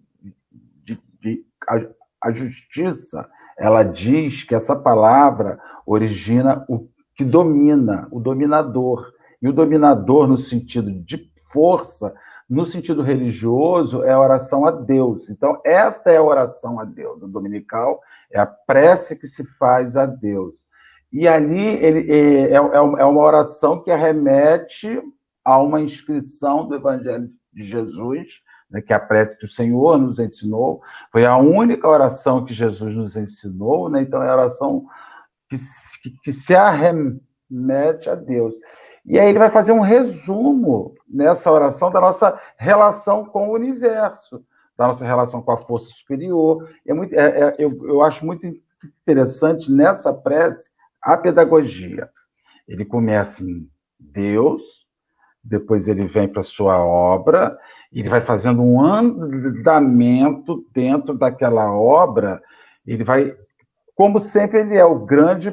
de, 0.84 1.00
de 1.22 1.46
a, 1.68 2.30
a 2.30 2.32
justiça, 2.32 3.30
ela 3.58 3.84
diz 3.84 4.44
que 4.44 4.56
essa 4.56 4.76
palavra 4.76 5.60
origina 5.86 6.66
o 6.70 6.88
que 7.16 7.26
domina, 7.26 8.08
o 8.12 8.20
dominador. 8.20 9.12
E 9.42 9.50
o 9.50 9.54
dominador, 9.54 10.28
no 10.28 10.38
sentido 10.38 10.92
de 10.92 11.30
força, 11.52 12.14
no 12.50 12.66
sentido 12.66 13.02
religioso, 13.02 14.04
é 14.04 14.14
a 14.14 14.20
oração 14.20 14.66
a 14.66 14.72
Deus. 14.72 15.30
Então, 15.30 15.60
esta 15.66 16.12
é 16.12 16.18
a 16.18 16.24
oração 16.24 16.80
a 16.80 16.86
Deus. 16.86 17.22
No 17.22 17.28
dominical, 17.28 18.00
é 18.32 18.40
a 18.40 18.46
prece 18.46 19.18
que 19.18 19.28
se 19.28 19.44
faz 19.58 19.98
a 19.98 20.06
Deus. 20.06 20.64
E 21.12 21.28
ali 21.28 21.76
ele, 21.84 22.12
é, 22.12 22.52
é, 22.52 22.54
é, 22.54 22.58
é 22.58 23.06
uma 23.06 23.22
oração 23.22 23.82
que 23.82 23.94
remete 23.94 25.02
a 25.44 25.60
uma 25.60 25.82
inscrição 25.82 26.68
do 26.68 26.76
Evangelho 26.76 27.30
de 27.54 27.64
Jesus 27.64 28.42
né, 28.70 28.82
que 28.82 28.94
é 28.94 28.96
a 28.96 29.00
prece 29.00 29.38
que 29.38 29.46
o 29.46 29.50
Senhor 29.50 29.98
nos 29.98 30.20
ensinou, 30.20 30.82
foi 31.12 31.26
a 31.26 31.38
única 31.38 31.88
oração 31.88 32.46
que 32.46 32.54
Jesus 32.54 32.96
nos 32.96 33.16
ensinou, 33.16 33.90
né? 33.90 34.02
então 34.02 34.22
é 34.22 34.30
a 34.30 34.34
oração 34.34 34.86
que, 35.50 35.56
que, 36.04 36.12
que 36.24 36.32
se 36.32 36.56
arremete 36.56 38.10
a 38.10 38.16
Deus. 38.16 38.56
E 39.06 39.20
aí 39.20 39.30
ele 39.30 39.40
vai 39.40 39.50
fazer 39.50 39.72
um 39.72 39.80
resumo 39.80 40.94
nessa 41.08 41.52
oração 41.52 41.92
da 41.92 42.00
nossa 42.00 42.40
relação 42.58 43.26
com 43.26 43.50
o 43.50 43.54
universo, 43.54 44.46
da 44.78 44.88
nossa 44.88 45.04
relação 45.04 45.42
com 45.42 45.52
a 45.52 45.58
força 45.58 45.90
superior. 45.90 46.70
É 46.86 46.94
muito, 46.94 47.14
é, 47.16 47.42
é, 47.42 47.56
eu, 47.58 47.86
eu 47.88 48.04
acho 48.04 48.24
muito 48.24 48.46
interessante 49.02 49.72
nessa 49.72 50.14
prece 50.14 50.70
a 51.02 51.18
pedagogia. 51.18 52.10
Ele 52.68 52.86
começa 52.86 53.44
em 53.44 53.70
Deus, 54.00 54.86
depois 55.44 55.88
ele 55.88 56.08
vem 56.08 56.28
para 56.28 56.44
sua 56.44 56.78
obra, 56.78 57.58
ele 57.92 58.10
vai 58.10 58.22
fazendo 58.22 58.62
um 58.62 58.82
andamento 58.84 60.66
dentro 60.74 61.18
daquela 61.18 61.74
obra, 61.74 62.42
ele 62.86 63.04
vai, 63.04 63.36
como 63.96 64.20
sempre, 64.20 64.60
ele 64.60 64.76
é 64.76 64.86
o 64.86 65.00
grande 65.06 65.52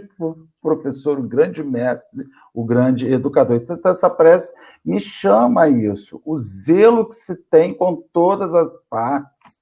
professor, 0.61 1.19
o 1.19 1.23
grande 1.23 1.63
mestre, 1.63 2.27
o 2.53 2.65
grande 2.65 3.07
educador. 3.07 3.57
Então, 3.57 3.79
essa 3.91 4.11
prece 4.11 4.53
me 4.85 4.99
chama 4.99 5.63
a 5.63 5.69
isso, 5.69 6.21
o 6.25 6.39
zelo 6.39 7.09
que 7.09 7.15
se 7.15 7.37
tem 7.37 7.73
com 7.73 7.97
todas 8.13 8.53
as 8.55 8.83
partes. 8.91 9.61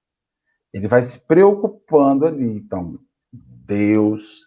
Ele 0.73 0.89
vai 0.89 1.03
se 1.03 1.25
preocupando 1.27 2.27
ali. 2.27 2.57
Então, 2.57 2.99
Deus, 3.33 4.44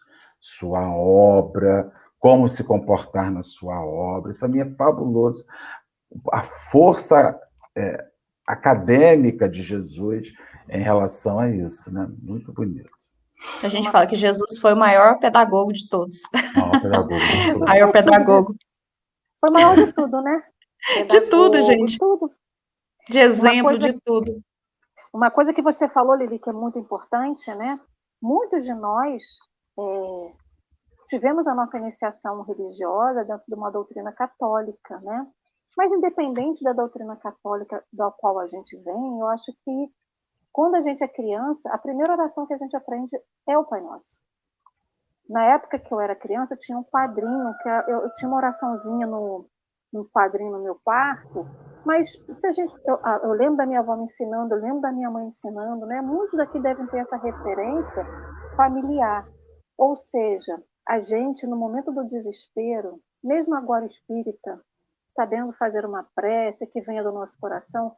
sua 0.47 0.89
obra, 0.95 1.91
como 2.17 2.47
se 2.47 2.63
comportar 2.63 3.29
na 3.29 3.43
sua 3.43 3.83
obra. 3.86 4.31
Isso 4.31 4.39
para 4.39 4.47
mim 4.47 4.62
é 4.62 4.75
fabuloso. 4.75 5.45
A 6.31 6.41
força 6.41 7.38
é, 7.75 8.05
acadêmica 8.45 9.49
de 9.49 9.62
Jesus 9.62 10.31
em 10.69 10.81
relação 10.81 11.38
a 11.38 11.49
isso, 11.49 11.93
né? 11.93 12.07
Muito 12.21 12.53
bonito. 12.53 12.89
A 13.62 13.67
gente 13.67 13.91
fala 13.91 14.07
que 14.07 14.15
Jesus 14.15 14.57
foi 14.57 14.73
o 14.73 14.77
maior 14.77 15.19
pedagogo 15.19 15.73
de 15.73 15.88
todos. 15.89 16.21
Maior 16.55 16.81
pedagogo. 16.81 17.19
maior 17.67 17.91
pedagogo. 17.91 18.55
Foi 19.41 19.49
o 19.49 19.53
maior 19.53 19.75
de 19.75 19.91
tudo, 19.91 20.21
né? 20.21 20.43
Pedagogo, 20.88 21.12
de 21.12 21.21
tudo, 21.29 21.62
gente. 21.62 21.91
De 21.91 21.97
tudo. 21.97 22.31
De 23.10 23.19
exemplo, 23.19 23.63
coisa, 23.63 23.91
de 23.91 23.99
tudo. 23.99 24.41
Uma 25.13 25.29
coisa 25.29 25.53
que 25.53 25.62
você 25.62 25.89
falou, 25.89 26.15
Lili, 26.15 26.39
que 26.39 26.49
é 26.49 26.53
muito 26.53 26.79
importante, 26.79 27.53
né? 27.53 27.79
Muitos 28.21 28.63
de 28.63 28.73
nós 28.73 29.38
é, 29.79 30.33
tivemos 31.07 31.47
a 31.47 31.55
nossa 31.55 31.77
iniciação 31.77 32.41
religiosa 32.43 33.23
dentro 33.23 33.45
de 33.47 33.55
uma 33.55 33.71
doutrina 33.71 34.11
católica, 34.11 34.99
né? 35.01 35.27
Mas 35.77 35.91
independente 35.91 36.63
da 36.63 36.73
doutrina 36.73 37.15
católica 37.15 37.83
da 37.93 38.09
qual 38.11 38.39
a 38.39 38.47
gente 38.47 38.75
vem, 38.77 39.19
eu 39.19 39.27
acho 39.27 39.51
que 39.63 39.91
quando 40.51 40.75
a 40.75 40.81
gente 40.81 41.03
é 41.03 41.07
criança, 41.07 41.69
a 41.71 41.77
primeira 41.77 42.13
oração 42.13 42.47
que 42.47 42.53
a 42.53 42.57
gente 42.57 42.75
aprende 42.75 43.15
é 43.47 43.57
o 43.57 43.65
Pai 43.65 43.79
Nosso. 43.79 44.17
Na 45.29 45.43
época 45.53 45.77
que 45.77 45.93
eu 45.93 45.99
era 45.99 46.15
criança, 46.15 46.55
tinha 46.57 46.77
um 46.77 46.83
quadrinho, 46.83 47.53
que 47.61 47.69
eu, 47.69 48.01
eu 48.01 48.13
tinha 48.15 48.27
uma 48.27 48.37
oraçãozinha 48.37 49.05
no, 49.05 49.45
no 49.93 50.09
quadrinho 50.09 50.51
no 50.51 50.63
meu 50.63 50.79
quarto, 50.83 51.45
mas 51.85 52.11
se 52.31 52.47
a 52.47 52.51
gente, 52.51 52.73
eu, 52.85 52.99
eu, 53.23 53.31
lembro 53.31 53.57
da 53.57 53.65
minha 53.65 53.79
avó 53.79 53.95
me 53.95 54.03
ensinando, 54.03 54.55
eu 54.55 54.61
lembro 54.61 54.81
da 54.81 54.91
minha 54.91 55.11
mãe 55.11 55.27
ensinando, 55.27 55.85
né? 55.85 56.01
Muitos 56.01 56.35
daqui 56.35 56.59
devem 56.59 56.87
ter 56.87 56.99
essa 56.99 57.17
referência 57.17 58.03
familiar. 58.55 59.27
Ou 59.77 59.95
seja, 59.95 60.61
a 60.87 60.99
gente, 60.99 61.45
no 61.45 61.55
momento 61.55 61.91
do 61.91 62.05
desespero, 62.05 62.99
mesmo 63.23 63.55
agora 63.55 63.85
espírita, 63.85 64.59
sabendo 65.15 65.53
fazer 65.53 65.85
uma 65.85 66.07
prece 66.15 66.65
que 66.67 66.81
venha 66.81 67.03
do 67.03 67.11
nosso 67.11 67.37
coração, 67.39 67.95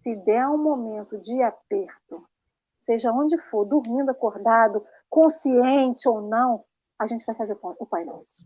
se 0.00 0.16
der 0.16 0.46
um 0.48 0.58
momento 0.58 1.18
de 1.18 1.42
aperto, 1.42 2.26
seja 2.78 3.12
onde 3.12 3.38
for, 3.38 3.64
dormindo, 3.64 4.10
acordado, 4.10 4.84
consciente 5.08 6.08
ou 6.08 6.20
não, 6.20 6.64
a 6.98 7.06
gente 7.06 7.24
vai 7.24 7.34
fazer 7.34 7.56
o 7.62 7.86
Pai 7.86 8.04
Nosso. 8.04 8.44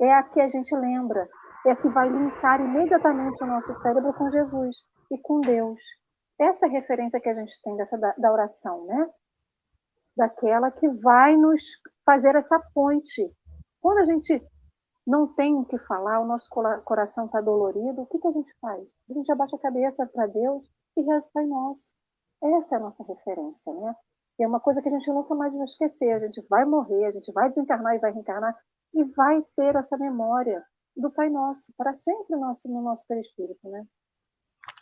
É 0.00 0.12
a 0.12 0.22
que 0.22 0.40
a 0.40 0.48
gente 0.48 0.74
lembra, 0.74 1.28
é 1.66 1.70
a 1.70 1.76
que 1.76 1.88
vai 1.88 2.08
linkar 2.08 2.60
imediatamente 2.60 3.42
o 3.42 3.46
nosso 3.46 3.72
cérebro 3.74 4.12
com 4.14 4.28
Jesus 4.28 4.84
e 5.10 5.18
com 5.18 5.40
Deus. 5.40 5.80
Essa 6.38 6.66
é 6.66 6.68
a 6.68 6.72
referência 6.72 7.20
que 7.20 7.28
a 7.28 7.34
gente 7.34 7.60
tem 7.62 7.76
dessa 7.76 7.96
da, 7.96 8.12
da 8.18 8.32
oração, 8.32 8.84
né? 8.86 9.08
Daquela 10.16 10.70
que 10.70 10.88
vai 10.88 11.36
nos 11.36 11.62
fazer 12.04 12.34
essa 12.36 12.58
ponte. 12.74 13.30
Quando 13.80 13.98
a 13.98 14.04
gente 14.04 14.42
não 15.06 15.26
tem 15.34 15.54
o 15.54 15.64
que 15.64 15.78
falar, 15.78 16.20
o 16.20 16.26
nosso 16.26 16.48
coração 16.84 17.26
está 17.26 17.40
dolorido, 17.40 18.02
o 18.02 18.06
que, 18.06 18.18
que 18.18 18.28
a 18.28 18.32
gente 18.32 18.54
faz? 18.60 18.94
A 19.10 19.12
gente 19.12 19.30
abaixa 19.30 19.56
a 19.56 19.60
cabeça 19.60 20.06
para 20.06 20.26
Deus 20.26 20.66
e 20.96 21.02
reza 21.02 21.28
Pai 21.32 21.46
Nosso. 21.46 21.92
Essa 22.42 22.76
é 22.76 22.78
a 22.78 22.80
nossa 22.80 23.04
referência, 23.04 23.72
né? 23.72 23.94
E 24.38 24.44
é 24.44 24.48
uma 24.48 24.60
coisa 24.60 24.82
que 24.82 24.88
a 24.88 24.92
gente 24.92 25.10
nunca 25.10 25.34
mais 25.34 25.54
vai 25.54 25.64
esquecer. 25.64 26.12
A 26.12 26.18
gente 26.20 26.44
vai 26.48 26.64
morrer, 26.64 27.06
a 27.06 27.12
gente 27.12 27.32
vai 27.32 27.48
desencarnar 27.48 27.94
e 27.94 27.98
vai 27.98 28.12
reencarnar 28.12 28.56
e 28.94 29.04
vai 29.04 29.42
ter 29.56 29.76
essa 29.76 29.96
memória 29.96 30.64
do 30.96 31.10
Pai 31.10 31.28
Nosso 31.28 31.72
para 31.76 31.94
sempre 31.94 32.36
no 32.36 32.40
nosso, 32.40 32.68
no 32.68 32.82
nosso 32.82 33.06
perispírito, 33.06 33.68
né? 33.68 33.84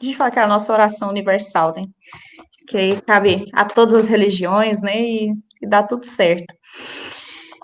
Que 0.01 0.17
é 0.21 0.43
a 0.43 0.47
nossa 0.49 0.73
oração 0.73 1.09
universal, 1.09 1.75
né? 1.77 1.83
Que 2.67 3.01
cabe 3.03 3.47
a 3.53 3.65
todas 3.65 3.95
as 3.95 4.09
religiões, 4.09 4.81
né? 4.81 5.01
E, 5.01 5.33
e 5.63 5.67
dá 5.69 5.83
tudo 5.83 6.07
certo. 6.07 6.53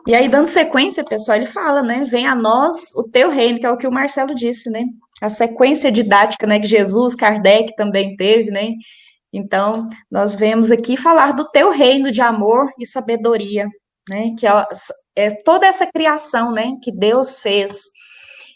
E 0.06 0.14
aí, 0.14 0.28
dando 0.28 0.46
sequência, 0.46 1.04
pessoal, 1.04 1.36
ele 1.36 1.46
fala, 1.46 1.82
né? 1.82 2.04
Vem 2.04 2.26
a 2.26 2.34
nós 2.34 2.94
o 2.96 3.10
teu 3.10 3.28
reino, 3.28 3.58
que 3.58 3.66
é 3.66 3.70
o 3.70 3.76
que 3.76 3.86
o 3.86 3.92
Marcelo 3.92 4.34
disse, 4.34 4.70
né? 4.70 4.84
A 5.20 5.28
sequência 5.28 5.90
didática, 5.90 6.46
né, 6.46 6.60
que 6.60 6.66
Jesus, 6.66 7.14
Kardec 7.14 7.74
também 7.76 8.16
teve, 8.16 8.50
né? 8.50 8.72
Então, 9.32 9.88
nós 10.10 10.36
vemos 10.36 10.70
aqui 10.70 10.96
falar 10.96 11.32
do 11.32 11.50
teu 11.50 11.70
reino 11.70 12.10
de 12.10 12.20
amor 12.20 12.70
e 12.78 12.86
sabedoria, 12.86 13.66
né? 14.08 14.34
Que 14.38 14.46
é, 14.46 14.64
é 15.16 15.30
toda 15.42 15.66
essa 15.66 15.84
criação, 15.86 16.52
né, 16.52 16.72
que 16.82 16.92
Deus 16.92 17.40
fez 17.40 17.82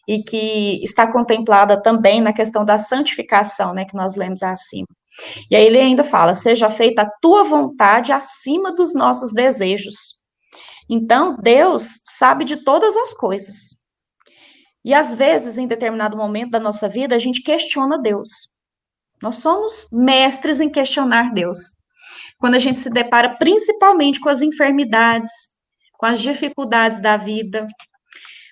e 0.09 0.23
que 0.23 0.83
está 0.83 1.11
contemplada 1.11 1.81
também 1.81 2.21
na 2.21 2.33
questão 2.33 2.65
da 2.65 2.79
santificação, 2.79 3.73
né, 3.75 3.85
que 3.85 3.95
nós 3.95 4.17
lemos 4.17 4.43
acima. 4.43 4.87
E 5.51 5.57
aí 5.57 5.67
ele 5.67 5.79
ainda 5.79 6.03
fala: 6.03 6.35
seja 6.35 6.71
feita 6.71 7.03
a 7.03 7.11
tua 7.21 7.45
vontade 7.45 8.13
acima 8.13 8.75
dos 8.75 8.95
nossos 8.95 9.33
desejos 9.33 10.23
então, 10.89 11.37
Deus 11.41 12.01
sabe 12.05 12.45
de 12.45 12.65
todas 12.65 12.97
as 12.97 13.15
coisas. 13.15 13.77
E 14.85 14.93
às 14.93 15.15
vezes, 15.15 15.57
em 15.57 15.67
determinado 15.67 16.17
momento 16.17 16.51
da 16.51 16.61
nossa 16.61 16.89
vida, 16.89 17.15
a 17.15 17.19
gente 17.19 17.43
questiona 17.43 17.99
Deus. 17.99 18.29
Nós 19.23 19.39
somos 19.39 19.87
mestres 19.93 20.61
em 20.61 20.69
questionar 20.69 21.33
Deus. 21.33 21.59
Quando 22.39 22.57
a 22.57 22.59
gente 22.59 22.81
se 22.81 22.91
depara 22.91 23.37
principalmente 23.39 24.21
com 24.21 24.29
as 24.29 24.43
enfermidades, 24.43 25.33
com 25.93 26.07
as 26.07 26.21
dificuldades 26.21 27.01
da 27.01 27.17
vida, 27.17 27.67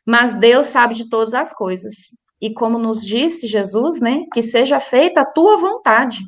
mas 0.06 0.32
Deus 0.34 0.68
sabe 0.68 0.94
de 0.94 1.08
todas 1.08 1.34
as 1.34 1.52
coisas. 1.52 1.94
E 2.40 2.52
como 2.52 2.78
nos 2.78 3.04
disse 3.04 3.46
Jesus, 3.46 4.00
né, 4.00 4.24
que 4.32 4.40
seja 4.40 4.80
feita 4.80 5.20
a 5.20 5.26
tua 5.26 5.56
vontade, 5.56 6.20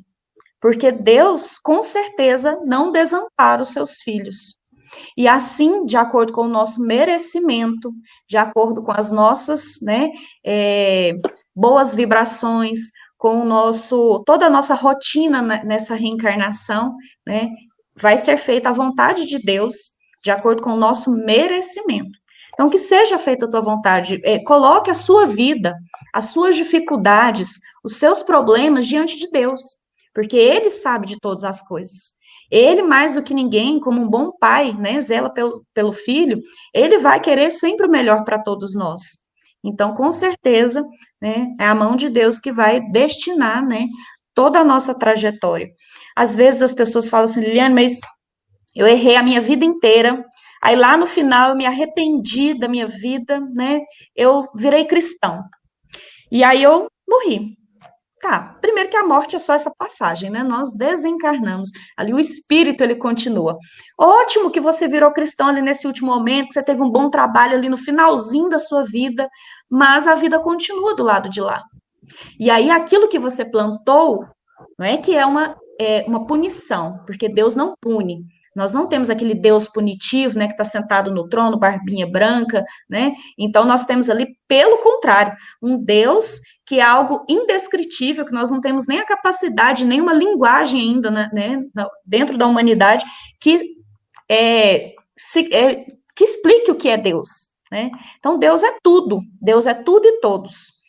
porque 0.60 0.92
Deus, 0.92 1.58
com 1.58 1.82
certeza, 1.82 2.58
não 2.64 2.92
desampara 2.92 3.62
os 3.62 3.70
seus 3.70 4.00
filhos. 4.02 4.56
E 5.16 5.26
assim, 5.26 5.84
de 5.84 5.96
acordo 5.96 6.32
com 6.32 6.42
o 6.42 6.48
nosso 6.48 6.82
merecimento, 6.82 7.90
de 8.28 8.36
acordo 8.36 8.82
com 8.82 8.92
as 8.92 9.10
nossas 9.10 9.80
né, 9.82 10.10
é, 10.44 11.12
boas 11.54 11.94
vibrações, 11.94 12.90
com 13.16 13.40
o 13.40 13.44
nosso, 13.44 14.22
toda 14.26 14.46
a 14.46 14.50
nossa 14.50 14.74
rotina 14.74 15.40
nessa 15.42 15.94
reencarnação, 15.94 16.94
né, 17.26 17.50
vai 17.96 18.18
ser 18.18 18.36
feita 18.36 18.68
a 18.68 18.72
vontade 18.72 19.26
de 19.26 19.38
Deus, 19.38 19.76
de 20.22 20.30
acordo 20.30 20.62
com 20.62 20.72
o 20.72 20.78
nosso 20.78 21.10
merecimento. 21.12 22.21
Então, 22.52 22.68
que 22.68 22.78
seja 22.78 23.18
feita 23.18 23.46
a 23.46 23.50
tua 23.50 23.60
vontade, 23.60 24.20
é, 24.24 24.38
coloque 24.38 24.90
a 24.90 24.94
sua 24.94 25.26
vida, 25.26 25.74
as 26.12 26.26
suas 26.26 26.54
dificuldades, 26.54 27.58
os 27.84 27.96
seus 27.96 28.22
problemas 28.22 28.86
diante 28.86 29.18
de 29.18 29.30
Deus, 29.30 29.60
porque 30.14 30.36
Ele 30.36 30.70
sabe 30.70 31.06
de 31.06 31.18
todas 31.18 31.44
as 31.44 31.66
coisas. 31.66 32.12
Ele, 32.50 32.82
mais 32.82 33.14
do 33.14 33.22
que 33.22 33.32
ninguém, 33.32 33.80
como 33.80 34.02
um 34.02 34.06
bom 34.06 34.30
pai, 34.38 34.74
né, 34.74 35.00
zela 35.00 35.30
pelo, 35.30 35.64
pelo 35.72 35.90
filho, 35.90 36.38
ele 36.74 36.98
vai 36.98 37.18
querer 37.18 37.50
sempre 37.50 37.86
o 37.86 37.90
melhor 37.90 38.24
para 38.24 38.38
todos 38.38 38.74
nós. 38.74 39.22
Então, 39.64 39.94
com 39.94 40.12
certeza, 40.12 40.86
né, 41.18 41.46
é 41.58 41.64
a 41.64 41.74
mão 41.74 41.96
de 41.96 42.10
Deus 42.10 42.38
que 42.38 42.52
vai 42.52 42.78
destinar, 42.90 43.66
né, 43.66 43.86
toda 44.34 44.60
a 44.60 44.64
nossa 44.64 44.94
trajetória. 44.94 45.70
Às 46.14 46.36
vezes 46.36 46.60
as 46.60 46.74
pessoas 46.74 47.08
falam 47.08 47.24
assim, 47.24 47.40
Liliane, 47.40 47.74
mas 47.74 48.00
eu 48.76 48.86
errei 48.86 49.16
a 49.16 49.22
minha 49.22 49.40
vida 49.40 49.64
inteira, 49.64 50.22
aí 50.62 50.76
lá 50.76 50.96
no 50.96 51.06
final 51.06 51.50
eu 51.50 51.56
me 51.56 51.66
arrependi 51.66 52.58
da 52.58 52.68
minha 52.68 52.86
vida, 52.86 53.40
né, 53.54 53.80
eu 54.16 54.46
virei 54.54 54.84
cristão. 54.86 55.42
E 56.30 56.42
aí 56.44 56.62
eu 56.62 56.88
morri. 57.08 57.56
Tá, 58.20 58.56
primeiro 58.60 58.88
que 58.88 58.96
a 58.96 59.04
morte 59.04 59.34
é 59.34 59.38
só 59.40 59.52
essa 59.52 59.72
passagem, 59.76 60.30
né? 60.30 60.44
Nós 60.44 60.72
desencarnamos. 60.72 61.70
Ali 61.96 62.14
o 62.14 62.20
espírito 62.20 62.82
ele 62.84 62.94
continua. 62.94 63.58
Ótimo 63.98 64.48
que 64.48 64.60
você 64.60 64.86
virou 64.86 65.12
cristão 65.12 65.48
ali 65.48 65.60
nesse 65.60 65.88
último 65.88 66.12
momento, 66.14 66.48
que 66.48 66.54
você 66.54 66.64
teve 66.64 66.80
um 66.84 66.90
bom 66.90 67.10
trabalho 67.10 67.56
ali 67.56 67.68
no 67.68 67.76
finalzinho 67.76 68.48
da 68.48 68.60
sua 68.60 68.84
vida, 68.84 69.28
mas 69.68 70.06
a 70.06 70.14
vida 70.14 70.38
continua 70.38 70.94
do 70.94 71.02
lado 71.02 71.28
de 71.28 71.40
lá. 71.40 71.62
E 72.38 72.50
aí 72.50 72.70
aquilo 72.70 73.08
que 73.08 73.18
você 73.18 73.44
plantou 73.50 74.24
Não 74.78 74.86
é 74.86 74.96
que 74.98 75.16
é 75.16 75.26
uma, 75.26 75.56
é 75.80 76.04
uma 76.06 76.26
punição, 76.26 77.00
porque 77.06 77.28
Deus 77.28 77.56
não 77.56 77.74
pune. 77.80 78.24
Nós 78.54 78.72
não 78.72 78.86
temos 78.86 79.08
aquele 79.08 79.34
Deus 79.34 79.66
punitivo, 79.68 80.38
né, 80.38 80.46
que 80.46 80.52
está 80.52 80.64
sentado 80.64 81.10
no 81.10 81.28
trono, 81.28 81.58
barbinha 81.58 82.06
branca, 82.06 82.64
né? 82.88 83.12
Então 83.38 83.64
nós 83.64 83.84
temos 83.84 84.10
ali, 84.10 84.26
pelo 84.46 84.78
contrário, 84.78 85.34
um 85.62 85.82
Deus 85.82 86.40
que 86.66 86.78
é 86.78 86.82
algo 86.82 87.24
indescritível, 87.28 88.24
que 88.24 88.32
nós 88.32 88.50
não 88.50 88.60
temos 88.60 88.86
nem 88.86 89.00
a 89.00 89.06
capacidade, 89.06 89.84
nem 89.84 90.00
uma 90.00 90.14
linguagem 90.14 90.80
ainda, 90.80 91.10
né, 91.10 91.28
né 91.32 91.58
dentro 92.04 92.38
da 92.38 92.46
humanidade, 92.46 93.04
que 93.40 93.60
é, 94.28 94.92
se, 95.16 95.52
é, 95.54 95.84
que 96.14 96.24
explique 96.24 96.70
o 96.70 96.74
que 96.76 96.88
é 96.88 96.96
Deus, 96.96 97.28
né? 97.70 97.90
Então 98.18 98.38
Deus 98.38 98.62
é 98.62 98.76
tudo, 98.82 99.20
Deus 99.40 99.66
é 99.66 99.74
tudo 99.74 100.06
e 100.06 100.20
todos. 100.20 100.82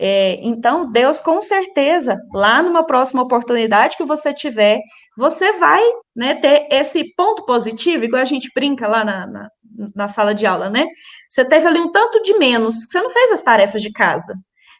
É, 0.00 0.38
então, 0.42 0.90
Deus, 0.90 1.20
com 1.20 1.42
certeza, 1.42 2.20
lá 2.32 2.62
numa 2.62 2.84
próxima 2.84 3.20
oportunidade 3.20 3.96
que 3.96 4.04
você 4.04 4.32
tiver, 4.32 4.80
você 5.18 5.52
vai 5.54 5.82
né, 6.14 6.36
ter 6.36 6.68
esse 6.70 7.12
ponto 7.16 7.44
positivo, 7.44 8.04
igual 8.04 8.22
a 8.22 8.24
gente 8.24 8.48
brinca 8.54 8.86
lá 8.86 9.04
na, 9.04 9.26
na, 9.26 9.48
na, 9.92 10.06
sala 10.06 10.32
de 10.32 10.46
aula, 10.46 10.70
né? 10.70 10.86
Você 11.28 11.44
teve 11.44 11.66
ali 11.66 11.80
um 11.80 11.90
tanto 11.90 12.22
de 12.22 12.38
menos, 12.38 12.86
você 12.88 13.00
não 13.02 13.10
fez 13.10 13.32
as 13.32 13.42
tarefas 13.42 13.82
de 13.82 13.90
casa, 13.90 14.36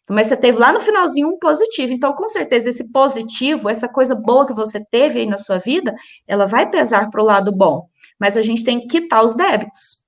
mas 0.09 0.29
você 0.29 0.37
teve 0.37 0.57
lá 0.57 0.72
no 0.72 0.79
finalzinho 0.79 1.29
um 1.29 1.38
positivo. 1.40 1.92
Então, 1.92 2.12
com 2.12 2.29
certeza, 2.29 2.70
esse 2.70 2.92
positivo, 2.92 3.68
essa 3.68 3.88
coisa 3.88 4.14
boa 4.14 4.46
que 4.46 4.55
você 4.55 4.81
teve 4.92 5.18
aí 5.18 5.27
na 5.27 5.38
sua 5.38 5.59
vida, 5.59 5.92
ela 6.24 6.46
vai 6.46 6.70
pesar 6.70 7.11
para 7.11 7.20
o 7.20 7.24
lado 7.24 7.51
bom, 7.51 7.88
mas 8.18 8.37
a 8.37 8.42
gente 8.42 8.62
tem 8.62 8.79
que 8.79 9.01
quitar 9.01 9.24
os 9.24 9.35
débitos, 9.35 10.05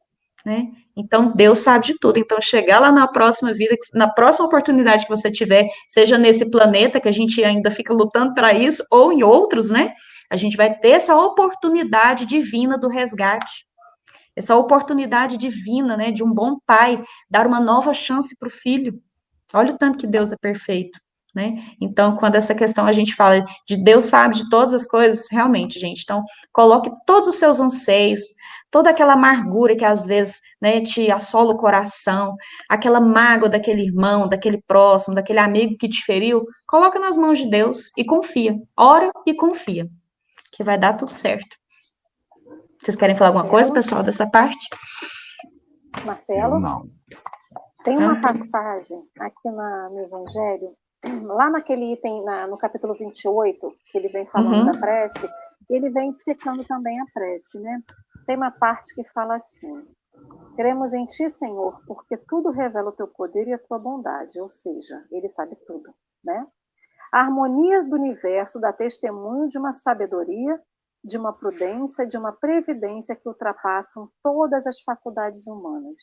né? 0.47 0.69
Então, 0.97 1.33
Deus 1.35 1.61
sabe 1.61 1.87
de 1.87 1.99
tudo. 1.99 2.19
Então, 2.19 2.41
chegar 2.41 2.79
lá 2.79 2.93
na 2.93 3.09
próxima 3.09 3.53
vida, 3.53 3.75
na 3.95 4.09
próxima 4.09 4.47
oportunidade 4.47 5.07
que 5.07 5.11
você 5.11 5.31
tiver, 5.31 5.67
seja 5.89 6.17
nesse 6.17 6.51
planeta 6.51 7.01
que 7.01 7.09
a 7.09 7.13
gente 7.13 7.43
ainda 7.43 7.71
fica 7.71 7.93
lutando 7.93 8.33
para 8.35 8.53
isso, 8.53 8.85
ou 8.91 9.13
em 9.13 9.23
outros, 9.23 9.71
né? 9.71 9.93
A 10.31 10.37
gente 10.37 10.57
vai 10.57 10.73
ter 10.73 10.91
essa 10.91 11.17
oportunidade 11.17 12.25
divina 12.25 12.79
do 12.79 12.89
resgate. 12.89 13.67
Essa 14.37 14.57
oportunidade 14.57 15.37
divina, 15.37 15.97
né, 15.97 16.11
de 16.11 16.23
um 16.23 16.33
bom 16.33 16.57
pai 16.65 17.03
dar 17.29 17.47
uma 17.47 17.61
nova 17.61 17.93
chance 17.93 18.37
para 18.39 18.49
o 18.49 18.51
filho. 18.51 18.95
Olha 19.53 19.75
o 19.75 19.79
tanto 19.79 19.99
que 19.99 20.07
Deus 20.07 20.31
é 20.31 20.37
perfeito, 20.41 20.99
né? 21.35 21.63
Então, 21.81 22.17
quando 22.17 22.37
essa 22.37 22.55
questão 22.55 22.87
a 22.87 22.93
gente 22.93 23.15
fala 23.15 23.45
de 23.67 23.77
Deus 23.77 24.05
sabe 24.05 24.37
de 24.37 24.49
todas 24.49 24.73
as 24.73 24.87
coisas, 24.87 25.27
realmente, 25.31 25.81
gente. 25.81 26.03
Então, 26.05 26.23
coloque 26.53 26.91
todos 27.05 27.29
os 27.29 27.35
seus 27.35 27.61
anseios, 27.61 28.21
toda 28.71 28.91
aquela 28.91 29.15
amargura 29.15 29.75
que 29.77 29.85
às 29.85 30.07
vezes 30.07 30.41
né, 30.63 30.81
te 30.81 31.11
assola 31.11 31.53
o 31.53 31.59
coração, 31.59 32.37
aquela 32.69 33.01
mágoa 33.01 33.49
daquele 33.49 33.83
irmão, 33.83 34.29
daquele 34.29 34.63
próximo, 34.67 35.15
daquele 35.15 35.41
amigo 35.41 35.77
que 35.77 35.89
te 35.89 36.03
feriu, 36.05 36.45
coloca 36.69 37.01
nas 37.01 37.17
mãos 37.17 37.39
de 37.39 37.51
Deus 37.51 37.91
e 37.97 38.05
confia. 38.05 38.57
Ora 38.77 39.11
e 39.27 39.35
confia, 39.35 39.89
que 40.61 40.65
vai 40.65 40.77
dar 40.77 40.95
tudo 40.95 41.15
certo. 41.15 41.57
Vocês 42.79 42.95
querem 42.95 43.17
falar 43.17 43.31
alguma 43.31 43.49
coisa, 43.49 43.73
pessoal, 43.73 44.03
dessa 44.03 44.29
parte? 44.29 44.69
Marcelo? 46.05 46.61
Não. 46.61 46.87
Tem 47.83 47.97
uma 47.97 48.19
ah. 48.19 48.21
passagem 48.21 49.03
aqui 49.19 49.51
na, 49.51 49.89
no 49.89 50.01
Evangelho, 50.01 50.75
lá 51.25 51.49
naquele 51.49 51.95
item, 51.95 52.23
na, 52.27 52.47
no 52.47 52.59
capítulo 52.59 52.93
28, 52.93 53.73
que 53.91 53.97
ele 53.97 54.09
vem 54.09 54.27
falando 54.27 54.55
uhum. 54.55 54.67
da 54.67 54.79
prece, 54.79 55.27
ele 55.71 55.89
vem 55.89 56.13
citando 56.13 56.63
também 56.65 57.01
a 57.01 57.07
prece, 57.15 57.59
né? 57.59 57.83
tem 58.27 58.37
uma 58.37 58.51
parte 58.51 58.95
que 58.95 59.03
fala 59.15 59.37
assim: 59.37 59.83
Cremos 60.57 60.93
em 60.93 61.07
ti, 61.07 61.31
Senhor, 61.31 61.81
porque 61.87 62.19
tudo 62.29 62.51
revela 62.51 62.91
o 62.91 62.95
teu 62.95 63.09
poder 63.09 63.49
e 63.49 63.55
a 63.55 63.59
tua 63.59 63.79
bondade, 63.79 64.39
ou 64.39 64.49
seja, 64.51 65.03
ele 65.11 65.31
sabe 65.31 65.57
tudo, 65.67 65.91
né? 66.23 66.47
A 67.13 67.21
harmonia 67.21 67.83
do 67.83 67.97
universo 67.97 68.61
dá 68.61 68.73
testemunho 68.73 69.49
de 69.49 69.59
uma 69.59 69.73
sabedoria, 69.73 70.61
de 71.03 71.19
uma 71.19 71.33
prudência, 71.33 72.07
de 72.07 72.17
uma 72.17 72.33
previdência 72.33 73.17
que 73.17 73.29
ultrapassam 73.29 74.09
todas 74.23 74.67
as 74.67 74.81
faculdades 74.81 75.47
humanas. 75.47 75.97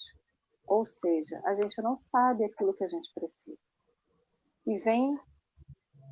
Ou 0.68 0.86
seja, 0.86 1.42
a 1.46 1.56
gente 1.56 1.82
não 1.82 1.96
sabe 1.96 2.44
aquilo 2.44 2.74
que 2.74 2.84
a 2.84 2.90
gente 2.90 3.10
precisa. 3.14 3.58
E 4.66 4.78
vem 4.80 5.18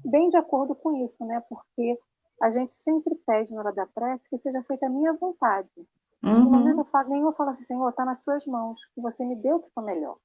bem 0.06 0.30
de 0.30 0.38
acordo 0.38 0.74
com 0.76 0.96
isso, 1.06 1.26
né? 1.26 1.44
Porque 1.50 2.00
a 2.42 2.52
gente 2.52 2.74
sempre 2.74 3.16
pede 3.26 3.54
na 3.54 3.62
hora 3.62 3.74
da 3.74 3.86
prece 3.88 4.30
que 4.30 4.38
seja 4.38 4.64
feita 4.64 4.86
a 4.86 4.90
minha 4.90 5.14
vontade. 5.14 5.70
Uhum. 6.24 6.52
Momento 6.52 6.80
eu 6.80 6.86
falo, 6.86 7.10
nenhum 7.10 7.34
fala 7.34 7.52
assim, 7.52 7.64
Senhor, 7.64 7.90
está 7.90 8.06
nas 8.06 8.22
suas 8.22 8.46
mãos, 8.46 8.80
que 8.94 9.02
você 9.02 9.26
me 9.26 9.36
deu 9.36 9.58
o 9.58 9.62
que 9.62 9.70
for 9.72 9.84
melhor, 9.84 10.18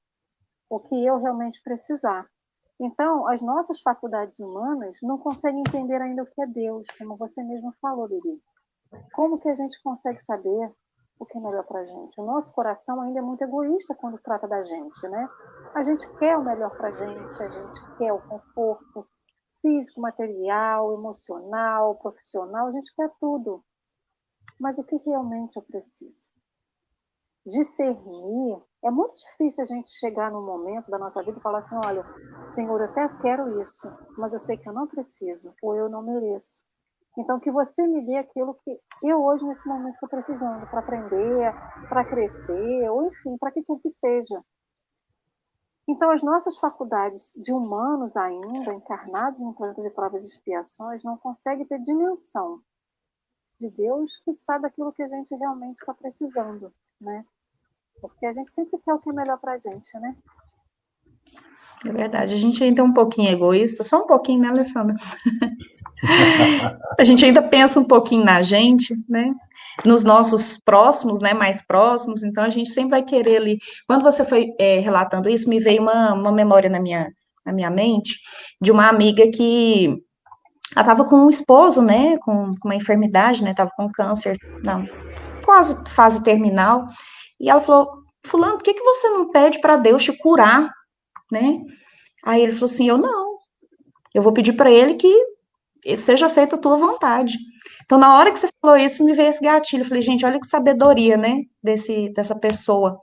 o 0.69 0.79
que 0.79 1.05
eu 1.05 1.17
realmente 1.17 1.61
precisar. 1.61 2.27
Então, 2.83 3.27
as 3.27 3.43
nossas 3.43 3.79
faculdades 3.79 4.39
humanas 4.39 4.97
não 5.03 5.19
conseguem 5.19 5.59
entender 5.59 6.01
ainda 6.01 6.23
o 6.23 6.25
que 6.25 6.41
é 6.41 6.47
Deus, 6.47 6.87
como 6.97 7.15
você 7.15 7.43
mesmo 7.43 7.71
falou, 7.79 8.07
Lili. 8.07 8.41
Como 9.13 9.39
que 9.39 9.47
a 9.47 9.53
gente 9.53 9.79
consegue 9.83 10.19
saber 10.19 10.73
o 11.19 11.25
que 11.27 11.37
é 11.37 11.41
melhor 11.41 11.63
para 11.63 11.81
a 11.81 11.85
gente? 11.85 12.19
O 12.19 12.25
nosso 12.25 12.51
coração 12.51 12.99
ainda 12.99 13.19
é 13.19 13.21
muito 13.21 13.43
egoísta 13.43 13.93
quando 13.93 14.17
trata 14.17 14.47
da 14.47 14.63
gente, 14.63 15.07
né? 15.09 15.29
A 15.75 15.83
gente 15.83 16.11
quer 16.17 16.35
o 16.35 16.43
melhor 16.43 16.75
para 16.75 16.87
a 16.87 16.91
gente, 16.91 17.43
a 17.43 17.49
gente 17.49 17.97
quer 17.97 18.11
o 18.13 18.27
conforto 18.27 19.07
físico, 19.61 20.01
material, 20.01 20.91
emocional, 20.95 21.95
profissional, 21.99 22.65
a 22.67 22.71
gente 22.71 22.95
quer 22.95 23.11
tudo. 23.19 23.63
Mas 24.59 24.79
o 24.79 24.83
que 24.83 24.95
realmente 25.05 25.55
eu 25.55 25.61
preciso? 25.61 26.27
Discernir. 27.45 28.59
É 28.83 28.89
muito 28.89 29.15
difícil 29.15 29.63
a 29.63 29.65
gente 29.65 29.89
chegar 29.89 30.31
num 30.31 30.43
momento 30.43 30.89
da 30.89 30.97
nossa 30.97 31.21
vida 31.21 31.37
e 31.37 31.41
falar 31.41 31.59
assim: 31.59 31.75
olha, 31.75 32.03
Senhor, 32.47 32.79
eu 32.79 32.85
até 32.85 33.07
quero 33.21 33.61
isso, 33.61 33.87
mas 34.17 34.33
eu 34.33 34.39
sei 34.39 34.57
que 34.57 34.67
eu 34.67 34.73
não 34.73 34.87
preciso, 34.87 35.53
ou 35.61 35.75
eu 35.75 35.87
não 35.87 36.01
mereço. 36.01 36.63
Então, 37.17 37.39
que 37.39 37.51
você 37.51 37.85
me 37.85 38.05
dê 38.05 38.17
aquilo 38.17 38.55
que 38.55 38.79
eu 39.03 39.21
hoje, 39.23 39.45
nesse 39.45 39.67
momento, 39.67 39.95
estou 39.95 40.09
precisando 40.09 40.65
para 40.67 40.79
aprender, 40.79 41.53
para 41.89 42.05
crescer, 42.05 42.89
ou 42.89 43.07
enfim, 43.07 43.37
para 43.37 43.51
que 43.51 43.61
quer 43.63 43.79
que 43.79 43.89
seja. 43.89 44.43
Então, 45.87 46.09
as 46.09 46.23
nossas 46.23 46.57
faculdades 46.57 47.33
de 47.35 47.51
humanos 47.51 48.15
ainda, 48.15 48.73
encarnados 48.73 49.39
no 49.39 49.53
planeta 49.53 49.81
de 49.81 49.89
provas 49.89 50.23
e 50.23 50.27
expiações, 50.27 51.03
não 51.03 51.17
conseguem 51.17 51.65
ter 51.65 51.79
dimensão 51.79 52.61
de 53.59 53.69
Deus 53.69 54.17
que 54.23 54.33
sabe 54.33 54.67
aquilo 54.67 54.93
que 54.93 55.03
a 55.03 55.07
gente 55.07 55.35
realmente 55.35 55.79
está 55.79 55.93
precisando, 55.93 56.73
né? 56.99 57.25
Porque 57.99 58.25
a 58.25 58.33
gente 58.33 58.51
sempre 58.51 58.79
quer 58.83 58.93
o 58.93 58.99
que 58.99 59.09
é 59.09 59.13
melhor 59.13 59.39
para 59.39 59.53
a 59.53 59.57
gente, 59.57 59.97
né? 59.99 60.15
É 61.85 61.91
verdade, 61.91 62.33
a 62.33 62.37
gente 62.37 62.63
ainda 62.63 62.81
é 62.81 62.85
um 62.85 62.93
pouquinho 62.93 63.31
egoísta, 63.31 63.83
só 63.83 64.03
um 64.03 64.07
pouquinho, 64.07 64.41
né, 64.41 64.49
Alessandra? 64.49 64.95
a 66.99 67.03
gente 67.03 67.25
ainda 67.25 67.41
pensa 67.41 67.79
um 67.79 67.85
pouquinho 67.85 68.23
na 68.23 68.41
gente, 68.41 68.93
né? 69.09 69.33
Nos 69.83 70.03
nossos 70.03 70.59
próximos, 70.63 71.19
né? 71.19 71.33
Mais 71.33 71.65
próximos, 71.65 72.23
então 72.23 72.43
a 72.43 72.49
gente 72.49 72.69
sempre 72.69 72.91
vai 72.91 73.03
querer 73.03 73.37
ali. 73.37 73.57
Quando 73.87 74.03
você 74.03 74.23
foi 74.23 74.49
é, 74.59 74.79
relatando 74.79 75.29
isso, 75.29 75.49
me 75.49 75.59
veio 75.59 75.81
uma, 75.81 76.13
uma 76.13 76.31
memória 76.31 76.69
na 76.69 76.79
minha, 76.79 77.11
na 77.45 77.51
minha 77.51 77.69
mente 77.69 78.19
de 78.61 78.71
uma 78.71 78.87
amiga 78.87 79.29
que 79.31 80.03
ela 80.75 80.81
estava 80.81 81.03
com 81.03 81.25
um 81.25 81.29
esposo, 81.29 81.81
né, 81.81 82.17
com, 82.19 82.51
com 82.59 82.67
uma 82.67 82.75
enfermidade, 82.75 83.43
né, 83.43 83.51
estava 83.51 83.71
com 83.75 83.91
câncer, 83.91 84.37
não, 84.63 84.87
quase 85.43 85.83
fase 85.89 86.23
terminal, 86.23 86.85
e 87.41 87.49
ela 87.49 87.59
falou, 87.59 88.03
fulano, 88.25 88.57
por 88.57 88.63
que, 88.63 88.73
que 88.73 88.83
você 88.83 89.09
não 89.09 89.31
pede 89.31 89.59
para 89.59 89.75
Deus 89.75 90.03
te 90.03 90.15
curar, 90.17 90.71
né? 91.31 91.59
Aí 92.23 92.41
ele 92.41 92.51
falou 92.51 92.65
assim, 92.65 92.87
eu 92.87 92.97
não, 92.97 93.37
eu 94.13 94.21
vou 94.21 94.31
pedir 94.31 94.53
para 94.53 94.69
ele 94.69 94.93
que 94.93 95.11
seja 95.97 96.29
feita 96.29 96.55
a 96.55 96.59
tua 96.59 96.77
vontade. 96.77 97.35
Então, 97.83 97.97
na 97.97 98.15
hora 98.15 98.31
que 98.31 98.39
você 98.39 98.47
falou 98.61 98.77
isso, 98.77 99.03
me 99.03 99.13
veio 99.13 99.29
esse 99.29 99.43
gatilho, 99.43 99.81
eu 99.81 99.87
falei, 99.87 100.03
gente, 100.03 100.25
olha 100.25 100.39
que 100.39 100.47
sabedoria, 100.47 101.17
né, 101.17 101.41
desse, 101.63 102.09
dessa 102.13 102.39
pessoa. 102.39 102.99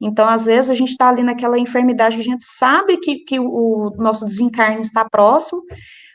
Então, 0.00 0.28
às 0.28 0.44
vezes, 0.44 0.70
a 0.70 0.74
gente 0.74 0.90
está 0.90 1.08
ali 1.08 1.22
naquela 1.22 1.58
enfermidade 1.58 2.16
que 2.16 2.22
a 2.22 2.24
gente 2.24 2.44
sabe 2.44 2.98
que, 2.98 3.16
que 3.24 3.40
o 3.40 3.90
nosso 3.96 4.26
desencarne 4.26 4.82
está 4.82 5.08
próximo, 5.08 5.60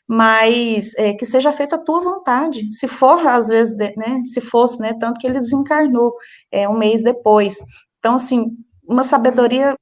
mas 0.07 0.93
é, 0.95 1.13
que 1.13 1.25
seja 1.25 1.51
feita 1.51 1.75
a 1.75 1.83
tua 1.83 1.99
vontade. 1.99 2.67
Se 2.71 2.87
for, 2.87 3.25
às 3.27 3.47
vezes, 3.47 3.75
né, 3.77 4.21
se 4.25 4.41
fosse, 4.41 4.79
né, 4.79 4.93
tanto 4.99 5.19
que 5.19 5.27
ele 5.27 5.39
desencarnou 5.39 6.13
é, 6.53 6.69
um 6.69 6.77
mês 6.77 7.01
depois. 7.03 7.57
Então, 7.97 8.15
assim, 8.15 8.45
uma 8.87 9.03
sabedoria, 9.03 9.75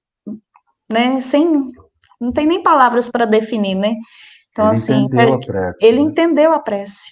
né, 0.89 1.19
sem, 1.19 1.71
não 2.19 2.31
tem 2.31 2.47
nem 2.47 2.63
palavras 2.63 3.10
para 3.10 3.25
definir, 3.25 3.75
né? 3.75 3.95
Então, 4.51 4.65
ele 4.67 4.73
assim, 4.73 4.93
entendeu 5.03 5.34
ele, 5.36 5.45
prece, 5.45 5.86
ele 5.86 5.97
né? 5.97 6.03
entendeu 6.03 6.53
a 6.53 6.60
prece. 6.60 7.12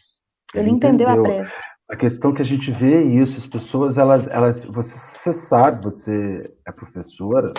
Ele, 0.54 0.64
ele 0.64 0.72
entendeu, 0.72 1.10
entendeu, 1.10 1.22
a 1.22 1.36
prece. 1.36 1.58
A 1.90 1.96
questão 1.96 2.34
que 2.34 2.42
a 2.42 2.46
gente 2.46 2.72
vê 2.72 2.96
é 2.96 3.02
isso, 3.02 3.38
as 3.38 3.48
pessoas, 3.48 3.98
elas, 3.98 4.28
elas 4.28 4.64
você, 4.66 4.98
você 4.98 5.34
sabe, 5.34 5.84
você 5.84 6.52
é 6.66 6.72
professora, 6.72 7.54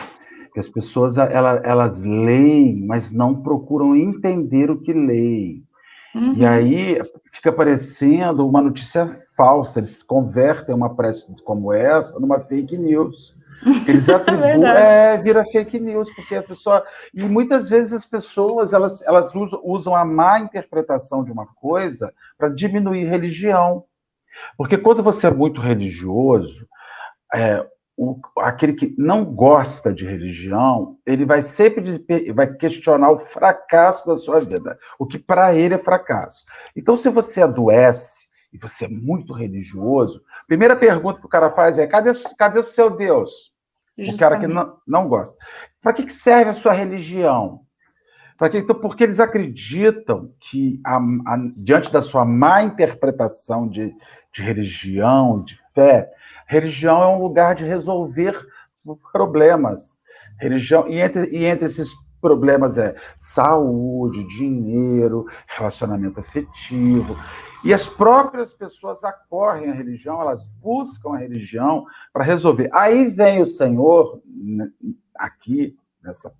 que 0.53 0.61
as 0.61 0.69
pessoas 0.69 1.17
elas, 1.19 1.65
elas 1.65 2.03
leem, 2.03 2.87
mas 2.87 3.13
não 3.13 3.43
procuram 3.43 3.97
entender 3.97 4.71
o 4.71 4.81
que 4.81 4.93
leem. 4.93 5.65
Uhum. 6.15 6.35
E 6.37 6.45
aí 6.45 7.03
fica 7.33 7.53
parecendo 7.53 8.47
uma 8.47 8.61
notícia 8.61 9.07
falsa, 9.37 9.79
eles 9.81 10.03
convertem 10.03 10.75
uma 10.75 10.95
prece 10.95 11.25
como 11.45 11.73
essa 11.73 12.19
numa 12.19 12.41
fake 12.41 12.77
news. 12.77 13.35
Eles 13.87 14.09
atribuem, 14.09 14.65
é, 14.65 15.15
é, 15.15 15.17
vira 15.19 15.45
fake 15.45 15.79
news, 15.79 16.11
porque 16.15 16.35
a 16.35 16.43
pessoa. 16.43 16.83
E 17.13 17.23
muitas 17.25 17.69
vezes 17.69 17.93
as 17.93 18.07
pessoas 18.07 18.73
elas, 18.73 19.03
elas 19.03 19.33
usam 19.63 19.95
a 19.95 20.03
má 20.03 20.41
interpretação 20.41 21.23
de 21.23 21.31
uma 21.31 21.47
coisa 21.47 22.11
para 22.39 22.49
diminuir 22.49 23.05
religião. 23.05 23.85
Porque 24.57 24.79
quando 24.79 25.03
você 25.03 25.27
é 25.27 25.31
muito 25.31 25.61
religioso, 25.61 26.67
é, 27.35 27.67
o, 28.01 28.19
aquele 28.39 28.73
que 28.73 28.95
não 28.97 29.27
gosta 29.27 29.93
de 29.93 30.07
religião, 30.07 30.97
ele 31.05 31.27
vai 31.27 31.43
sempre 31.43 32.03
vai 32.33 32.51
questionar 32.55 33.11
o 33.11 33.21
fracasso 33.21 34.07
da 34.07 34.17
sua 34.17 34.41
vida, 34.41 34.79
o 34.99 35.07
que 35.07 35.19
para 35.19 35.55
ele 35.55 35.75
é 35.75 35.79
fracasso. 35.79 36.47
Então, 36.75 36.97
se 36.97 37.11
você 37.11 37.43
adoece 37.43 38.27
e 38.51 38.57
você 38.57 38.87
é 38.87 38.89
muito 38.89 39.35
religioso, 39.35 40.23
primeira 40.49 40.75
pergunta 40.75 41.21
que 41.21 41.27
o 41.27 41.29
cara 41.29 41.51
faz 41.51 41.79
é: 41.79 41.87
cadê, 41.87 42.11
cadê 42.39 42.61
o 42.61 42.71
seu 42.71 42.89
Deus? 42.89 43.53
Justamente. 43.99 44.15
O 44.15 44.19
cara 44.19 44.39
que 44.39 44.47
não, 44.47 44.79
não 44.89 45.07
gosta. 45.07 45.37
Para 45.83 45.93
que, 45.93 46.11
serve 46.11 46.53
a 46.53 46.55
sua 46.55 46.73
religião? 46.73 47.61
Que, 48.51 48.57
então, 48.57 48.81
porque 48.81 49.05
eles 49.05 49.21
acreditam 49.21 50.33
que, 50.41 50.81
a, 50.87 50.97
a, 50.97 51.37
diante 51.55 51.93
da 51.93 52.01
sua 52.01 52.25
má 52.25 52.63
interpretação 52.63 53.69
de, 53.69 53.95
de 54.33 54.43
religião, 54.43 55.43
de 55.43 55.61
fé, 55.75 56.11
Religião 56.51 57.01
é 57.01 57.07
um 57.07 57.23
lugar 57.23 57.55
de 57.55 57.65
resolver 57.65 58.37
problemas. 59.13 59.97
Religião, 60.41 60.89
e 60.89 60.99
entre, 60.99 61.31
e 61.31 61.45
entre 61.45 61.67
esses 61.67 61.93
problemas 62.21 62.77
é 62.77 62.97
saúde, 63.17 64.27
dinheiro, 64.27 65.27
relacionamento 65.47 66.19
afetivo. 66.19 67.17
E 67.65 67.73
as 67.73 67.87
próprias 67.87 68.53
pessoas 68.53 69.05
acorrem 69.05 69.71
à 69.71 69.73
religião, 69.73 70.21
elas 70.21 70.45
buscam 70.61 71.15
a 71.15 71.19
religião 71.19 71.87
para 72.13 72.25
resolver. 72.25 72.69
Aí 72.73 73.07
vem 73.07 73.41
o 73.41 73.47
Senhor, 73.47 74.21
aqui, 75.15 75.77
nessa 76.03 76.35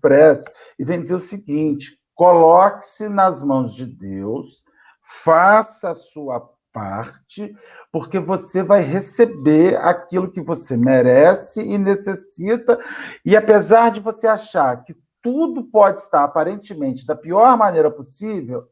prece, 0.00 0.48
e 0.78 0.84
vem 0.84 1.02
dizer 1.02 1.16
o 1.16 1.20
seguinte: 1.20 1.98
coloque-se 2.14 3.08
nas 3.08 3.42
mãos 3.42 3.74
de 3.74 3.86
Deus, 3.86 4.62
faça 5.02 5.90
a 5.90 5.94
sua 5.96 6.48
parte, 6.72 7.54
porque 7.92 8.18
você 8.18 8.62
vai 8.62 8.80
receber 8.80 9.76
aquilo 9.76 10.30
que 10.30 10.40
você 10.40 10.76
merece 10.76 11.62
e 11.62 11.78
necessita, 11.78 12.78
e 13.24 13.36
apesar 13.36 13.90
de 13.90 14.00
você 14.00 14.26
achar 14.26 14.84
que 14.84 14.96
tudo 15.22 15.64
pode 15.64 16.00
estar 16.00 16.24
aparentemente 16.24 17.06
da 17.06 17.14
pior 17.14 17.56
maneira 17.56 17.90
possível, 17.90 18.68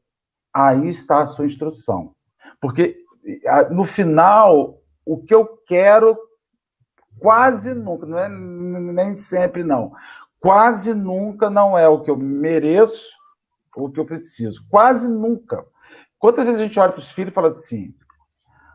aí 0.55 0.89
está 0.89 1.23
a 1.23 1.27
sua 1.27 1.47
instrução. 1.47 2.15
Porque 2.61 2.97
no 3.71 3.85
final, 3.85 4.81
o 5.05 5.23
que 5.23 5.35
eu 5.35 5.47
quero 5.67 6.17
quase 7.19 7.75
nunca, 7.75 8.07
não 8.07 8.19
é 8.19 8.29
nem 8.29 9.17
sempre 9.17 9.63
não, 9.63 9.93
quase 10.41 10.95
nunca 10.95 11.51
não 11.51 11.77
é 11.77 11.89
o 11.89 12.01
que 12.01 12.11
eu 12.11 12.17
mereço 12.17 13.11
ou 13.77 13.87
o 13.87 13.93
que 13.93 14.01
eu 14.01 14.07
preciso. 14.07 14.65
Quase 14.69 15.09
nunca. 15.09 15.65
Quantas 16.19 16.45
vezes 16.45 16.61
a 16.61 16.65
gente 16.65 16.79
olha 16.79 16.93
para 16.93 17.01
os 17.01 17.11
filhos 17.11 17.31
e 17.31 17.35
fala 17.35 17.49
assim: 17.49 17.95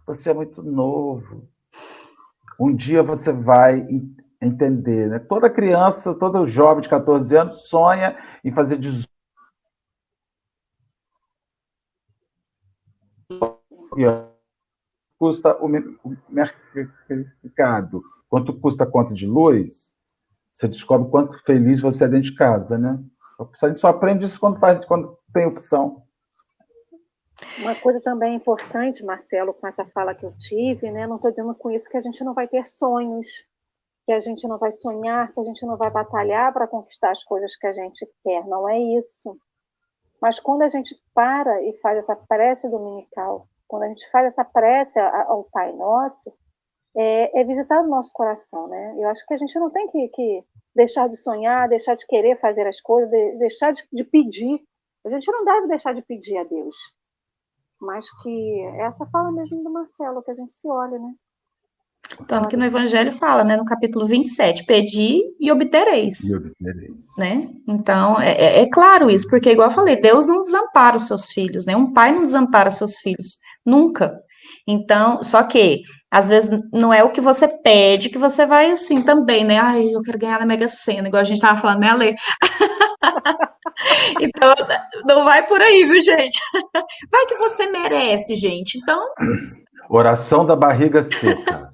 você 0.06 0.30
é 0.30 0.34
muito 0.34 0.62
novo. 0.62 1.48
Um 2.60 2.74
dia 2.74 3.04
você 3.04 3.32
vai 3.34 3.88
entender. 4.42 5.10
Né? 5.10 5.20
Toda 5.20 5.50
criança, 5.50 6.14
todo 6.14 6.48
jovem 6.48 6.82
de 6.82 6.90
14 6.90 7.36
anos 7.36 7.68
sonha 7.68 8.18
em 8.44 8.52
fazer 8.52 8.78
18 8.78 9.14
custa 15.24 15.56
o 15.64 15.70
mercado, 16.30 18.04
quanto 18.30 18.60
custa 18.60 18.84
a 18.84 18.88
conta 18.88 19.14
de 19.14 19.26
luz, 19.26 19.94
você 20.52 20.68
descobre 20.68 21.10
quanto 21.10 21.42
feliz 21.46 21.80
você 21.80 22.04
é 22.04 22.08
dentro 22.10 22.30
de 22.30 22.36
casa, 22.36 22.78
né? 22.78 23.00
A 23.40 23.68
gente 23.68 23.80
só 23.80 23.88
aprende 23.88 24.26
isso 24.26 24.40
quando, 24.40 24.60
faz, 24.60 24.84
quando 24.86 25.18
tem 25.34 25.46
opção. 25.46 26.04
Uma 27.60 27.76
coisa 27.76 28.00
também 28.00 28.36
importante, 28.36 29.04
Marcelo, 29.04 29.54
com 29.54 29.68
essa 29.68 29.86
fala 29.86 30.14
que 30.14 30.26
eu 30.26 30.34
tive, 30.38 30.92
né? 30.92 31.08
Não 31.08 31.16
estou 31.16 31.32
dizendo 31.32 31.54
com 31.56 31.72
isso 31.72 31.90
que 31.90 31.98
a 31.98 32.02
gente 32.02 32.24
não 32.24 32.34
vai 32.34 32.48
ter 32.48 32.68
sonhos, 32.68 33.28
que 34.06 34.12
a 34.12 34.20
gente 34.20 34.48
não 34.48 34.58
vai 34.58 34.72
sonhar, 34.72 35.32
que 35.34 35.40
a 35.40 35.44
gente 35.44 35.66
não 35.66 35.78
vai 35.78 35.90
batalhar 35.90 36.54
para 36.54 36.68
conquistar 36.68 37.12
as 37.12 37.24
coisas 37.24 37.56
que 37.56 37.68
a 37.68 37.74
gente 37.74 38.08
quer. 38.24 38.46
Não 38.46 38.68
é 38.70 38.80
isso. 38.80 39.38
Mas 40.22 40.40
quando 40.40 40.62
a 40.62 40.70
gente 40.70 40.96
para 41.14 41.62
e 41.64 41.74
faz 41.80 41.98
essa 41.98 42.16
prece 42.16 42.70
dominical, 42.70 43.48
quando 43.68 43.84
a 43.84 43.88
gente 43.88 44.10
faz 44.12 44.28
essa 44.28 44.46
prece 44.46 45.00
ao 45.00 45.44
Pai 45.46 45.74
Nosso, 45.74 46.32
é, 46.96 47.42
é 47.42 47.44
visitar 47.44 47.82
o 47.82 47.88
nosso 47.88 48.14
coração, 48.14 48.68
né? 48.68 48.96
Eu 48.98 49.10
acho 49.10 49.26
que 49.26 49.34
a 49.34 49.38
gente 49.38 49.58
não 49.60 49.70
tem 49.72 49.88
que, 49.90 50.08
que 50.10 50.44
deixar 50.76 51.10
de 51.10 51.18
sonhar, 51.18 51.68
deixar 51.68 51.96
de 51.96 52.06
querer 52.06 52.40
fazer 52.40 52.68
as 52.68 52.80
coisas, 52.80 53.10
de, 53.10 53.38
deixar 53.38 53.74
de, 53.74 53.84
de 53.92 54.04
pedir. 54.04 54.62
A 55.06 55.10
gente 55.10 55.30
não 55.32 55.44
deve 55.44 55.68
deixar 55.68 55.94
de 55.94 56.02
pedir 56.04 56.38
a 56.38 56.44
Deus 56.44 56.76
mas 57.84 58.06
que 58.22 58.62
essa 58.80 59.06
fala 59.08 59.32
mesmo 59.32 59.64
do 59.64 59.72
Marcelo, 59.72 60.24
que 60.24 60.32
a 60.32 60.36
gente 60.36 60.54
se 60.54 60.70
olha, 60.70 60.98
né? 60.98 61.12
Tanto 62.28 62.48
que 62.48 62.58
no 62.58 62.66
Evangelho 62.66 63.12
fala, 63.12 63.44
né, 63.44 63.56
no 63.58 63.66
capítulo 63.66 64.06
27, 64.06 64.66
pedi 64.66 65.22
e 65.40 65.52
obtereis. 65.52 66.30
E 66.30 66.36
obtereis. 66.36 67.06
Né? 67.18 67.50
Então, 67.68 68.20
é, 68.20 68.32
é, 68.32 68.60
é, 68.62 68.70
claro 68.70 69.10
isso, 69.10 69.28
porque, 69.30 69.52
igual 69.52 69.70
eu 69.70 69.74
falei, 69.74 69.96
Deus 69.96 70.28
não 70.28 70.42
desampara 70.42 70.98
os 70.98 71.08
seus 71.08 71.32
filhos, 71.32 71.66
né? 71.66 71.76
Um 71.76 71.92
pai 71.92 72.12
não 72.12 72.22
desampara 72.22 72.70
os 72.70 72.78
seus 72.78 72.98
filhos, 73.00 73.40
nunca. 73.66 74.14
Então, 74.68 75.24
só 75.24 75.44
que, 75.44 75.82
às 76.12 76.28
vezes, 76.30 76.52
não 76.72 76.94
é 76.94 77.04
o 77.04 77.12
que 77.12 77.22
você 77.22 77.48
pede 77.48 78.10
que 78.10 78.18
você 78.18 78.46
vai 78.46 78.72
assim 78.72 79.02
também, 79.02 79.44
né? 79.44 79.58
Ai, 79.58 79.90
eu 79.90 80.02
quero 80.02 80.20
ganhar 80.20 80.40
na 80.40 80.46
Mega 80.46 80.68
Sena, 80.68 81.08
igual 81.08 81.22
a 81.22 81.26
gente 81.26 81.38
estava 81.38 81.60
falando, 81.60 81.80
né, 81.80 81.94
Lê? 81.94 82.16
então, 84.20 84.54
não 85.06 85.24
vai 85.24 85.46
por 85.46 85.62
aí, 85.62 85.86
viu, 85.86 86.02
gente? 86.02 86.40
Vai 87.12 87.26
que 87.26 87.36
você 87.36 87.68
merece, 87.68 88.36
gente. 88.36 88.78
Então. 88.78 89.06
Oração 89.90 90.46
da 90.46 90.56
barriga 90.56 91.04
seca. 91.04 91.72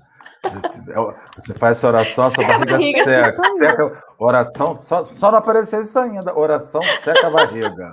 Você 1.35 1.53
faz 1.53 1.77
essa 1.77 1.88
oração, 1.88 2.25
a 2.25 2.31
sua 2.31 2.45
barriga, 2.45 2.71
barriga, 2.71 3.03
seca. 3.03 3.49
seca 3.57 4.03
oração, 4.17 4.73
só, 4.73 5.05
só 5.05 5.31
não 5.31 5.39
apareceu 5.39 5.81
isso 5.81 5.99
ainda. 5.99 6.38
Oração 6.38 6.81
seca 7.03 7.27
a 7.27 7.29
barriga. 7.29 7.91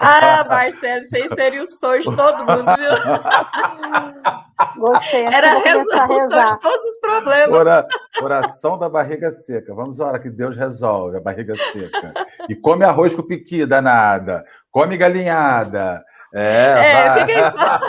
ah, 0.00 0.44
Marcelo, 0.48 0.98
isso 0.98 1.16
aí 1.16 1.28
seria 1.28 1.62
o 1.62 1.66
sonho 1.66 2.00
de 2.00 2.16
todo 2.16 2.38
mundo, 2.38 2.64
viu? 2.78 4.36
Gostei. 4.76 5.24
Era 5.26 5.52
a 5.52 5.58
resolução 5.58 6.44
de 6.44 6.60
todos 6.60 6.84
os 6.84 7.00
problemas. 7.00 7.50
Ora, 7.50 7.86
oração 8.22 8.78
da 8.78 8.88
barriga 8.88 9.30
seca. 9.30 9.74
Vamos 9.74 10.00
orar 10.00 10.20
que 10.20 10.30
Deus 10.30 10.56
resolve 10.56 11.18
a 11.18 11.20
barriga 11.20 11.54
seca. 11.72 12.12
E 12.48 12.54
come 12.54 12.84
arroz 12.84 13.14
com 13.14 13.22
piqui, 13.22 13.66
danada. 13.66 14.44
Come 14.70 14.96
galinhada. 14.96 16.04
É, 16.34 17.22
é 17.22 17.26
fica, 17.26 17.52
só, 17.52 17.80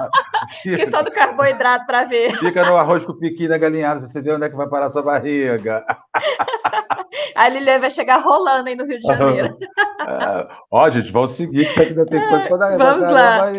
fica 0.64 0.88
só 0.88 1.02
do 1.02 1.12
carboidrato 1.12 1.86
para 1.86 2.04
ver. 2.04 2.38
Fica 2.38 2.64
no 2.66 2.78
arroz 2.78 3.04
com 3.04 3.14
piqui 3.14 3.48
da 3.48 3.58
galinhada, 3.58 4.06
você 4.06 4.22
vê 4.22 4.32
onde 4.32 4.46
é 4.46 4.50
que 4.50 4.56
vai 4.56 4.70
parar 4.70 4.86
a 4.86 4.90
sua 4.90 5.02
barriga. 5.02 5.84
A 7.36 7.50
Lilian 7.50 7.80
vai 7.80 7.92
chegar 7.92 8.18
rolando 8.18 8.70
aí 8.70 8.76
no 8.76 8.86
Rio 8.86 9.00
de 9.00 9.08
Janeiro. 9.08 9.58
É, 10.00 10.48
ó, 10.72 10.90
gente, 10.90 11.12
vamos 11.12 11.32
seguir, 11.32 11.74
que 11.74 11.82
ainda 11.82 12.06
tem 12.06 12.26
coisa 12.30 12.48
para 12.48 12.58
dar. 12.58 12.78
Vamos 12.78 13.12
lá. 13.12 13.52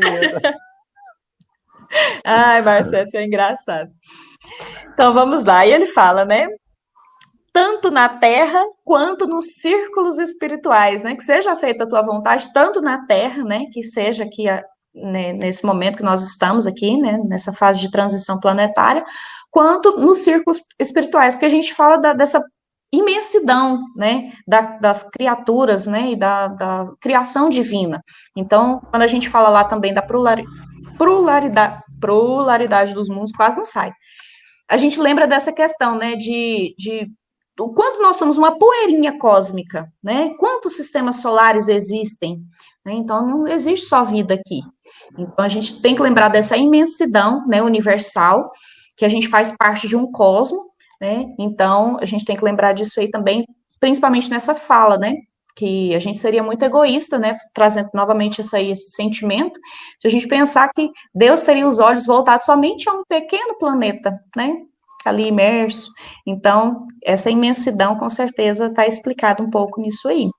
Ai, 2.25 2.63
Marcelo, 2.63 3.07
isso 3.07 3.17
é 3.17 3.25
engraçado. 3.25 3.91
Então 4.93 5.13
vamos 5.13 5.45
lá. 5.45 5.67
E 5.67 5.73
ele 5.73 5.87
fala, 5.87 6.25
né? 6.25 6.47
Tanto 7.53 7.91
na 7.91 8.09
terra 8.09 8.63
quanto 8.85 9.27
nos 9.27 9.55
círculos 9.55 10.19
espirituais, 10.19 11.03
né? 11.03 11.17
Que 11.17 11.25
seja 11.25 11.57
feita 11.57 11.85
a 11.85 11.89
tua 11.89 12.03
vontade, 12.03 12.53
tanto 12.53 12.81
na 12.81 13.07
terra, 13.07 13.43
né? 13.45 13.67
Que 13.73 13.83
seja 13.83 14.25
aqui 14.25 14.49
a, 14.49 14.63
né, 14.95 15.33
nesse 15.33 15.65
momento 15.65 15.97
que 15.97 16.03
nós 16.03 16.23
estamos 16.23 16.67
aqui, 16.67 16.97
né? 16.99 17.19
Nessa 17.27 17.53
fase 17.53 17.81
de 17.81 17.91
transição 17.91 18.39
planetária, 18.39 19.05
quanto 19.51 19.99
nos 19.99 20.19
círculos 20.19 20.61
espirituais, 20.79 21.35
porque 21.35 21.47
a 21.47 21.51
gente 21.51 21.75
fala 21.75 21.97
da, 21.97 22.13
dessa 22.13 22.41
imensidão, 22.93 23.85
né, 23.95 24.33
da, 24.47 24.79
das 24.79 25.03
criaturas, 25.11 25.87
né, 25.87 26.13
e 26.13 26.17
da, 26.17 26.49
da, 26.49 26.85
criação 27.01 27.51
divina. 27.51 28.03
Então, 28.37 28.81
quando 28.91 29.03
a 29.03 29.07
gente 29.07 29.29
fala 29.29 29.49
lá 29.49 29.65
também 29.65 29.93
da 29.93 30.01
pluralidade, 30.99 31.83
pluralidade 32.01 32.93
dos 32.93 33.09
mundos, 33.09 33.33
quase 33.33 33.57
não 33.57 33.65
sai. 33.65 33.93
A 34.69 34.77
gente 34.77 35.01
lembra 35.01 35.27
dessa 35.27 35.53
questão, 35.53 35.97
né, 35.97 36.17
de, 36.17 36.75
de 36.77 37.11
o 37.59 37.73
quanto 37.73 38.01
nós 38.01 38.17
somos 38.17 38.39
uma 38.39 38.59
poeirinha 38.59 39.19
cósmica, 39.19 39.91
né? 40.03 40.31
Quantos 40.39 40.77
sistemas 40.77 41.17
solares 41.17 41.69
existem? 41.69 42.41
Né? 42.85 42.93
Então, 42.93 43.27
não 43.27 43.49
existe 43.49 43.87
só 43.87 44.05
vida 44.05 44.35
aqui. 44.35 44.61
Então, 45.19 45.45
a 45.45 45.49
gente 45.49 45.81
tem 45.81 45.95
que 45.95 46.03
lembrar 46.03 46.29
dessa 46.29 46.57
imensidão, 46.57 47.47
né, 47.47 47.61
universal, 47.61 48.51
que 48.97 49.05
a 49.05 49.09
gente 49.09 49.29
faz 49.29 49.55
parte 49.57 49.89
de 49.89 49.97
um 49.97 50.11
cosmo, 50.11 50.71
né? 51.01 51.25
Então, 51.39 51.99
a 52.01 52.05
gente 52.05 52.25
tem 52.25 52.37
que 52.37 52.45
lembrar 52.45 52.73
disso 52.73 53.01
aí 53.01 53.11
também, 53.11 53.45
principalmente 53.81 54.31
nessa 54.31 54.55
fala, 54.55 54.97
né? 54.97 55.15
Que 55.59 55.93
a 55.93 55.99
gente 55.99 56.21
seria 56.21 56.41
muito 56.41 56.63
egoísta, 56.63 57.19
né, 57.19 57.37
trazendo 57.53 57.91
novamente 57.93 58.41
essa, 58.41 58.61
esse 58.61 58.91
sentimento, 58.91 59.59
se 60.01 60.07
a 60.07 60.11
gente 60.11 60.29
pensar 60.29 60.71
que 60.73 60.89
Deus 61.13 61.43
teria 61.43 61.67
os 61.67 61.81
olhos 61.81 62.07
voltados 62.07 62.47
somente 62.47 62.89
a 62.89 62.93
um 62.93 63.03
pequeno 63.09 63.59
planeta, 63.59 64.17
né, 64.37 64.55
ali 65.05 65.27
imerso. 65.27 65.91
Então, 66.25 66.87
essa 67.03 67.29
imensidão, 67.29 67.97
com 67.97 68.09
certeza, 68.09 68.67
está 68.67 68.87
explicado 68.87 69.43
um 69.43 69.51
pouco 69.51 69.81
nisso 69.81 70.07
aí. 70.07 70.31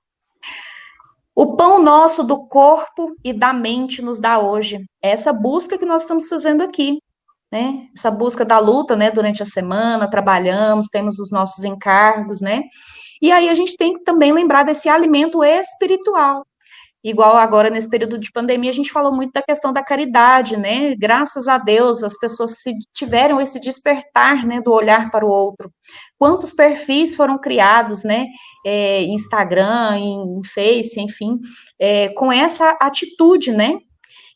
O 1.34 1.54
pão 1.54 1.82
nosso 1.82 2.24
do 2.24 2.46
corpo 2.48 3.14
e 3.22 3.32
da 3.32 3.52
mente 3.52 4.00
nos 4.00 4.18
dá 4.18 4.38
hoje. 4.38 4.78
É 5.02 5.10
essa 5.10 5.32
busca 5.32 5.76
que 5.76 5.84
nós 5.86 6.02
estamos 6.02 6.28
fazendo 6.28 6.62
aqui, 6.62 6.98
né? 7.52 7.88
Essa 7.96 8.10
busca 8.10 8.44
da 8.44 8.58
luta, 8.58 8.96
né? 8.96 9.10
Durante 9.10 9.42
a 9.42 9.46
semana, 9.46 10.08
trabalhamos, 10.08 10.88
temos 10.88 11.18
os 11.18 11.30
nossos 11.30 11.64
encargos, 11.64 12.40
né? 12.40 12.62
E 13.20 13.30
aí 13.30 13.48
a 13.48 13.54
gente 13.54 13.76
tem 13.76 13.94
que 13.94 14.04
também 14.04 14.32
lembrar 14.32 14.62
desse 14.62 14.88
alimento 14.88 15.44
espiritual, 15.44 16.44
Igual 17.02 17.38
agora 17.38 17.70
nesse 17.70 17.88
período 17.88 18.18
de 18.18 18.30
pandemia, 18.30 18.68
a 18.68 18.74
gente 18.74 18.92
falou 18.92 19.14
muito 19.14 19.32
da 19.32 19.40
questão 19.40 19.72
da 19.72 19.82
caridade, 19.82 20.58
né? 20.58 20.94
Graças 20.96 21.48
a 21.48 21.56
Deus, 21.56 22.02
as 22.02 22.18
pessoas 22.18 22.58
se 22.60 22.74
tiveram 22.92 23.40
esse 23.40 23.58
despertar, 23.58 24.46
né, 24.46 24.60
do 24.60 24.70
olhar 24.70 25.10
para 25.10 25.24
o 25.24 25.30
outro. 25.30 25.72
Quantos 26.18 26.52
perfis 26.52 27.14
foram 27.14 27.38
criados, 27.38 28.04
né, 28.04 28.26
é, 28.66 29.02
Instagram, 29.04 29.96
em 29.98 30.42
Face, 30.54 31.00
enfim, 31.00 31.38
é, 31.78 32.10
com 32.10 32.30
essa 32.30 32.76
atitude, 32.78 33.50
né? 33.50 33.78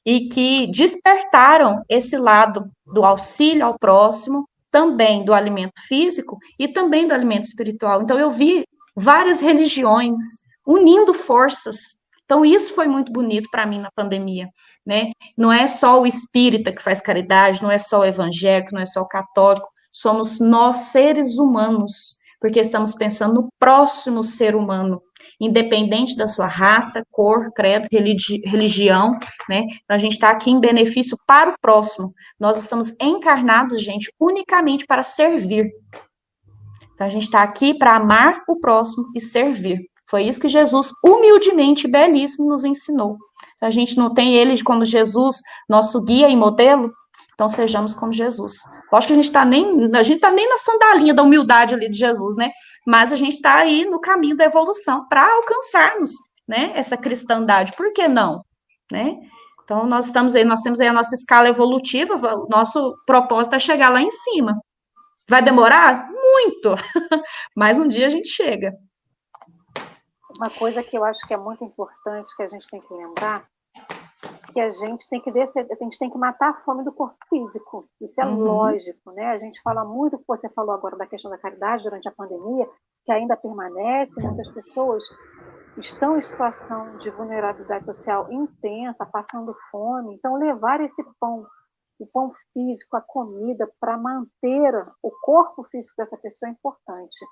E 0.07 0.29
que 0.29 0.67
despertaram 0.69 1.83
esse 1.89 2.17
lado 2.17 2.65
do 2.87 3.05
auxílio 3.05 3.67
ao 3.67 3.79
próximo, 3.79 4.49
também 4.71 5.25
do 5.25 5.35
alimento 5.35 5.75
físico 5.87 6.39
e 6.59 6.67
também 6.67 7.07
do 7.07 7.15
alimento 7.15 7.45
espiritual. 7.45 8.03
Então, 8.03 8.19
eu 8.19 8.31
vi 8.31 8.65
várias 8.97 9.41
religiões 9.41 10.23
unindo 10.67 11.13
forças 11.13 12.05
então, 12.25 12.45
isso 12.45 12.75
foi 12.75 12.89
muito 12.89 13.13
bonito 13.13 13.49
para 13.51 13.67
mim 13.67 13.79
na 13.79 13.91
pandemia, 13.91 14.49
né? 14.85 15.13
Não 15.37 15.53
é 15.53 15.67
só 15.67 16.01
o 16.01 16.07
espírita 16.07 16.73
que 16.73 16.83
faz 16.83 17.01
caridade, 17.01 17.63
não 17.63 17.71
é 17.71 17.79
só 17.79 18.01
o 18.01 18.05
evangélico, 18.05 18.73
não 18.73 18.81
é 18.81 18.87
só 18.87 19.03
o 19.03 19.09
católico, 19.09 19.69
somos 19.93 20.41
nós 20.41 20.77
seres 20.91 21.39
humanos, 21.39 22.17
porque 22.41 22.61
estamos 22.61 22.95
pensando 22.95 23.35
no 23.35 23.49
próximo 23.59 24.25
ser 24.25 24.57
humano, 24.57 25.03
independente 25.39 26.17
da 26.17 26.27
sua 26.27 26.47
raça, 26.47 27.03
cor, 27.11 27.53
credo, 27.55 27.87
religi 27.93 28.41
religião, 28.47 29.13
né? 29.49 29.65
Então, 29.85 29.95
a 29.95 29.99
gente 29.99 30.13
está 30.13 30.31
aqui 30.31 30.51
em 30.51 30.61
benefício 30.61 31.17
para 31.27 31.51
o 31.51 31.55
próximo. 31.61 32.09
Nós 32.41 32.57
estamos 32.57 32.95
encarnados, 33.01 33.83
gente, 33.83 34.11
unicamente 34.19 34.87
para 34.87 35.03
servir. 35.03 35.71
Então, 36.95 37.07
a 37.07 37.11
gente 37.11 37.25
está 37.25 37.43
aqui 37.43 37.75
para 37.75 37.97
amar 37.97 38.43
o 38.49 38.59
próximo 38.59 39.05
e 39.15 39.21
servir. 39.21 39.79
Foi 40.09 40.23
isso 40.23 40.41
que 40.41 40.49
Jesus, 40.49 40.93
humildemente, 41.05 41.89
belíssimo, 41.89 42.49
nos 42.49 42.65
ensinou. 42.65 43.17
A 43.61 43.71
gente 43.71 43.97
não 43.97 44.13
tem 44.13 44.35
ele 44.37 44.63
como 44.63 44.85
Jesus, 44.85 45.37
nosso 45.69 46.05
guia 46.05 46.29
e 46.29 46.37
modelo, 46.37 46.93
então 47.35 47.49
sejamos 47.49 47.95
como 47.95 48.13
Jesus. 48.13 48.59
Acho 48.93 49.09
que 49.09 49.13
a 49.13 49.17
gente 49.17 49.27
está 49.27 49.45
nem, 49.45 49.91
a 49.95 50.03
gente 50.03 50.21
tá 50.21 50.31
nem 50.31 50.49
na 50.49 50.57
sandalinha 50.57 51.13
da 51.13 51.23
humildade 51.23 51.75
ali 51.75 51.91
de 51.91 51.99
Jesus, 51.99 52.37
né? 52.37 52.51
Mas 52.87 53.13
a 53.13 53.17
gente 53.17 53.37
está 53.37 53.57
aí 53.57 53.85
no 53.85 54.01
caminho 54.01 54.37
da 54.37 54.45
evolução 54.45 55.07
para 55.09 55.27
alcançarmos, 55.27 56.13
né? 56.47 56.73
Essa 56.75 56.97
cristandade. 56.97 57.73
Por 57.77 57.93
que 57.93 58.07
não, 58.07 58.45
né? 58.91 59.17
Então 59.65 59.87
nós 59.87 60.07
estamos 60.07 60.35
aí, 60.35 60.45
nós 60.45 60.61
temos 60.61 60.79
aí 60.79 60.89
a 60.89 60.93
nossa 60.93 61.15
escala 61.15 61.49
evolutiva. 61.49 62.15
O 62.37 62.47
nosso 62.49 62.95
propósito 63.05 63.57
é 63.57 63.59
chegar 63.59 63.89
lá 63.89 64.01
em 64.01 64.11
cima. 64.11 64.55
Vai 65.29 65.43
demorar 65.43 66.07
muito, 66.35 66.75
mas 67.57 67.79
um 67.79 67.89
dia 67.89 68.07
a 68.07 68.11
gente 68.11 68.29
chega. 68.29 68.77
Uma 70.37 70.51
coisa 70.51 70.83
que 70.83 70.99
eu 70.99 71.05
acho 71.05 71.25
que 71.27 71.35
é 71.35 71.37
muito 71.37 71.63
importante 71.63 72.37
que 72.37 72.43
a 72.43 72.49
gente 72.49 72.67
tem 72.69 72.81
que 72.81 72.93
lembrar 72.93 73.47
que 74.55 74.61
a 74.61 74.71
gente 74.71 75.09
tem 75.09 75.21
que 75.21 75.33
descer, 75.33 75.67
a 75.69 75.85
gente 75.85 75.99
tem 75.99 76.09
que 76.09 76.17
matar 76.17 76.51
a 76.51 76.55
fome 76.63 76.85
do 76.85 76.93
corpo 76.93 77.17
físico. 77.29 77.89
Isso 78.01 78.21
é 78.21 78.25
uhum. 78.25 78.39
lógico, 78.39 79.11
né? 79.11 79.27
A 79.33 79.39
gente 79.39 79.61
fala 79.63 79.85
muito, 79.85 80.23
você 80.29 80.49
falou 80.51 80.73
agora 80.73 80.97
da 80.97 81.07
questão 81.07 81.29
da 81.29 81.37
caridade 81.37 81.83
durante 81.83 82.09
a 82.09 82.13
pandemia, 82.13 82.69
que 83.05 83.11
ainda 83.11 83.37
permanece, 83.37 84.23
muitas 84.23 84.49
pessoas 84.53 85.03
estão 85.77 86.17
em 86.17 86.21
situação 86.21 86.97
de 86.99 87.11
vulnerabilidade 87.11 87.85
social 87.85 88.33
intensa, 88.33 89.05
passando 89.05 89.57
fome. 89.73 90.15
Então, 90.15 90.39
levar 90.39 90.81
esse 90.81 91.03
pão 91.19 91.45
o 91.99 92.07
pão 92.07 92.33
físico, 92.53 92.97
a 92.97 93.01
comida, 93.01 93.71
para 93.81 93.97
manter 93.97 94.75
o 95.03 95.11
corpo 95.23 95.65
físico 95.65 95.97
dessa 95.97 96.17
pessoa 96.17 96.49
é 96.49 96.53
importante. 96.53 97.25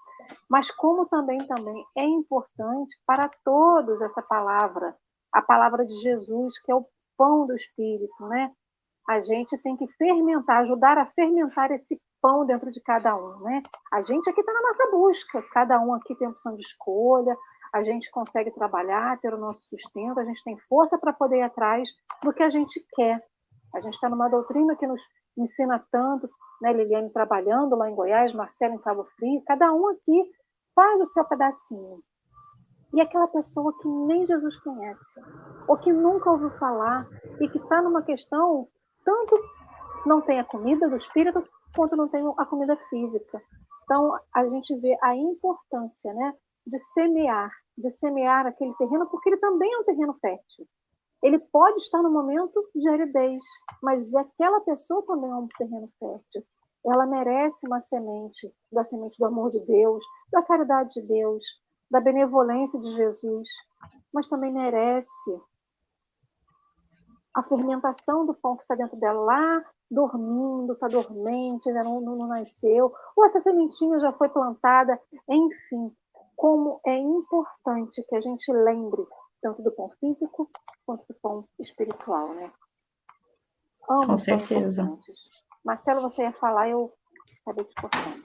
Mas 0.48 0.70
como 0.70 1.06
também, 1.06 1.38
também 1.46 1.84
é 1.96 2.04
importante 2.04 2.94
para 3.06 3.28
todos 3.44 4.00
essa 4.00 4.22
palavra, 4.22 4.96
a 5.32 5.42
palavra 5.42 5.84
de 5.84 5.94
Jesus, 5.96 6.58
que 6.60 6.70
é 6.70 6.74
o 6.74 6.86
pão 7.16 7.46
do 7.46 7.54
Espírito, 7.54 8.26
né? 8.28 8.52
A 9.08 9.20
gente 9.20 9.58
tem 9.58 9.76
que 9.76 9.88
fermentar, 9.98 10.60
ajudar 10.60 10.96
a 10.96 11.06
fermentar 11.06 11.72
esse 11.72 12.00
pão 12.20 12.46
dentro 12.46 12.70
de 12.70 12.80
cada 12.80 13.16
um, 13.16 13.40
né? 13.40 13.62
A 13.92 14.00
gente 14.00 14.30
aqui 14.30 14.40
está 14.40 14.52
na 14.52 14.62
nossa 14.62 14.90
busca, 14.92 15.42
cada 15.52 15.80
um 15.80 15.92
aqui 15.92 16.14
tem 16.14 16.28
opção 16.28 16.54
de 16.54 16.62
escolha, 16.62 17.36
a 17.72 17.82
gente 17.82 18.10
consegue 18.10 18.50
trabalhar, 18.50 19.18
ter 19.18 19.32
o 19.32 19.38
nosso 19.38 19.66
sustento, 19.68 20.20
a 20.20 20.24
gente 20.24 20.44
tem 20.44 20.56
força 20.68 20.98
para 20.98 21.12
poder 21.12 21.38
ir 21.38 21.42
atrás 21.42 21.88
do 22.22 22.32
que 22.32 22.42
a 22.42 22.50
gente 22.50 22.84
quer. 22.92 23.24
A 23.74 23.80
gente 23.80 23.94
está 23.94 24.08
numa 24.08 24.28
doutrina 24.28 24.76
que 24.76 24.86
nos 24.86 25.02
ensina 25.36 25.84
tanto, 25.90 26.28
né? 26.60 26.72
Liliane 26.72 27.10
trabalhando 27.10 27.76
lá 27.76 27.90
em 27.90 27.94
Goiás, 27.94 28.32
Marcelo 28.32 28.74
em 28.74 28.78
Cabo 28.78 29.04
Frio, 29.16 29.42
cada 29.46 29.72
um 29.72 29.88
aqui 29.88 30.30
faz 30.74 31.00
o 31.00 31.06
seu 31.06 31.24
pedacinho. 31.24 32.02
E 32.94 33.00
aquela 33.00 33.26
pessoa 33.26 33.72
que 33.80 33.88
nem 33.88 34.26
Jesus 34.26 34.58
conhece, 34.58 35.20
ou 35.66 35.78
que 35.78 35.92
nunca 35.92 36.30
ouviu 36.30 36.50
falar, 36.58 37.06
e 37.40 37.48
que 37.48 37.58
está 37.58 37.80
numa 37.80 38.02
questão, 38.02 38.68
tanto 39.04 39.34
não 40.04 40.20
tem 40.20 40.38
a 40.38 40.44
comida 40.44 40.88
do 40.88 40.96
espírito, 40.96 41.42
quanto 41.74 41.96
não 41.96 42.08
tem 42.08 42.22
a 42.36 42.44
comida 42.44 42.76
física. 42.90 43.40
Então, 43.84 44.12
a 44.34 44.44
gente 44.46 44.78
vê 44.78 44.96
a 45.02 45.16
importância 45.16 46.12
né, 46.12 46.34
de 46.66 46.78
semear, 46.78 47.50
de 47.76 47.90
semear 47.90 48.46
aquele 48.46 48.74
terreno, 48.74 49.08
porque 49.08 49.30
ele 49.30 49.38
também 49.38 49.72
é 49.72 49.78
um 49.78 49.84
terreno 49.84 50.14
fértil. 50.20 50.66
Ele 51.22 51.38
pode 51.38 51.76
estar 51.76 52.02
no 52.02 52.10
momento 52.10 52.68
de 52.74 52.88
aridez, 52.88 53.44
mas 53.80 54.14
aquela 54.14 54.60
pessoa 54.60 55.04
também 55.06 55.30
é 55.30 55.34
um 55.34 55.46
terreno 55.56 55.88
fértil. 55.98 56.42
Ela 56.84 57.06
merece 57.06 57.66
uma 57.66 57.80
semente, 57.80 58.52
da 58.72 58.82
semente 58.82 59.16
do 59.18 59.26
amor 59.26 59.50
de 59.50 59.60
Deus, 59.60 60.02
da 60.32 60.42
caridade 60.42 61.00
de 61.00 61.02
Deus, 61.06 61.44
da 61.88 62.00
benevolência 62.00 62.80
de 62.80 62.90
Jesus, 62.90 63.48
mas 64.12 64.28
também 64.28 64.52
merece 64.52 65.40
a 67.34 67.42
fermentação 67.42 68.26
do 68.26 68.34
pão 68.34 68.56
que 68.56 68.62
está 68.62 68.74
dentro 68.74 68.96
dela 68.98 69.20
lá, 69.20 69.64
dormindo, 69.90 70.72
está 70.72 70.88
dormente, 70.88 71.68
ainda 71.68 71.84
não, 71.84 72.00
não, 72.00 72.16
não 72.16 72.26
nasceu, 72.26 72.92
ou 73.16 73.24
essa 73.24 73.40
sementinha 73.40 73.98
já 74.00 74.12
foi 74.12 74.28
plantada, 74.28 75.00
enfim, 75.28 75.94
como 76.34 76.80
é 76.84 76.98
importante 76.98 78.02
que 78.08 78.16
a 78.16 78.20
gente 78.20 78.52
lembre 78.52 79.06
tanto 79.42 79.60
do 79.60 79.72
pão 79.72 79.90
físico 79.90 80.48
quanto 80.86 81.04
do 81.06 81.14
pão 81.20 81.46
espiritual, 81.58 82.32
né? 82.34 82.50
Amo 83.90 84.06
Com 84.06 84.16
certeza. 84.16 84.88
Marcelo, 85.64 86.00
você 86.00 86.22
ia 86.22 86.32
falar, 86.32 86.68
eu 86.68 86.92
acabei 87.42 87.64
te 87.64 87.74
cortando. 87.74 88.24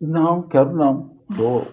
Não, 0.00 0.46
quero 0.46 0.74
não. 0.74 1.22
Estou 1.30 1.66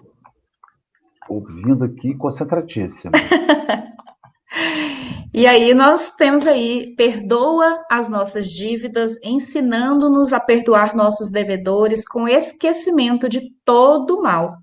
ouvindo 1.28 1.84
aqui 1.84 2.16
concentradíssima. 2.16 3.14
e 5.34 5.48
aí 5.48 5.74
nós 5.74 6.12
temos 6.12 6.46
aí, 6.46 6.96
perdoa 6.96 7.84
as 7.90 8.08
nossas 8.08 8.50
dívidas, 8.50 9.18
ensinando-nos 9.24 10.34
a 10.34 10.40
perdoar 10.40 10.96
nossos 10.96 11.32
devedores 11.32 12.08
com 12.08 12.28
esquecimento 12.28 13.28
de 13.28 13.52
todo 13.66 14.22
mal. 14.22 14.58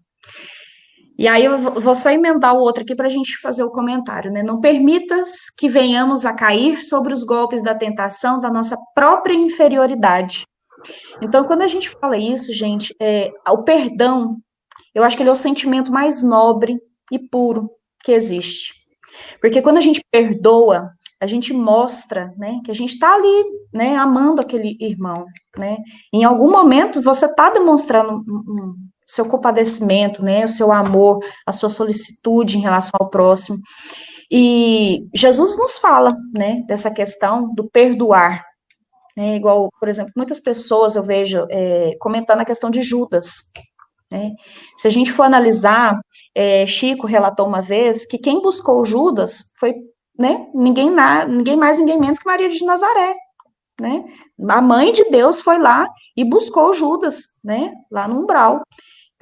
E 1.17 1.29
aí 1.29 1.45
eu 1.45 1.57
vou 1.59 1.95
só 1.95 2.11
emendar 2.11 2.55
o 2.55 2.61
outro 2.61 2.83
aqui 2.83 2.95
para 2.95 3.07
a 3.07 3.11
gente 3.11 3.39
fazer 3.41 3.63
o 3.63 3.71
comentário, 3.71 4.33
né? 4.33 4.43
Não 4.43 4.61
permitas 4.61 5.49
que 5.49 5.69
venhamos 5.69 6.27
a 6.27 6.35
cair 6.35 6.81
sobre 6.83 7.15
os 7.15 7.23
golpes 7.23 7.63
da 7.63 7.75
tentação 7.75 8.41
da 8.41 8.51
nossa 8.51 8.77
própria 8.95 9.35
inferioridade. 9.35 10.45
Então, 11.23 11.45
quando 11.45 11.63
a 11.63 11.69
gente 11.69 11.89
fala 11.89 12.17
isso, 12.17 12.53
gente, 12.53 12.95
é, 13.01 13.31
o 13.49 13.63
perdão, 13.63 14.37
eu 14.95 15.05
acho 15.05 15.17
que 15.17 15.23
ele 15.23 15.31
é 15.31 15.33
o 15.33 15.37
sentimento 15.37 15.93
mais 15.93 16.23
nobre 16.23 16.79
e 17.11 17.19
puro 17.19 17.71
que 18.03 18.13
existe. 18.13 18.75
Porque 19.41 19.63
quando 19.63 19.79
a 19.79 19.81
gente 19.81 20.01
perdoa, 20.11 20.91
a 21.21 21.27
gente 21.27 21.53
mostra, 21.53 22.35
né, 22.37 22.61
que 22.65 22.71
a 22.71 22.75
gente 22.75 22.95
está 22.95 23.15
ali, 23.15 23.45
né, 23.73 23.97
amando 23.97 24.41
aquele 24.41 24.77
irmão, 24.81 25.25
né. 25.57 25.79
Em 26.13 26.25
algum 26.25 26.51
momento 26.51 27.01
você 27.01 27.27
está 27.27 27.51
demonstrando 27.51 28.25
um, 28.29 28.75
seu 29.07 29.27
compadecimento, 29.27 30.23
né, 30.23 30.45
o 30.45 30.49
seu 30.49 30.73
amor, 30.73 31.21
a 31.47 31.53
sua 31.53 31.69
solicitude 31.69 32.57
em 32.57 32.61
relação 32.61 32.93
ao 33.01 33.11
próximo. 33.11 33.57
E 34.31 35.07
Jesus 35.15 35.57
nos 35.57 35.79
fala, 35.79 36.15
né, 36.37 36.63
dessa 36.67 36.91
questão 36.91 37.53
do 37.55 37.69
perdoar, 37.71 38.45
né, 39.17 39.37
igual, 39.37 39.69
por 39.79 39.89
exemplo, 39.89 40.13
muitas 40.17 40.41
pessoas 40.41 40.97
eu 40.97 41.03
vejo 41.03 41.47
é, 41.51 41.93
comentando 42.01 42.41
a 42.41 42.45
questão 42.45 42.71
de 42.71 42.83
Judas, 42.83 43.35
né, 44.11 44.33
se 44.77 44.89
a 44.89 44.91
gente 44.91 45.13
for 45.13 45.25
analisar, 45.25 45.99
é, 46.35 46.67
Chico 46.67 47.07
relatou 47.07 47.47
uma 47.47 47.61
vez 47.61 48.07
que 48.07 48.19
quem 48.19 48.41
buscou 48.41 48.85
Judas 48.85 49.53
foi, 49.59 49.75
né, 50.19 50.47
ninguém, 50.55 50.91
na, 50.91 51.27
ninguém 51.27 51.57
mais, 51.57 51.79
ninguém 51.79 51.99
menos 51.99 52.19
que 52.19 52.27
Maria 52.27 52.49
de 52.49 52.65
Nazaré, 52.65 53.15
né? 53.81 54.05
A 54.49 54.61
mãe 54.61 54.93
de 54.93 55.05
Deus 55.11 55.41
foi 55.41 55.59
lá 55.59 55.89
e 56.17 56.25
buscou 56.25 56.75
Judas, 56.75 57.25
né? 57.43 57.73
Lá 57.91 58.07
no 58.07 58.21
umbral. 58.21 58.63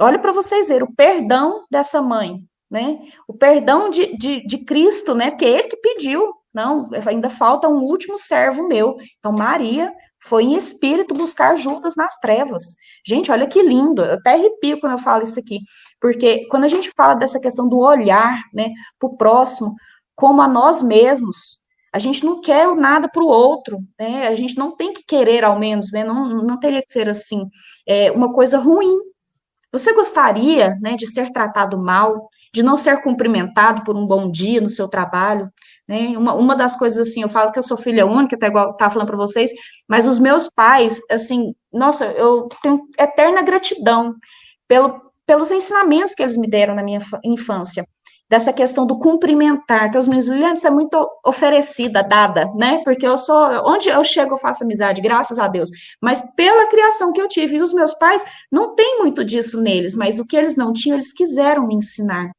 Olha 0.00 0.18
para 0.18 0.32
vocês 0.32 0.68
verem 0.68 0.84
o 0.84 0.94
perdão 0.94 1.64
dessa 1.70 2.00
mãe, 2.00 2.38
né? 2.70 2.98
O 3.28 3.34
perdão 3.34 3.90
de, 3.90 4.16
de, 4.16 4.46
de 4.46 4.58
Cristo, 4.64 5.14
né? 5.14 5.30
Que 5.30 5.44
é 5.44 5.48
ele 5.48 5.68
que 5.68 5.76
pediu. 5.76 6.32
Não, 6.52 6.88
ainda 7.06 7.30
falta 7.30 7.68
um 7.68 7.82
último 7.82 8.18
servo 8.18 8.68
meu. 8.68 8.96
Então, 9.18 9.32
Maria 9.32 9.92
foi 10.24 10.44
em 10.44 10.56
espírito 10.56 11.14
buscar 11.14 11.56
Judas 11.56 11.96
nas 11.96 12.18
trevas. 12.18 12.76
Gente, 13.06 13.32
olha 13.32 13.46
que 13.46 13.62
lindo. 13.62 14.02
Eu 14.02 14.14
até 14.14 14.34
arrepio 14.34 14.78
quando 14.78 14.92
eu 14.92 14.98
falo 14.98 15.22
isso 15.22 15.40
aqui. 15.40 15.60
Porque 16.00 16.46
quando 16.48 16.64
a 16.64 16.68
gente 16.68 16.92
fala 16.96 17.14
dessa 17.14 17.40
questão 17.40 17.68
do 17.68 17.78
olhar, 17.78 18.42
né, 18.52 18.70
para 18.98 19.08
o 19.08 19.16
próximo, 19.16 19.74
como 20.14 20.42
a 20.42 20.48
nós 20.48 20.82
mesmos, 20.82 21.62
a 21.92 21.98
gente 21.98 22.24
não 22.24 22.40
quer 22.40 22.74
nada 22.74 23.08
para 23.08 23.22
o 23.22 23.26
outro, 23.26 23.78
né? 23.98 24.28
A 24.28 24.34
gente 24.34 24.56
não 24.56 24.74
tem 24.74 24.94
que 24.94 25.02
querer, 25.04 25.44
ao 25.44 25.58
menos, 25.58 25.92
né? 25.92 26.02
Não, 26.02 26.26
não 26.42 26.58
teria 26.58 26.80
que 26.80 26.92
ser 26.92 27.08
assim, 27.08 27.42
é, 27.86 28.10
uma 28.10 28.32
coisa 28.32 28.58
ruim. 28.58 28.96
Você 29.72 29.94
gostaria, 29.94 30.76
né, 30.80 30.96
de 30.96 31.06
ser 31.06 31.32
tratado 31.32 31.78
mal, 31.78 32.28
de 32.52 32.62
não 32.62 32.76
ser 32.76 33.02
cumprimentado 33.02 33.82
por 33.82 33.96
um 33.96 34.06
bom 34.06 34.30
dia 34.30 34.60
no 34.60 34.68
seu 34.68 34.86
trabalho, 34.86 35.50
né? 35.88 36.16
Uma, 36.18 36.34
uma 36.34 36.54
das 36.54 36.76
coisas 36.76 37.08
assim, 37.08 37.22
eu 37.22 37.28
falo 37.28 37.50
que 37.50 37.58
eu 37.58 37.62
sou 37.62 37.76
filha 37.78 38.06
única, 38.06 38.36
até 38.36 38.48
igual 38.48 38.72
estava 38.72 38.92
falando 38.92 39.08
para 39.08 39.16
vocês, 39.16 39.50
mas 39.88 40.06
os 40.06 40.18
meus 40.18 40.48
pais, 40.54 41.00
assim, 41.10 41.54
nossa, 41.72 42.04
eu 42.12 42.48
tenho 42.62 42.82
eterna 42.98 43.42
gratidão 43.42 44.14
pelo, 44.68 45.00
pelos 45.26 45.50
ensinamentos 45.50 46.14
que 46.14 46.22
eles 46.22 46.36
me 46.36 46.48
deram 46.48 46.74
na 46.74 46.82
minha 46.82 47.00
infância 47.24 47.84
dessa 48.32 48.50
questão 48.50 48.86
do 48.86 48.98
cumprimentar, 48.98 49.90
que 49.90 49.98
os 49.98 50.08
meninos, 50.08 50.64
é 50.64 50.70
muito 50.70 51.06
oferecida, 51.22 52.02
dada, 52.02 52.50
né? 52.54 52.80
Porque 52.82 53.06
eu 53.06 53.18
sou, 53.18 53.36
onde 53.66 53.90
eu 53.90 54.02
chego, 54.02 54.32
eu 54.32 54.38
faço 54.38 54.64
amizade, 54.64 55.02
graças 55.02 55.38
a 55.38 55.46
Deus. 55.46 55.68
Mas 56.00 56.34
pela 56.34 56.66
criação 56.68 57.12
que 57.12 57.20
eu 57.20 57.28
tive, 57.28 57.58
e 57.58 57.60
os 57.60 57.74
meus 57.74 57.92
pais 57.92 58.24
não 58.50 58.74
tem 58.74 59.00
muito 59.00 59.22
disso 59.22 59.60
neles, 59.60 59.94
mas 59.94 60.18
o 60.18 60.24
que 60.24 60.34
eles 60.34 60.56
não 60.56 60.72
tinham, 60.72 60.96
eles 60.96 61.12
quiseram 61.12 61.66
me 61.66 61.74
ensinar. 61.74 62.30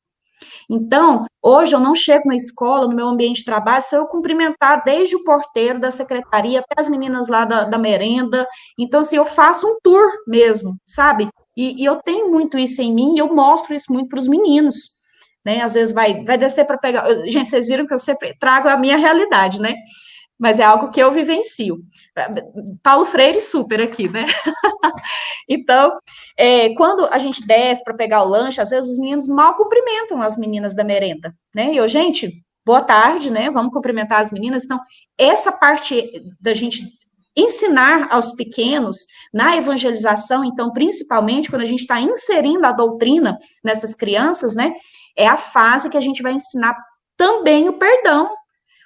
Então, 0.68 1.26
hoje 1.44 1.76
eu 1.76 1.80
não 1.80 1.94
chego 1.94 2.28
na 2.28 2.36
escola, 2.36 2.88
no 2.88 2.96
meu 2.96 3.08
ambiente 3.08 3.42
de 3.42 3.46
trabalho, 3.46 3.84
se 3.84 3.96
eu 3.96 4.08
cumprimentar 4.08 4.84
desde 4.84 5.16
o 5.16 5.24
porteiro 5.24 5.80
da 5.80 5.92
secretaria 5.92 6.62
até 6.62 6.82
as 6.82 6.90
meninas 6.90 7.28
lá 7.28 7.46
da, 7.46 7.66
da 7.66 7.78
merenda. 7.78 8.48
Então, 8.80 9.02
assim, 9.02 9.18
eu 9.18 9.26
faço 9.26 9.68
um 9.68 9.78
tour 9.84 10.10
mesmo, 10.26 10.74
sabe? 10.88 11.30
E, 11.56 11.84
e 11.84 11.86
eu 11.86 11.98
tenho 11.98 12.32
muito 12.32 12.58
isso 12.58 12.82
em 12.82 12.92
mim 12.92 13.14
e 13.14 13.20
eu 13.20 13.32
mostro 13.32 13.76
isso 13.76 13.94
muito 13.94 14.10
para 14.10 14.18
os 14.18 14.28
meninos 14.28 15.03
né? 15.46 15.62
Às 15.62 15.74
vezes 15.74 15.94
vai, 15.94 16.24
vai 16.24 16.38
descer 16.38 16.66
para 16.66 16.78
pegar. 16.78 17.08
Gente, 17.26 17.50
vocês 17.50 17.68
viram 17.68 17.86
que 17.86 17.94
eu 17.94 18.00
sempre 18.00 18.36
trago 18.40 18.68
a 18.68 18.78
minha 18.78 18.98
realidade, 18.98 19.60
né? 19.60 19.76
Mas 20.40 20.60
é 20.60 20.64
algo 20.64 20.90
que 20.90 21.00
eu 21.00 21.12
vivencio. 21.12 21.78
Paulo 22.82 23.06
Freire, 23.06 23.42
super 23.42 23.82
aqui, 23.82 24.10
né? 24.10 24.26
então, 25.48 25.96
é, 26.38 26.74
quando 26.76 27.06
a 27.06 27.18
gente 27.18 27.46
desce 27.46 27.84
para 27.84 27.94
pegar 27.94 28.24
o 28.24 28.28
lanche, 28.28 28.60
às 28.60 28.70
vezes 28.70 28.90
os 28.90 28.98
meninos 28.98 29.28
mal 29.28 29.56
cumprimentam 29.56 30.22
as 30.22 30.38
meninas 30.38 30.76
da 30.76 30.84
merenda, 30.84 31.34
né? 31.56 31.74
E 31.74 31.78
eu, 31.78 31.88
gente, 31.88 32.44
boa 32.66 32.82
tarde, 32.82 33.30
né? 33.30 33.50
Vamos 33.50 33.72
cumprimentar 33.72 34.20
as 34.20 34.32
meninas. 34.32 34.66
Então, 34.66 34.80
essa 35.18 35.52
parte 35.52 36.12
da 36.42 36.54
gente 36.54 36.84
ensinar 37.36 38.08
aos 38.12 38.32
pequenos 38.34 39.08
na 39.34 39.58
evangelização, 39.58 40.44
então, 40.44 40.72
principalmente 40.72 41.50
quando 41.50 41.64
a 41.64 41.68
gente 41.68 41.82
está 41.82 42.00
inserindo 42.00 42.66
a 42.66 42.72
doutrina 42.72 43.38
nessas 43.64 43.96
crianças, 43.96 44.56
né? 44.56 44.74
É 45.16 45.28
a 45.28 45.38
fase 45.38 45.90
que 45.90 45.98
a 45.98 46.02
gente 46.02 46.22
vai 46.22 46.34
ensinar 46.34 46.76
também 47.18 47.70
o 47.70 47.74
perdão. 47.74 48.34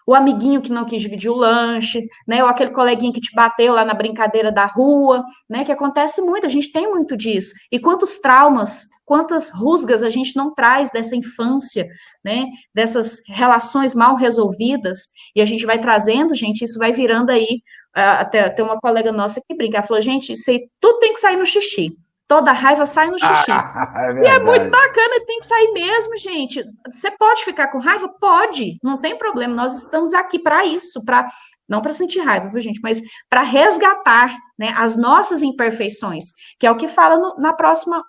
O 0.09 0.15
amiguinho 0.15 0.61
que 0.61 0.71
não 0.71 0.85
quis 0.85 1.01
dividir 1.01 1.29
o 1.29 1.35
lanche, 1.35 2.01
né? 2.25 2.41
Ou 2.41 2.49
aquele 2.49 2.71
coleguinha 2.71 3.11
que 3.11 3.19
te 3.19 3.35
bateu 3.35 3.73
lá 3.73 3.83
na 3.83 3.93
brincadeira 3.93 4.49
da 4.49 4.65
rua, 4.65 5.21
né? 5.49 5.65
Que 5.65 5.71
acontece 5.71 6.21
muito, 6.21 6.45
a 6.45 6.49
gente 6.49 6.71
tem 6.71 6.89
muito 6.89 7.17
disso. 7.17 7.53
E 7.69 7.77
quantos 7.77 8.17
traumas, 8.19 8.85
quantas 9.05 9.49
rusgas 9.49 10.03
a 10.03 10.09
gente 10.09 10.33
não 10.33 10.53
traz 10.53 10.91
dessa 10.91 11.13
infância, 11.13 11.85
né? 12.23 12.45
Dessas 12.73 13.17
relações 13.27 13.93
mal 13.93 14.15
resolvidas, 14.15 15.09
e 15.35 15.41
a 15.41 15.45
gente 15.45 15.65
vai 15.65 15.77
trazendo, 15.77 16.33
gente, 16.33 16.63
isso 16.63 16.79
vai 16.79 16.93
virando 16.93 17.29
aí. 17.29 17.61
Até 17.93 18.47
tem 18.47 18.63
uma 18.63 18.79
colega 18.79 19.11
nossa 19.11 19.41
que 19.45 19.57
brinca, 19.57 19.81
falou, 19.81 20.01
gente, 20.01 20.31
isso 20.31 20.49
aí 20.49 20.69
tudo 20.79 20.99
tem 20.99 21.13
que 21.13 21.19
sair 21.19 21.35
no 21.35 21.45
xixi. 21.45 21.89
Toda 22.27 22.51
raiva 22.51 22.85
sai 22.85 23.09
no 23.09 23.17
xixi. 23.17 23.51
Ah, 23.51 23.93
é 24.19 24.23
e 24.23 24.27
é 24.27 24.39
muito 24.39 24.69
bacana, 24.69 25.25
tem 25.25 25.39
que 25.39 25.45
sair 25.45 25.71
mesmo, 25.71 26.17
gente. 26.17 26.61
Você 26.91 27.09
pode 27.11 27.45
ficar 27.45 27.69
com 27.69 27.79
raiva? 27.79 28.09
Pode, 28.19 28.77
não 28.83 28.97
tem 28.97 29.17
problema. 29.17 29.55
Nós 29.55 29.83
estamos 29.83 30.13
aqui 30.13 30.37
para 30.37 30.65
isso, 30.65 31.03
para 31.05 31.27
não 31.67 31.81
para 31.81 31.93
sentir 31.93 32.19
raiva, 32.19 32.49
viu, 32.49 32.61
gente, 32.61 32.79
mas 32.81 33.01
para 33.29 33.41
resgatar 33.41 34.35
né, 34.57 34.73
as 34.77 34.95
nossas 34.95 35.41
imperfeições, 35.41 36.31
que 36.57 36.65
é 36.65 36.71
o 36.71 36.77
que 36.77 36.87
fala 36.87 37.17
no, 37.17 37.35
na 37.37 37.53
próxima 37.53 38.03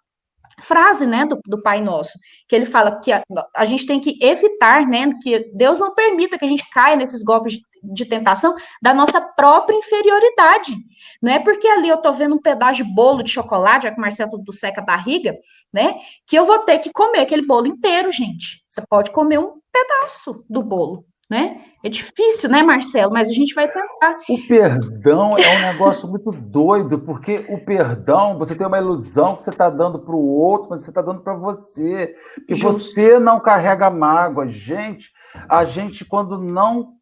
frase, 0.61 1.07
né, 1.07 1.25
do, 1.25 1.39
do 1.47 1.63
Pai 1.63 1.81
Nosso, 1.81 2.19
que 2.49 2.55
ele 2.55 2.67
fala 2.67 3.01
que 3.01 3.13
a, 3.13 3.23
a, 3.55 3.65
gente 3.65 3.87
tem 3.87 4.01
que 4.01 4.19
evitar, 4.21 4.87
né, 4.87 5.11
que 5.23 5.51
Deus 5.55 5.79
não 5.79 5.95
permita 5.95 6.39
que 6.39 6.45
a 6.45 6.49
gente 6.49 6.69
caia 6.71 6.97
nesses 6.97 7.23
golpes 7.23 7.55
de, 7.55 7.61
de 7.83 8.05
tentação 8.05 8.55
da 8.83 8.93
nossa 8.93 9.21
própria 9.21 9.77
inferioridade. 9.77 10.77
Não 11.23 11.33
é 11.33 11.39
porque 11.39 11.67
ali 11.67 11.89
eu 11.89 11.99
tô 11.99 12.13
vendo 12.13 12.35
um 12.35 12.41
pedaço 12.41 12.83
de 12.83 12.95
bolo 12.95 13.23
de 13.23 13.31
chocolate, 13.31 13.85
já 13.85 13.91
que 13.91 13.99
o 13.99 14.01
Marcelo 14.01 14.39
do 14.39 14.53
seca 14.53 14.81
a 14.81 14.85
barriga, 14.85 15.35
né, 15.73 15.95
que 16.27 16.37
eu 16.37 16.45
vou 16.45 16.61
ter 16.61 16.79
que 16.79 16.93
comer 16.93 17.21
aquele 17.21 17.47
bolo 17.47 17.67
inteiro, 17.67 18.13
gente. 18.13 18.65
Você 18.69 18.83
pode 18.89 19.11
comer 19.11 19.39
um 19.39 19.61
pedaço 19.73 20.45
do 20.49 20.63
bolo 20.63 21.08
né? 21.29 21.61
É 21.85 21.89
difícil, 21.89 22.51
né, 22.51 22.63
Marcelo? 22.63 23.13
Mas 23.13 23.29
a 23.29 23.33
gente 23.33 23.55
vai 23.55 23.69
tentar. 23.69 24.19
O 24.29 24.47
perdão 24.49 25.39
é 25.39 25.57
um 25.57 25.73
negócio 25.73 26.09
muito 26.09 26.33
doido, 26.33 26.99
porque 26.99 27.47
o 27.49 27.59
perdão, 27.59 28.37
você 28.37 28.55
tem 28.55 28.67
uma 28.67 28.79
ilusão 28.79 29.37
que 29.37 29.45
você 29.45 29.51
está 29.51 29.71
dando 29.71 29.99
para 29.99 30.15
o 30.15 30.27
outro, 30.27 30.71
mas 30.71 30.83
você 30.83 30.91
está 30.91 31.01
dando 31.01 31.21
para 31.21 31.35
você. 31.35 32.17
E 32.49 32.55
você 32.55 33.19
não 33.21 33.39
carrega 33.39 33.91
mágoa. 33.91 34.49
Gente, 34.49 35.13
a 35.49 35.65
gente, 35.65 36.05
quando 36.05 36.39
não 36.39 36.95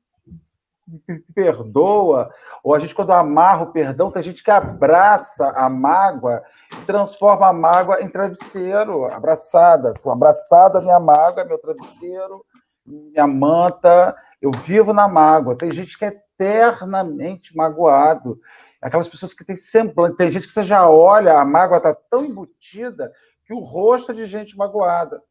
perdoa, 1.34 2.30
ou 2.62 2.74
a 2.74 2.78
gente, 2.78 2.94
quando 2.94 3.10
amarra 3.12 3.62
o 3.62 3.72
perdão, 3.72 4.10
tem 4.10 4.22
gente 4.22 4.42
que 4.42 4.50
abraça 4.50 5.48
a 5.56 5.68
mágoa 5.68 6.42
transforma 6.84 7.48
a 7.48 7.52
mágoa 7.52 8.02
em 8.02 8.08
travesseiro, 8.08 9.06
abraçada. 9.06 9.94
Abraçada, 10.04 10.80
minha 10.80 10.98
mágoa, 10.98 11.44
meu 11.44 11.58
travesseiro 11.58 12.44
minha 12.86 13.26
manta, 13.26 14.16
eu 14.40 14.50
vivo 14.50 14.92
na 14.92 15.08
mágoa. 15.08 15.56
Tem 15.56 15.70
gente 15.70 15.98
que 15.98 16.04
é 16.04 16.08
eternamente 16.08 17.56
magoado. 17.56 18.40
Aquelas 18.80 19.08
pessoas 19.08 19.34
que 19.34 19.44
têm 19.44 19.56
semblante. 19.56 20.16
Tem 20.16 20.30
gente 20.30 20.46
que 20.46 20.52
você 20.52 20.62
já 20.62 20.88
olha, 20.88 21.38
a 21.38 21.44
mágoa 21.44 21.78
está 21.78 21.94
tão 21.94 22.24
embutida 22.24 23.12
que 23.44 23.54
o 23.54 23.60
rosto 23.60 24.12
é 24.12 24.14
de 24.14 24.26
gente 24.26 24.56
magoada. 24.56 25.22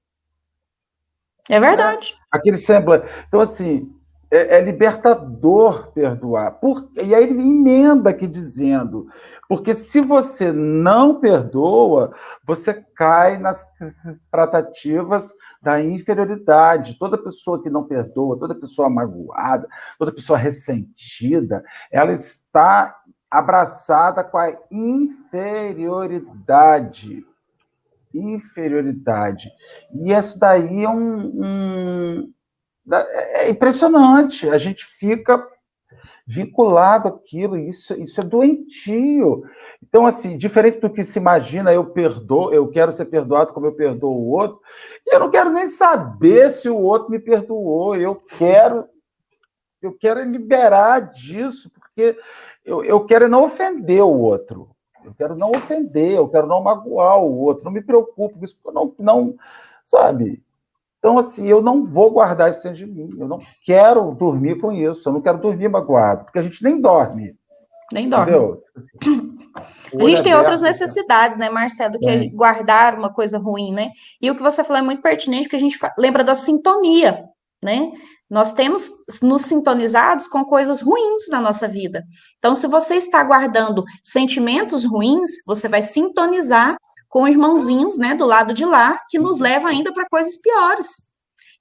É 1.49 1.59
verdade. 1.59 2.13
Né? 2.13 2.19
Aquele 2.31 2.57
semblante. 2.57 3.07
Então, 3.27 3.39
assim, 3.39 3.93
é, 4.31 4.57
é, 4.57 4.61
libertador 4.61 5.91
perdoar. 5.91 6.53
Por, 6.53 6.89
e 6.95 7.13
aí 7.13 7.23
ele 7.23 7.39
emenda 7.39 8.09
aqui 8.09 8.25
dizendo: 8.27 9.07
porque 9.47 9.75
se 9.75 10.01
você 10.01 10.51
não 10.51 11.19
perdoa, 11.19 12.11
você 12.45 12.73
cai 12.95 13.37
nas 13.37 13.67
tratativas 14.31 15.33
da 15.61 15.79
inferioridade. 15.81 16.97
Toda 16.97 17.17
pessoa 17.17 17.61
que 17.61 17.69
não 17.69 17.83
perdoa, 17.83 18.39
toda 18.39 18.55
pessoa 18.55 18.89
magoada, 18.89 19.67
toda 19.97 20.11
pessoa 20.11 20.37
ressentida, 20.37 21.63
ela 21.91 22.13
está 22.13 22.95
abraçada 23.29 24.23
com 24.23 24.37
a 24.37 24.55
inferioridade. 24.71 27.25
Inferioridade. 28.13 29.51
E 29.93 30.13
isso 30.13 30.39
daí 30.39 30.83
é 30.83 30.89
um, 30.89 31.43
um 31.43 32.33
é 32.91 33.49
impressionante. 33.49 34.49
A 34.49 34.57
gente 34.57 34.85
fica 34.85 35.45
vinculado 36.27 37.07
àquilo, 37.07 37.57
isso, 37.57 37.93
isso 38.01 38.19
é 38.19 38.23
doentio. 38.23 39.43
Então, 39.81 40.07
assim, 40.07 40.37
diferente 40.37 40.79
do 40.79 40.89
que 40.89 41.03
se 41.03 41.19
imagina, 41.19 41.71
eu 41.71 41.85
perdoo, 41.85 42.51
eu 42.51 42.67
quero 42.67 42.91
ser 42.91 43.05
perdoado 43.05 43.53
como 43.53 43.67
eu 43.67 43.73
perdoo 43.73 44.11
o 44.11 44.31
outro, 44.31 44.59
eu 45.05 45.19
não 45.19 45.29
quero 45.29 45.51
nem 45.51 45.67
saber 45.67 46.51
se 46.51 46.67
o 46.67 46.77
outro 46.77 47.11
me 47.11 47.19
perdoou, 47.19 47.95
eu 47.95 48.15
quero 48.15 48.87
eu 49.81 49.95
quero 49.95 50.23
liberar 50.23 51.11
disso, 51.11 51.69
porque 51.69 52.17
eu, 52.65 52.83
eu 52.83 53.05
quero 53.05 53.29
não 53.29 53.43
ofender 53.43 54.01
o 54.01 54.19
outro. 54.19 54.75
Eu 55.03 55.13
quero 55.13 55.35
não 55.35 55.51
ofender, 55.51 56.13
eu 56.13 56.27
quero 56.27 56.47
não 56.47 56.63
magoar 56.63 57.19
o 57.19 57.39
outro, 57.39 57.63
não 57.63 57.71
me 57.71 57.83
preocupo 57.83 58.39
com 58.39 58.43
isso, 58.43 58.57
não, 58.73 58.95
não, 58.97 59.35
sabe? 59.83 60.43
Então, 61.05 61.19
assim, 61.19 61.47
eu 61.47 61.61
não 61.61 61.85
vou 61.85 62.09
guardar 62.09 62.49
isso 62.49 62.63
dentro 62.63 62.79
de 62.79 62.87
mim. 62.87 63.07
Eu 63.19 63.27
não 63.27 63.37
quero 63.63 64.15
dormir 64.15 64.59
com 64.59 64.71
isso. 64.71 65.07
Eu 65.07 65.13
não 65.13 65.21
quero 65.21 65.37
dormir 65.37 65.69
magoado, 65.69 66.25
porque 66.25 66.39
a 66.39 66.41
gente 66.41 66.63
nem 66.63 66.81
dorme. 66.81 67.35
Nem 67.93 68.09
dorme. 68.09 68.31
Entendeu? 68.31 68.55
A 69.99 70.03
gente 70.03 70.23
tem 70.23 70.33
outras 70.33 70.61
necessidades, 70.61 71.37
né, 71.37 71.47
Marcelo, 71.47 71.99
que 71.99 72.09
é 72.09 72.27
guardar 72.29 72.97
uma 72.97 73.13
coisa 73.13 73.37
ruim, 73.37 73.71
né? 73.71 73.91
E 74.19 74.31
o 74.31 74.35
que 74.35 74.41
você 74.41 74.63
falou 74.63 74.79
é 74.79 74.81
muito 74.83 75.03
pertinente, 75.03 75.43
porque 75.43 75.57
a 75.57 75.59
gente 75.59 75.77
lembra 75.95 76.23
da 76.23 76.33
sintonia, 76.33 77.23
né? 77.63 77.91
Nós 78.27 78.51
temos 78.51 78.89
nos 79.21 79.43
sintonizados 79.43 80.27
com 80.27 80.43
coisas 80.43 80.81
ruins 80.81 81.29
na 81.29 81.39
nossa 81.39 81.67
vida. 81.67 82.03
Então, 82.39 82.55
se 82.55 82.65
você 82.65 82.95
está 82.95 83.23
guardando 83.23 83.83
sentimentos 84.01 84.83
ruins, 84.83 85.29
você 85.45 85.67
vai 85.67 85.83
sintonizar 85.83 86.75
com 87.15 87.29
irmãozinhos, 87.29 87.97
né, 87.97 88.13
do 88.13 88.25
lado 88.25 88.53
de 88.53 88.65
lá, 88.65 88.99
que 89.09 89.17
nos 89.17 89.39
levam 89.39 89.69
ainda 89.69 89.93
para 89.93 90.05
coisas 90.09 90.35
piores. 90.35 90.97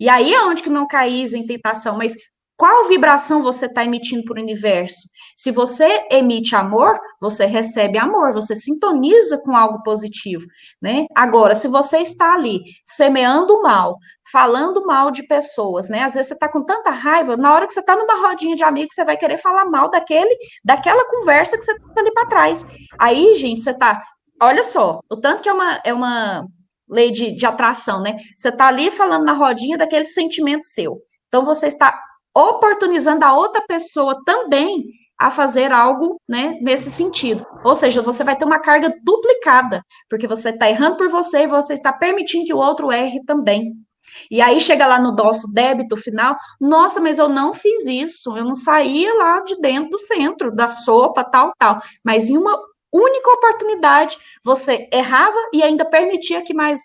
E 0.00 0.08
aí 0.08 0.34
é 0.34 0.42
onde 0.42 0.64
que 0.64 0.68
não 0.68 0.84
caís 0.84 1.32
em 1.32 1.46
tentação, 1.46 1.96
mas 1.96 2.16
qual 2.56 2.88
vibração 2.88 3.40
você 3.40 3.66
está 3.66 3.84
emitindo 3.84 4.24
para 4.24 4.40
o 4.40 4.42
universo? 4.42 5.02
Se 5.36 5.52
você 5.52 6.08
emite 6.10 6.56
amor, 6.56 6.98
você 7.20 7.46
recebe 7.46 7.98
amor, 7.98 8.32
você 8.32 8.56
sintoniza 8.56 9.40
com 9.44 9.56
algo 9.56 9.80
positivo, 9.84 10.44
né? 10.82 11.06
Agora, 11.14 11.54
se 11.54 11.68
você 11.68 11.98
está 11.98 12.34
ali 12.34 12.60
semeando 12.84 13.62
mal, 13.62 13.96
falando 14.32 14.84
mal 14.84 15.12
de 15.12 15.24
pessoas, 15.24 15.88
né? 15.88 16.02
Às 16.02 16.14
vezes 16.14 16.28
você 16.28 16.34
está 16.34 16.48
com 16.48 16.64
tanta 16.64 16.90
raiva, 16.90 17.36
na 17.36 17.54
hora 17.54 17.66
que 17.66 17.72
você 17.72 17.80
está 17.80 17.96
numa 17.96 18.20
rodinha 18.20 18.56
de 18.56 18.64
amigos, 18.64 18.94
você 18.94 19.04
vai 19.04 19.16
querer 19.16 19.38
falar 19.38 19.64
mal 19.66 19.90
daquele, 19.90 20.36
daquela 20.64 21.04
conversa 21.08 21.56
que 21.56 21.64
você 21.64 21.72
está 21.72 22.00
ali 22.00 22.12
para 22.12 22.28
trás. 22.28 22.66
Aí, 22.98 23.34
gente, 23.36 23.60
você 23.60 23.70
está, 23.70 24.02
olha 24.40 24.62
só, 24.62 25.00
o 25.10 25.16
tanto 25.16 25.42
que 25.42 25.48
é 25.48 25.52
uma, 25.52 25.80
é 25.84 25.92
uma 25.92 26.46
lei 26.88 27.10
de, 27.10 27.34
de 27.34 27.46
atração, 27.46 28.02
né? 28.02 28.16
Você 28.36 28.48
está 28.48 28.68
ali 28.68 28.90
falando 28.90 29.24
na 29.24 29.32
rodinha 29.32 29.78
daquele 29.78 30.06
sentimento 30.06 30.64
seu. 30.64 30.98
Então, 31.28 31.44
você 31.44 31.66
está 31.66 31.98
oportunizando 32.34 33.24
a 33.24 33.34
outra 33.34 33.62
pessoa 33.66 34.20
também 34.24 34.84
a 35.18 35.30
fazer 35.30 35.72
algo 35.72 36.20
né, 36.28 36.58
nesse 36.60 36.90
sentido. 36.90 37.46
Ou 37.64 37.76
seja, 37.76 38.02
você 38.02 38.24
vai 38.24 38.36
ter 38.36 38.44
uma 38.44 38.58
carga 38.58 38.92
duplicada, 39.02 39.82
porque 40.08 40.26
você 40.26 40.50
está 40.50 40.68
errando 40.68 40.96
por 40.96 41.08
você 41.08 41.42
e 41.42 41.46
você 41.46 41.74
está 41.74 41.92
permitindo 41.92 42.46
que 42.46 42.54
o 42.54 42.58
outro 42.58 42.90
erre 42.90 43.24
também. 43.24 43.72
E 44.30 44.40
aí 44.40 44.60
chega 44.60 44.86
lá 44.86 44.98
no 44.98 45.12
nosso 45.12 45.52
débito 45.52 45.96
final, 45.96 46.36
nossa, 46.60 47.00
mas 47.00 47.18
eu 47.18 47.28
não 47.28 47.52
fiz 47.52 47.86
isso, 47.86 48.36
eu 48.36 48.44
não 48.44 48.54
saía 48.54 49.12
lá 49.14 49.40
de 49.40 49.56
dentro 49.60 49.90
do 49.90 49.98
centro, 49.98 50.54
da 50.54 50.68
sopa, 50.68 51.24
tal, 51.24 51.52
tal. 51.58 51.80
Mas 52.04 52.28
em 52.28 52.36
uma 52.36 52.56
única 52.96 53.30
oportunidade, 53.30 54.16
você 54.44 54.88
errava 54.92 55.38
e 55.52 55.62
ainda 55.62 55.84
permitia 55.84 56.42
que 56.42 56.54
mais 56.54 56.80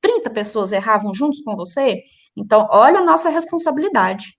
30 0.00 0.30
pessoas 0.30 0.72
erravam 0.72 1.14
juntos 1.14 1.40
com 1.42 1.54
você. 1.54 2.02
Então, 2.36 2.66
olha 2.70 3.00
a 3.00 3.04
nossa 3.04 3.28
responsabilidade 3.28 4.36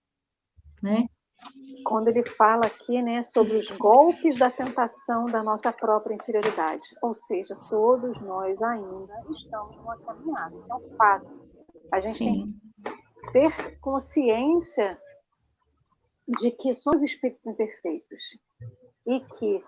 né? 0.84 1.08
Quando 1.86 2.10
ele 2.10 2.24
fala 2.26 2.66
aqui, 2.66 3.02
né, 3.02 3.24
sobre 3.24 3.56
os 3.56 3.72
golpes 3.72 4.38
da 4.38 4.52
tentação 4.52 5.26
da 5.26 5.42
nossa 5.42 5.72
própria 5.72 6.14
inferioridade, 6.16 6.84
ou 7.02 7.14
seja, 7.14 7.56
todos 7.70 8.20
nós 8.22 8.62
ainda 8.62 9.14
estamos 9.32 9.76
numa 9.78 9.98
caminhada, 9.98 10.56
isso 10.56 10.72
é 10.72 10.76
um 10.76 10.96
fato. 10.96 11.50
A 11.92 12.00
gente 12.00 12.16
Sim. 12.16 12.34
tem 12.84 12.94
que 12.94 13.32
ter 13.32 13.80
consciência 13.80 14.98
de 16.28 16.52
que 16.52 16.72
somos 16.74 17.04
espíritos 17.04 17.46
imperfeitos 17.48 18.24
e 19.06 19.20
que 19.20 19.64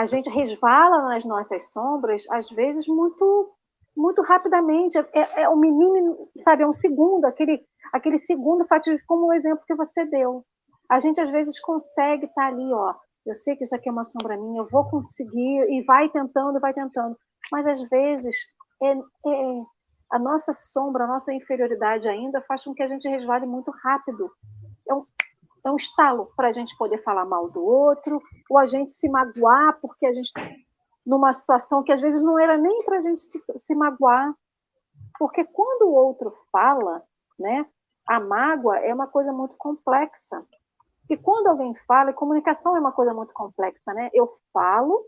a 0.00 0.06
gente 0.06 0.30
resvala 0.30 1.02
nas 1.10 1.26
nossas 1.26 1.70
sombras, 1.72 2.24
às 2.30 2.48
vezes 2.48 2.86
muito 2.88 3.52
muito 3.94 4.22
rapidamente, 4.22 4.96
é, 5.12 5.42
é 5.42 5.48
um 5.48 5.56
menino, 5.56 6.16
sabe, 6.38 6.62
é 6.62 6.66
um 6.66 6.72
segundo, 6.72 7.26
aquele 7.26 7.60
aquele 7.92 8.16
segundo 8.16 8.64
fatídico, 8.66 9.04
como 9.06 9.26
o 9.26 9.32
exemplo 9.32 9.64
que 9.66 9.74
você 9.74 10.06
deu. 10.06 10.42
A 10.88 11.00
gente 11.00 11.20
às 11.20 11.28
vezes 11.28 11.60
consegue 11.60 12.24
estar 12.24 12.42
tá 12.42 12.48
ali, 12.48 12.72
ó. 12.72 12.94
Eu 13.26 13.34
sei 13.34 13.56
que 13.56 13.64
isso 13.64 13.76
aqui 13.76 13.90
é 13.90 13.92
uma 13.92 14.04
sombra 14.04 14.38
minha, 14.38 14.62
eu 14.62 14.68
vou 14.70 14.88
conseguir 14.88 15.66
e 15.68 15.82
vai 15.82 16.08
tentando, 16.08 16.60
vai 16.60 16.72
tentando. 16.72 17.14
Mas 17.52 17.66
às 17.66 17.82
vezes 17.90 18.36
é, 18.82 18.92
é, 18.92 19.62
a 20.12 20.18
nossa 20.18 20.54
sombra, 20.54 21.04
a 21.04 21.08
nossa 21.08 21.30
inferioridade 21.34 22.08
ainda 22.08 22.40
faz 22.48 22.64
com 22.64 22.72
que 22.72 22.82
a 22.82 22.88
gente 22.88 23.06
resvale 23.06 23.44
muito 23.44 23.70
rápido. 23.82 24.30
É 24.88 24.94
um, 24.94 25.04
um 25.68 25.76
estalo 25.76 26.32
para 26.36 26.48
a 26.48 26.52
gente 26.52 26.76
poder 26.76 27.02
falar 27.02 27.24
mal 27.24 27.50
do 27.50 27.62
outro, 27.62 28.22
ou 28.48 28.58
a 28.58 28.66
gente 28.66 28.90
se 28.92 29.08
magoar 29.08 29.78
porque 29.80 30.06
a 30.06 30.12
gente 30.12 30.26
está 30.26 30.42
numa 31.04 31.32
situação 31.32 31.82
que 31.82 31.92
às 31.92 32.00
vezes 32.00 32.22
não 32.22 32.38
era 32.38 32.56
nem 32.56 32.84
para 32.84 32.98
a 32.98 33.02
gente 33.02 33.20
se, 33.20 33.42
se 33.56 33.74
magoar. 33.74 34.32
Porque 35.18 35.44
quando 35.44 35.82
o 35.82 35.94
outro 35.94 36.32
fala, 36.52 37.02
né, 37.38 37.66
a 38.08 38.20
mágoa 38.20 38.78
é 38.78 38.94
uma 38.94 39.06
coisa 39.06 39.32
muito 39.32 39.54
complexa. 39.56 40.42
E 41.08 41.16
quando 41.16 41.48
alguém 41.48 41.74
fala, 41.86 42.12
comunicação 42.12 42.76
é 42.76 42.80
uma 42.80 42.92
coisa 42.92 43.12
muito 43.12 43.32
complexa, 43.34 43.92
né? 43.92 44.10
Eu 44.14 44.32
falo, 44.52 45.04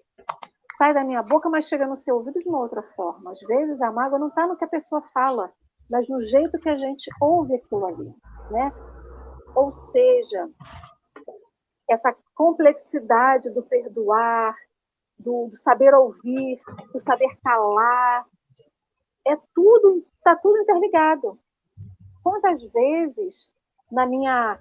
sai 0.77 0.93
da 0.93 1.05
minha 1.05 1.23
boca, 1.23 1.49
mas 1.49 1.69
chega 1.69 1.87
no 1.87 1.97
seu 1.97 2.17
ouvido 2.17 2.41
de 2.41 2.49
uma 2.49 2.59
outra 2.59 2.83
forma. 2.97 3.31
Às 3.31 3.41
vezes 3.41 3.81
a 3.81 3.93
mágoa 3.93 4.19
não 4.19 4.29
está 4.29 4.47
no 4.47 4.57
que 4.57 4.65
a 4.65 4.69
pessoa 4.69 5.01
fala, 5.15 5.53
mas 5.89 6.09
no 6.09 6.21
jeito 6.21 6.59
que 6.59 6.69
a 6.69 6.75
gente 6.75 7.09
ouve 7.21 7.55
aquilo 7.55 7.87
ali, 7.87 8.15
né? 8.51 8.73
Ou 9.55 9.75
seja, 9.75 10.49
essa 11.89 12.15
complexidade 12.35 13.51
do 13.51 13.63
perdoar, 13.63 14.57
do, 15.19 15.49
do 15.49 15.57
saber 15.57 15.95
ouvir, 15.95 16.61
do 16.93 17.01
saber 17.01 17.37
calar, 17.43 18.27
é 19.27 19.37
tudo, 19.55 20.05
está 20.17 20.35
tudo 20.37 20.59
interligado. 20.59 21.39
Quantas 22.23 22.63
vezes, 22.63 23.53
na 23.91 24.07
minha. 24.07 24.59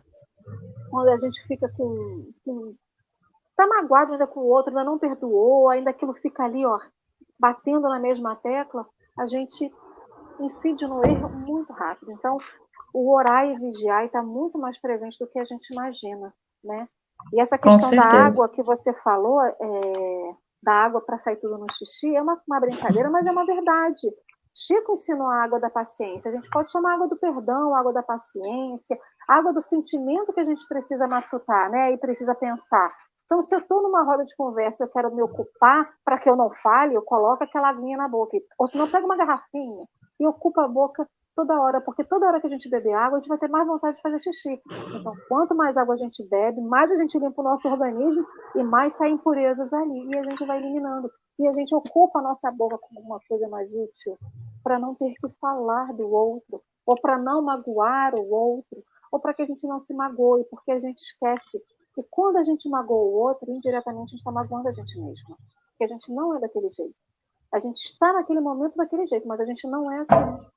Quando 0.89 1.09
a 1.09 1.17
gente 1.17 1.41
fica 1.47 1.69
com. 1.77 2.31
com 2.43 2.75
tá 3.55 3.67
magoado 3.67 4.13
ainda 4.13 4.27
com 4.27 4.39
o 4.39 4.47
outro, 4.47 4.69
ainda 4.69 4.89
não 4.89 4.97
perdoou, 4.97 5.69
ainda 5.69 5.91
aquilo 5.91 6.13
fica 6.15 6.43
ali, 6.43 6.65
ó, 6.65 6.79
batendo 7.39 7.87
na 7.87 7.99
mesma 7.99 8.35
tecla, 8.35 8.87
a 9.17 9.27
gente 9.27 9.71
incide 10.39 10.87
no 10.87 11.05
erro 11.05 11.29
muito 11.29 11.71
rápido. 11.71 12.11
Então, 12.11 12.39
o 12.93 13.13
orar 13.13 13.47
e 13.47 13.57
vigiar 13.57 14.05
está 14.05 14.21
muito 14.21 14.57
mais 14.57 14.77
presente 14.79 15.17
do 15.19 15.27
que 15.27 15.39
a 15.39 15.45
gente 15.45 15.71
imagina, 15.71 16.33
né? 16.63 16.87
E 17.33 17.39
essa 17.39 17.57
questão 17.57 17.95
da 17.95 18.03
água 18.03 18.49
que 18.49 18.63
você 18.63 18.93
falou, 18.93 19.41
é, 19.41 20.35
da 20.61 20.73
água 20.73 21.01
para 21.01 21.19
sair 21.19 21.37
tudo 21.37 21.57
no 21.57 21.67
xixi, 21.73 22.15
é 22.15 22.21
uma, 22.21 22.41
uma 22.47 22.59
brincadeira, 22.59 23.09
mas 23.09 23.27
é 23.27 23.31
uma 23.31 23.45
verdade. 23.45 24.07
Chico 24.55 24.91
ensinou 24.91 25.27
a 25.27 25.43
água 25.43 25.59
da 25.59 25.69
paciência. 25.69 26.29
A 26.29 26.35
gente 26.35 26.49
pode 26.49 26.71
chamar 26.71 26.95
água 26.95 27.07
do 27.07 27.17
perdão, 27.17 27.73
água 27.73 27.93
da 27.93 28.03
paciência, 28.03 28.99
água 29.27 29.53
do 29.53 29.61
sentimento 29.61 30.33
que 30.33 30.39
a 30.39 30.45
gente 30.45 30.67
precisa 30.67 31.07
matutar, 31.07 31.69
né? 31.69 31.91
E 31.91 31.97
precisa 31.97 32.35
pensar. 32.35 32.93
Então, 33.25 33.41
se 33.41 33.55
eu 33.55 33.59
estou 33.59 33.81
numa 33.81 34.03
roda 34.03 34.25
de 34.25 34.35
conversa, 34.35 34.83
eu 34.83 34.89
quero 34.89 35.15
me 35.15 35.21
ocupar 35.21 35.89
para 36.03 36.19
que 36.19 36.29
eu 36.29 36.35
não 36.35 36.51
fale, 36.51 36.95
eu 36.95 37.01
coloco 37.01 37.41
aquela 37.43 37.69
aguinha 37.69 37.97
na 37.97 38.09
boca. 38.09 38.37
Ou 38.59 38.67
se 38.67 38.77
não, 38.77 38.89
pega 38.89 39.05
uma 39.05 39.15
garrafinha 39.15 39.85
e 40.19 40.27
ocupa 40.27 40.65
a 40.65 40.67
boca 40.67 41.07
toda 41.35 41.59
hora, 41.59 41.81
porque 41.81 42.03
toda 42.03 42.27
hora 42.27 42.41
que 42.41 42.47
a 42.47 42.49
gente 42.49 42.69
beber 42.69 42.93
água, 42.93 43.17
a 43.17 43.21
gente 43.21 43.29
vai 43.29 43.37
ter 43.37 43.49
mais 43.49 43.67
vontade 43.67 43.97
de 43.97 44.01
fazer 44.01 44.19
xixi. 44.19 44.61
Então, 44.99 45.13
quanto 45.27 45.55
mais 45.55 45.77
água 45.77 45.95
a 45.95 45.97
gente 45.97 46.27
bebe, 46.27 46.61
mais 46.61 46.91
a 46.91 46.97
gente 46.97 47.17
limpa 47.17 47.41
o 47.41 47.43
nosso 47.43 47.67
organismo 47.67 48.25
e 48.55 48.63
mais 48.63 48.93
saem 48.93 49.15
impurezas 49.15 49.73
ali. 49.73 50.05
E 50.09 50.17
a 50.17 50.23
gente 50.23 50.45
vai 50.45 50.57
eliminando 50.57 51.09
e 51.39 51.47
a 51.47 51.51
gente 51.51 51.73
ocupa 51.73 52.19
a 52.19 52.21
nossa 52.21 52.51
boca 52.51 52.77
com 52.77 52.97
alguma 52.97 53.19
coisa 53.27 53.47
mais 53.49 53.73
útil, 53.73 54.17
para 54.63 54.77
não 54.77 54.93
ter 54.93 55.13
que 55.15 55.29
falar 55.39 55.91
do 55.93 56.07
outro, 56.07 56.61
ou 56.85 56.99
para 56.99 57.17
não 57.17 57.41
magoar 57.41 58.13
o 58.15 58.29
outro, 58.31 58.83
ou 59.11 59.19
para 59.19 59.33
que 59.33 59.41
a 59.41 59.45
gente 59.45 59.65
não 59.67 59.79
se 59.79 59.93
magoe, 59.93 60.43
porque 60.45 60.71
a 60.71 60.79
gente 60.79 60.99
esquece 60.99 61.59
que 61.95 62.03
quando 62.09 62.37
a 62.37 62.43
gente 62.43 62.69
magoa 62.69 63.03
o 63.03 63.13
outro, 63.13 63.51
indiretamente 63.51 64.03
a 64.03 64.07
gente 64.11 64.19
está 64.19 64.31
magoando 64.31 64.69
a 64.69 64.71
gente 64.71 64.99
mesmo, 64.99 65.37
porque 65.71 65.83
a 65.85 65.87
gente 65.87 66.13
não 66.13 66.35
é 66.35 66.39
daquele 66.39 66.71
jeito. 66.71 66.95
A 67.51 67.59
gente 67.59 67.77
está 67.77 68.13
naquele 68.13 68.39
momento 68.39 68.75
daquele 68.75 69.05
jeito, 69.07 69.27
mas 69.27 69.41
a 69.41 69.45
gente 69.45 69.67
não 69.67 69.91
é 69.91 69.99
assim. 69.99 70.51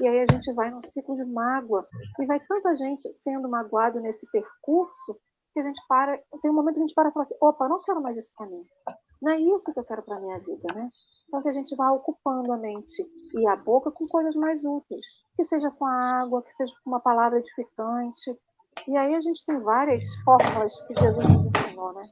E 0.00 0.06
aí 0.06 0.20
a 0.20 0.32
gente 0.32 0.52
vai 0.52 0.70
num 0.70 0.82
ciclo 0.82 1.16
de 1.16 1.24
mágoa, 1.24 1.86
e 2.20 2.26
vai 2.26 2.38
tanta 2.40 2.74
gente 2.76 3.12
sendo 3.12 3.48
magoado 3.48 4.00
nesse 4.00 4.30
percurso, 4.30 5.16
que 5.52 5.60
a 5.60 5.62
gente 5.64 5.80
para, 5.88 6.18
tem 6.40 6.50
um 6.50 6.54
momento 6.54 6.74
que 6.74 6.80
a 6.80 6.86
gente 6.86 6.94
para 6.94 7.08
e 7.08 7.12
fala 7.12 7.22
assim, 7.22 7.36
opa, 7.40 7.68
não 7.68 7.80
quero 7.82 8.00
mais 8.00 8.16
isso 8.16 8.30
para 8.36 8.46
mim. 8.46 8.62
Não 9.20 9.32
é 9.32 9.40
isso 9.40 9.72
que 9.72 9.80
eu 9.80 9.84
quero 9.84 10.02
para 10.02 10.20
minha 10.20 10.38
vida, 10.38 10.72
né? 10.74 10.88
Então 11.26 11.42
que 11.42 11.48
a 11.48 11.52
gente 11.52 11.74
vá 11.74 11.90
ocupando 11.90 12.52
a 12.52 12.56
mente 12.56 13.02
e 13.34 13.46
a 13.48 13.56
boca 13.56 13.90
com 13.90 14.06
coisas 14.06 14.36
mais 14.36 14.64
úteis, 14.64 15.04
que 15.36 15.42
seja 15.42 15.70
com 15.70 15.84
a 15.84 16.20
água, 16.22 16.42
que 16.42 16.52
seja 16.52 16.72
com 16.84 16.90
uma 16.90 17.00
palavra 17.00 17.38
edificante. 17.38 18.38
E 18.86 18.96
aí 18.96 19.14
a 19.14 19.20
gente 19.20 19.44
tem 19.44 19.58
várias 19.58 20.04
fórmulas 20.24 20.80
que 20.86 20.94
Jesus 21.00 21.26
nos 21.26 21.44
ensinou, 21.44 21.92
né? 21.94 22.08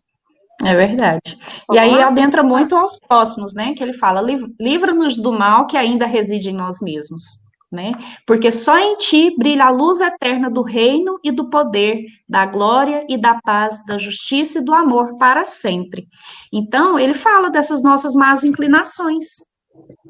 É 0.65 0.75
verdade. 0.75 1.39
E 1.71 1.79
aí 1.79 2.03
adentra 2.03 2.43
muito 2.43 2.75
aos 2.75 2.99
próximos, 2.99 3.55
né? 3.55 3.75
Que 3.75 3.85
ele 3.85 3.93
fala: 3.93 4.21
livra-nos 4.59 5.17
do 5.17 5.31
mal 5.31 5.67
que 5.67 5.77
ainda 5.77 6.07
reside 6.07 6.51
em 6.51 6.57
nós 6.57 6.81
mesmos 6.81 7.46
né? 7.71 7.93
Porque 8.27 8.51
só 8.51 8.79
em 8.79 8.97
ti 8.97 9.35
brilha 9.37 9.67
a 9.67 9.71
luz 9.71 10.01
eterna 10.01 10.49
do 10.49 10.63
reino 10.63 11.19
e 11.23 11.31
do 11.31 11.51
poder, 11.51 12.05
da 12.29 12.47
glória 12.47 13.05
e 13.09 13.19
da 13.19 13.41
paz, 13.43 13.85
da 13.85 13.99
justiça 13.99 14.59
e 14.59 14.65
do 14.65 14.73
amor 14.73 15.17
para 15.17 15.45
sempre. 15.45 16.07
Então, 16.53 16.99
ele 16.99 17.15
fala 17.15 17.51
dessas 17.51 17.83
nossas 17.83 18.15
más 18.15 18.45
inclinações 18.45 19.27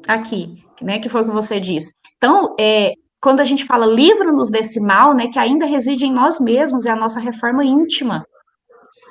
aqui, 0.07 0.63
né? 0.81 0.99
Que 0.99 1.09
foi 1.09 1.21
o 1.21 1.25
que 1.25 1.31
você 1.31 1.59
disse. 1.59 1.93
Então, 2.17 2.55
é, 2.59 2.93
quando 3.19 3.39
a 3.39 3.45
gente 3.45 3.65
fala 3.65 3.85
livra-nos 3.85 4.49
desse 4.49 4.79
mal, 4.79 5.13
né, 5.13 5.27
que 5.27 5.39
ainda 5.39 5.65
reside 5.65 6.05
em 6.05 6.13
nós 6.13 6.39
mesmos, 6.39 6.85
é 6.85 6.91
a 6.91 6.95
nossa 6.95 7.19
reforma 7.19 7.63
íntima. 7.63 8.25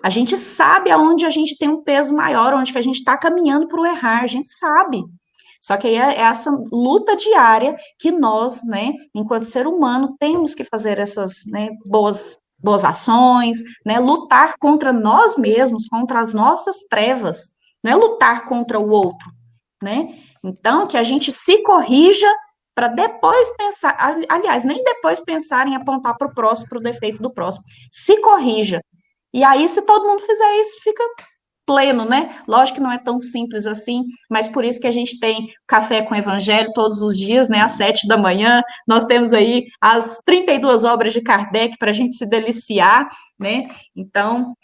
A 0.03 0.11
gente 0.11 0.37
sabe 0.37 0.91
aonde 0.91 1.27
a 1.27 1.31
gente 1.31 1.59
tem 1.59 1.69
um 1.69 1.83
peso 1.83 2.15
maior, 2.15 2.55
onde 2.55 2.73
que 2.73 2.79
a 2.79 2.83
gente 2.83 2.99
está 2.99 3.17
caminhando 3.17 3.67
para 3.67 3.81
o 3.81 3.87
errar, 3.87 4.23
a 4.23 4.27
gente 4.27 4.49
sabe. 4.51 5.03
Só 5.67 5.77
que 5.77 5.89
aí 5.89 5.97
é 5.97 6.21
essa 6.21 6.49
luta 6.71 7.17
diária 7.17 7.77
que 7.99 8.13
nós, 8.13 8.63
né, 8.65 8.93
enquanto 9.13 9.47
ser 9.47 9.67
humano, 9.67 10.15
temos 10.17 10.55
que 10.55 10.63
fazer 10.63 11.01
essas 11.01 11.45
né, 11.47 11.71
boas, 11.85 12.39
boas 12.57 12.85
ações, 12.85 13.65
né, 13.85 13.99
lutar 13.99 14.55
contra 14.61 14.93
nós 14.93 15.37
mesmos, 15.37 15.89
contra 15.89 16.21
as 16.21 16.33
nossas 16.33 16.87
trevas, 16.89 17.49
não 17.83 17.91
é 17.91 17.97
lutar 17.97 18.47
contra 18.47 18.79
o 18.79 18.89
outro, 18.89 19.29
né? 19.83 20.17
Então, 20.45 20.87
que 20.87 20.97
a 20.97 21.03
gente 21.03 21.33
se 21.33 21.61
corrija 21.65 22.33
para 22.73 22.87
depois 22.87 23.51
pensar, 23.57 23.97
aliás, 24.29 24.63
nem 24.63 24.85
depois 24.85 25.21
pensar 25.21 25.67
em 25.67 25.75
apontar 25.75 26.17
para 26.17 26.29
o 26.29 26.35
próximo, 26.35 26.69
para 26.69 26.79
o 26.79 26.83
defeito 26.83 27.21
do 27.21 27.33
próximo. 27.33 27.65
Se 27.91 28.21
corrija. 28.21 28.81
E 29.35 29.43
aí, 29.43 29.69
se 29.69 29.85
todo 29.85 30.07
mundo 30.07 30.21
fizer 30.21 30.61
isso, 30.61 30.77
fica 30.81 31.03
pleno, 31.67 32.05
né? 32.05 32.35
Lógico 32.47 32.79
que 32.79 32.83
não 32.83 32.93
é 32.93 32.99
tão 32.99 33.19
simples 33.19 33.67
assim, 33.67 34.05
mas 34.31 34.47
por 34.47 34.65
isso 34.65 34.81
que 34.81 34.87
a 34.87 34.93
gente 34.93 35.19
tem 35.19 35.49
café 35.67 36.01
com 36.03 36.15
evangelho 36.15 36.73
todos 36.73 37.03
os 37.03 37.19
dias, 37.19 37.49
né? 37.49 37.61
Às 37.61 37.73
sete 37.73 38.07
da 38.07 38.17
manhã, 38.17 38.63
nós 38.87 39.05
temos 39.05 39.33
aí 39.33 39.67
as 39.81 40.21
32 40.25 40.85
obras 40.85 41.13
de 41.13 41.21
Kardec 41.21 41.77
para 41.77 41.91
a 41.91 41.95
gente 41.95 42.15
se 42.17 42.27
deliciar, 42.27 43.09
né? 43.39 43.69
Então, 43.95 44.55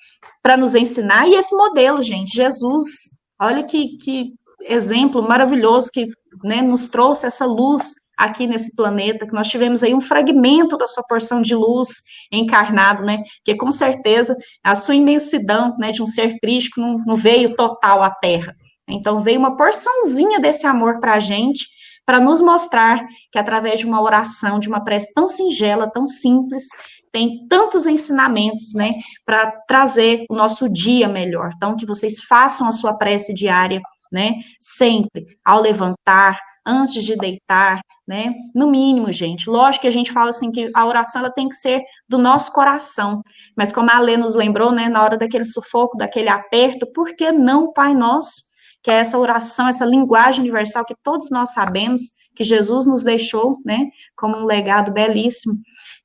para 0.43 0.57
nos 0.57 0.75
ensinar, 0.75 1.29
e 1.29 1.35
esse 1.35 1.55
modelo, 1.55 2.03
gente, 2.03 2.35
Jesus, 2.35 3.11
olha 3.39 3.65
que, 3.65 3.99
que 3.99 4.33
exemplo 4.61 5.23
maravilhoso 5.23 5.91
que 5.93 6.07
né, 6.45 6.63
nos 6.63 6.87
trouxe 6.87 7.27
essa 7.27 7.45
luz 7.45 7.95
aqui 8.23 8.47
nesse 8.47 8.75
planeta, 8.77 9.27
que 9.27 9.33
nós 9.33 9.49
tivemos 9.49 9.83
aí 9.83 9.93
um 9.93 10.01
fragmento 10.01 10.77
da 10.77 10.87
sua 10.87 11.03
porção 11.03 11.43
de 11.43 11.55
luz 11.55 11.89
encarnado, 12.31 13.05
né, 13.05 13.23
que 13.45 13.57
com 13.57 13.71
certeza 13.73 14.37
a 14.63 14.75
sua 14.75 14.95
imensidão, 14.95 15.77
né, 15.79 15.91
de 15.91 16.01
um 16.01 16.07
ser 16.07 16.39
crístico 16.39 16.81
não, 16.81 16.99
não 17.05 17.17
veio 17.17 17.57
total 17.57 18.03
à 18.03 18.11
Terra. 18.11 18.55
Então 18.89 19.21
veio 19.21 19.39
uma 19.39 19.57
porçãozinha 19.57 20.39
desse 20.39 20.67
amor 20.67 21.01
para 21.01 21.15
a 21.15 21.19
gente, 21.19 21.67
para 22.07 22.21
nos 22.21 22.41
mostrar 22.41 23.05
que 23.31 23.39
através 23.39 23.81
de 23.81 23.87
uma 23.87 24.01
oração, 24.01 24.59
de 24.59 24.69
uma 24.69 24.85
prece 24.85 25.13
tão 25.15 25.27
singela, 25.27 25.91
tão 25.91 26.07
simples, 26.07 26.65
tem 27.13 27.47
tantos 27.49 27.87
ensinamentos, 27.87 28.73
né, 28.75 28.95
para 29.27 29.51
trazer 29.67 30.25
o 30.31 30.35
nosso 30.35 30.73
dia 30.73 31.09
melhor. 31.09 31.51
Então, 31.55 31.77
que 31.77 31.85
vocês 31.85 32.21
façam 32.21 32.67
a 32.67 32.73
sua 32.73 32.97
prece 32.97 33.35
diária, 33.35 33.81
né, 34.11 34.35
sempre 34.61 35.27
ao 35.45 35.61
levantar, 35.61 36.39
antes 36.67 37.05
de 37.05 37.17
deitar, 37.17 37.81
né? 38.07 38.35
No 38.55 38.71
mínimo, 38.71 39.13
gente. 39.13 39.49
Lógico 39.49 39.83
que 39.83 39.89
a 39.89 39.93
gente 39.93 40.13
fala 40.13 40.31
assim 40.31 40.51
que 40.51 40.71
a 40.75 40.87
oração 40.87 41.21
ela 41.23 41.33
tem 41.33 41.49
que 41.49 41.57
ser 41.57 41.83
do 42.09 42.19
nosso 42.19 42.53
coração, 42.53 43.23
mas 43.57 43.73
como 43.73 43.91
a 43.91 43.99
Lê 44.01 44.17
nos 44.17 44.35
lembrou, 44.35 44.73
né, 44.73 44.89
na 44.89 45.03
hora 45.03 45.17
daquele 45.17 45.45
sufoco, 45.45 45.97
daquele 45.97 46.29
aperto, 46.29 46.87
por 46.93 47.15
que 47.15 47.33
não 47.33 47.73
Pai 47.73 47.95
Nosso? 47.95 48.43
Que 48.83 48.91
é 48.91 48.95
essa 48.95 49.19
oração, 49.19 49.69
essa 49.69 49.85
linguagem 49.85 50.41
universal 50.41 50.85
que 50.85 50.95
todos 51.03 51.31
nós 51.31 51.53
sabemos 51.53 52.03
que 52.35 52.45
Jesus 52.45 52.87
nos 52.87 53.03
deixou, 53.03 53.59
né, 53.65 53.89
como 54.17 54.37
um 54.37 54.45
legado 54.45 54.93
belíssimo. 54.93 55.55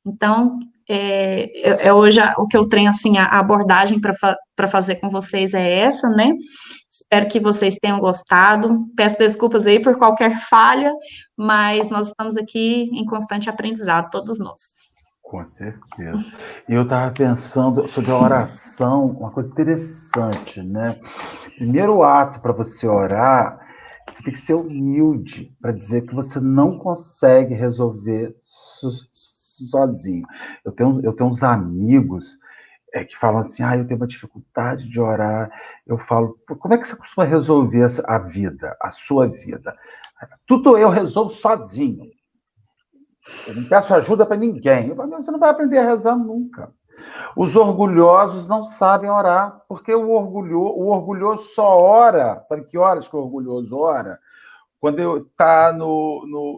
Então, 0.05 0.59
é, 0.89 1.88
é 1.88 1.93
hoje 1.93 2.19
o 2.38 2.47
que 2.47 2.55
eu 2.55 2.67
tenho 2.67 2.89
assim 2.89 3.17
a 3.17 3.25
abordagem 3.25 3.99
para 3.99 4.13
fa 4.13 4.38
fazer 4.69 4.95
com 4.95 5.09
vocês 5.09 5.53
é 5.53 5.79
essa, 5.79 6.09
né? 6.09 6.31
Espero 6.89 7.27
que 7.27 7.39
vocês 7.39 7.75
tenham 7.75 7.99
gostado. 7.99 8.88
Peço 8.95 9.17
desculpas 9.17 9.67
aí 9.67 9.79
por 9.79 9.97
qualquer 9.97 10.39
falha, 10.49 10.91
mas 11.38 11.89
nós 11.89 12.07
estamos 12.07 12.38
aqui 12.38 12.89
em 12.91 13.05
constante 13.05 13.49
aprendizado, 13.49 14.09
todos 14.09 14.39
nós. 14.39 14.75
Com 15.21 15.47
certeza. 15.49 16.23
E 16.69 16.73
eu 16.73 16.83
estava 16.83 17.11
pensando 17.11 17.85
sobre 17.88 18.11
a 18.11 18.17
oração, 18.17 19.07
uma 19.07 19.29
coisa 19.29 19.49
interessante, 19.49 20.63
né? 20.63 20.97
Primeiro 21.57 22.01
ato 22.01 22.39
para 22.39 22.53
você 22.53 22.88
orar, 22.88 23.59
você 24.09 24.23
tem 24.23 24.33
que 24.33 24.39
ser 24.39 24.53
humilde 24.53 25.53
para 25.61 25.73
dizer 25.73 26.03
que 26.03 26.15
você 26.15 26.39
não 26.39 26.79
consegue 26.79 27.53
resolver 27.53 28.33
sozinho. 29.65 30.25
Eu 30.63 30.71
tenho, 30.71 31.01
eu 31.03 31.13
tenho 31.13 31.29
uns 31.29 31.43
amigos 31.43 32.37
é, 32.93 33.03
que 33.03 33.17
falam 33.17 33.39
assim, 33.39 33.63
ah, 33.63 33.77
eu 33.77 33.85
tenho 33.85 33.99
uma 33.99 34.07
dificuldade 34.07 34.89
de 34.89 34.99
orar. 34.99 35.51
Eu 35.85 35.97
falo, 35.97 36.39
como 36.59 36.73
é 36.73 36.77
que 36.77 36.87
você 36.87 36.95
costuma 36.95 37.25
resolver 37.25 37.87
a 38.05 38.17
vida, 38.17 38.75
a 38.81 38.91
sua 38.91 39.27
vida? 39.27 39.75
Tudo 40.45 40.77
eu 40.77 40.89
resolvo 40.89 41.29
sozinho. 41.29 42.11
Eu 43.47 43.55
não 43.55 43.63
peço 43.65 43.93
ajuda 43.93 44.25
para 44.25 44.37
ninguém. 44.37 44.93
Você 44.93 45.31
não 45.31 45.39
vai 45.39 45.49
aprender 45.49 45.79
a 45.79 45.85
rezar 45.85 46.15
nunca. 46.15 46.71
Os 47.35 47.55
orgulhosos 47.55 48.47
não 48.47 48.63
sabem 48.63 49.09
orar, 49.09 49.61
porque 49.67 49.93
o, 49.93 50.09
orgulho, 50.11 50.59
o 50.59 50.87
orgulhoso 50.87 51.43
só 51.53 51.77
ora. 51.77 52.39
Sabe 52.41 52.63
que 52.63 52.77
horas 52.77 53.07
que 53.07 53.15
o 53.15 53.19
orgulhoso 53.19 53.77
ora? 53.77 54.19
Quando 54.80 55.17
está 55.17 55.75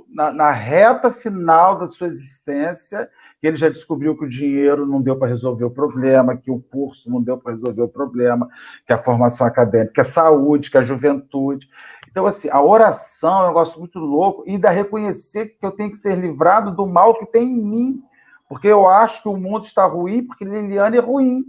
na, 0.10 0.34
na, 0.34 0.52
reta 0.52 1.12
final 1.12 1.78
da 1.78 1.88
sua 1.88 2.08
existência, 2.08 3.10
que 3.40 3.48
ele 3.48 3.56
já 3.56 3.70
descobriu 3.70 4.18
que 4.18 4.26
o 4.26 4.30
dinheiro 4.30 4.86
não 4.86 5.02
deu 5.02 5.18
para 5.18 5.30
resolver 5.30 5.64
o 5.64 5.72
problema, 5.72 6.36
que 6.36 6.52
o 6.52 6.60
curso 6.60 7.10
não 7.10 7.22
deu 7.22 7.38
para 7.38 7.54
resolver 7.54 7.82
o 7.82 7.88
problema, 7.88 8.50
que 8.86 8.92
a 8.92 9.02
formação 9.02 9.48
acadêmica, 9.48 9.94
que 9.94 10.02
a 10.02 10.06
saúde, 10.06 10.70
que 10.70 10.78
a 10.78 10.82
juventude. 10.82 11.68
Então, 12.12 12.26
assim, 12.26 12.50
a 12.52 12.62
oração 12.62 13.40
é 13.40 13.44
um 13.46 13.48
negócio 13.48 13.80
muito 13.80 14.00
louco 14.00 14.44
e 14.46 14.58
da 14.58 14.70
reconhecer 14.70 15.58
que 15.58 15.66
eu 15.66 15.72
tenho 15.72 15.90
que 15.90 15.98
ser 15.98 16.16
livrado 16.16 16.76
do 16.76 16.86
mal 16.86 17.14
que 17.14 17.26
tem 17.26 17.50
em 17.50 17.64
mim, 17.64 18.04
porque 18.50 18.68
eu 18.68 18.88
acho 18.88 19.24
que 19.24 19.30
o 19.30 19.38
mundo 19.38 19.64
está 19.64 19.86
ruim 19.86 20.26
porque 20.26 20.44
Liliane 20.44 20.98
é 20.98 21.02
ruim, 21.02 21.46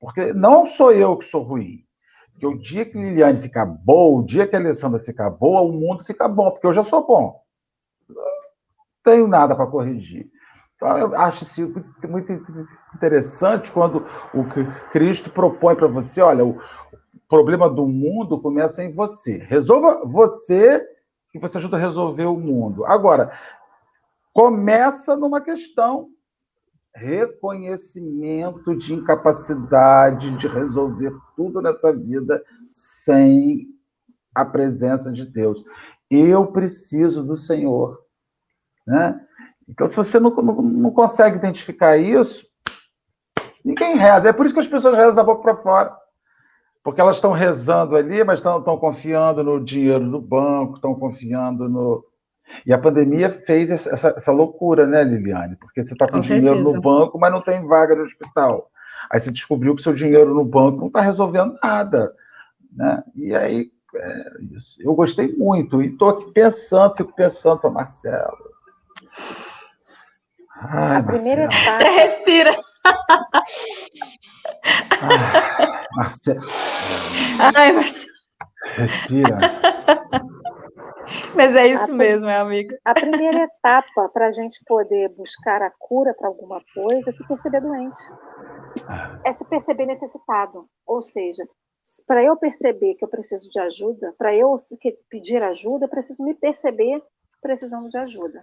porque 0.00 0.32
não 0.32 0.66
sou 0.66 0.92
eu 0.92 1.16
que 1.18 1.24
sou 1.26 1.42
ruim, 1.42 1.84
que 2.38 2.46
o 2.46 2.56
dia 2.56 2.84
que 2.84 2.98
Liliane 2.98 3.40
ficar 3.40 3.64
boa, 3.64 4.20
o 4.20 4.24
dia 4.24 4.46
que 4.46 4.54
a 4.54 4.58
Alessandra 4.58 4.98
ficar 4.98 5.30
boa, 5.30 5.62
o 5.62 5.72
mundo 5.72 6.04
fica 6.04 6.28
bom, 6.28 6.50
porque 6.50 6.66
eu 6.66 6.72
já 6.72 6.84
sou 6.84 7.06
bom. 7.06 7.40
Não 8.08 8.24
tenho 9.02 9.26
nada 9.26 9.54
para 9.54 9.66
corrigir. 9.66 10.30
Então, 10.76 10.98
eu 10.98 11.16
acho 11.16 11.42
isso 11.42 11.72
muito 12.06 12.32
interessante 12.94 13.72
quando 13.72 14.06
o 14.34 14.44
Cristo 14.90 15.30
propõe 15.30 15.74
para 15.74 15.86
você: 15.86 16.20
olha, 16.20 16.44
o 16.44 16.60
problema 17.28 17.68
do 17.68 17.86
mundo 17.86 18.40
começa 18.40 18.84
em 18.84 18.92
você. 18.92 19.38
Resolva 19.38 20.04
você, 20.04 20.86
que 21.32 21.38
você 21.38 21.56
ajuda 21.58 21.78
a 21.78 21.80
resolver 21.80 22.26
o 22.26 22.36
mundo. 22.36 22.84
Agora, 22.84 23.32
começa 24.34 25.16
numa 25.16 25.40
questão 25.40 26.10
reconhecimento 26.96 28.74
de 28.74 28.94
incapacidade 28.94 30.34
de 30.36 30.48
resolver 30.48 31.12
tudo 31.36 31.60
nessa 31.60 31.92
vida 31.92 32.42
sem 32.72 33.66
a 34.34 34.44
presença 34.44 35.12
de 35.12 35.26
Deus. 35.26 35.62
Eu 36.10 36.46
preciso 36.46 37.22
do 37.22 37.36
Senhor. 37.36 38.00
Né? 38.86 39.20
Então, 39.68 39.86
se 39.86 39.94
você 39.94 40.18
não, 40.18 40.30
não, 40.30 40.62
não 40.62 40.90
consegue 40.90 41.36
identificar 41.36 41.98
isso, 41.98 42.46
ninguém 43.62 43.96
reza. 43.96 44.30
É 44.30 44.32
por 44.32 44.46
isso 44.46 44.54
que 44.54 44.60
as 44.60 44.66
pessoas 44.66 44.96
rezam 44.96 45.14
da 45.14 45.24
boca 45.24 45.42
para 45.42 45.62
fora. 45.62 45.96
Porque 46.82 47.00
elas 47.00 47.16
estão 47.16 47.32
rezando 47.32 47.96
ali, 47.96 48.24
mas 48.24 48.38
estão, 48.38 48.78
confiando 48.78 49.42
no 49.42 49.62
dinheiro 49.62 50.08
do 50.08 50.20
banco, 50.20 50.76
estão 50.76 50.94
confiando 50.94 51.68
no, 51.68 52.04
e 52.64 52.72
a 52.72 52.78
pandemia 52.78 53.30
fez 53.46 53.70
essa, 53.70 54.14
essa 54.16 54.32
loucura, 54.32 54.86
né, 54.86 55.02
Liliane? 55.04 55.56
Porque 55.56 55.84
você 55.84 55.92
está 55.92 56.06
com, 56.06 56.14
com 56.14 56.20
dinheiro 56.20 56.60
no 56.60 56.80
banco, 56.80 57.18
mas 57.18 57.32
não 57.32 57.40
tem 57.40 57.66
vaga 57.66 57.94
no 57.94 58.02
hospital. 58.02 58.70
Aí 59.10 59.20
você 59.20 59.30
descobriu 59.30 59.74
que 59.74 59.82
seu 59.82 59.92
dinheiro 59.92 60.34
no 60.34 60.44
banco 60.44 60.78
não 60.78 60.86
está 60.88 61.00
resolvendo 61.00 61.58
nada. 61.62 62.12
Né? 62.72 63.02
E 63.14 63.34
aí, 63.34 63.70
é 63.94 64.30
isso. 64.52 64.80
Eu 64.80 64.94
gostei 64.94 65.34
muito. 65.36 65.82
E 65.82 65.86
estou 65.86 66.10
aqui 66.10 66.30
pensando, 66.32 66.96
fico 66.96 67.14
pensando, 67.14 67.70
Marcelo. 67.70 68.36
Ai, 70.56 70.96
a 70.98 71.02
primeira 71.02 71.44
etapa. 71.44 71.84
Respira. 71.96 72.56
Ai, 75.00 75.84
Marcelo. 75.94 76.46
Ai, 77.54 77.72
Marcelo. 77.72 78.16
Respira. 78.76 79.38
Mas 81.34 81.54
é 81.54 81.66
isso 81.66 81.92
a, 81.92 81.94
mesmo, 81.94 82.28
é 82.28 82.36
amigo. 82.36 82.74
A 82.84 82.94
primeira 82.94 83.44
etapa 83.44 84.08
para 84.08 84.26
a 84.28 84.32
gente 84.32 84.62
poder 84.66 85.08
buscar 85.10 85.62
a 85.62 85.70
cura 85.70 86.14
para 86.14 86.28
alguma 86.28 86.60
coisa 86.74 87.10
é 87.10 87.12
se 87.12 87.26
perceber 87.26 87.60
doente. 87.60 88.02
É 89.24 89.32
se 89.32 89.44
perceber 89.44 89.86
necessitado. 89.86 90.68
Ou 90.86 91.00
seja, 91.00 91.44
para 92.06 92.22
eu 92.22 92.36
perceber 92.36 92.94
que 92.94 93.04
eu 93.04 93.08
preciso 93.08 93.48
de 93.48 93.60
ajuda, 93.60 94.14
para 94.18 94.34
eu 94.34 94.54
pedir 95.08 95.42
ajuda, 95.42 95.84
eu 95.84 95.90
preciso 95.90 96.24
me 96.24 96.34
perceber 96.34 97.02
precisando 97.40 97.88
de 97.88 97.98
ajuda. 97.98 98.42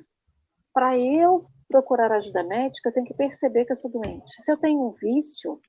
Para 0.74 0.98
eu 0.98 1.46
procurar 1.68 2.12
ajuda 2.12 2.44
médica, 2.44 2.90
eu 2.90 2.94
tenho 2.94 3.06
que 3.06 3.14
perceber 3.14 3.66
que 3.66 3.74
eu 3.74 3.76
sou 3.76 3.92
doente. 3.92 4.42
Se 4.42 4.52
eu 4.52 4.58
tenho 4.58 4.80
um 4.80 4.92
vício, 4.92 5.60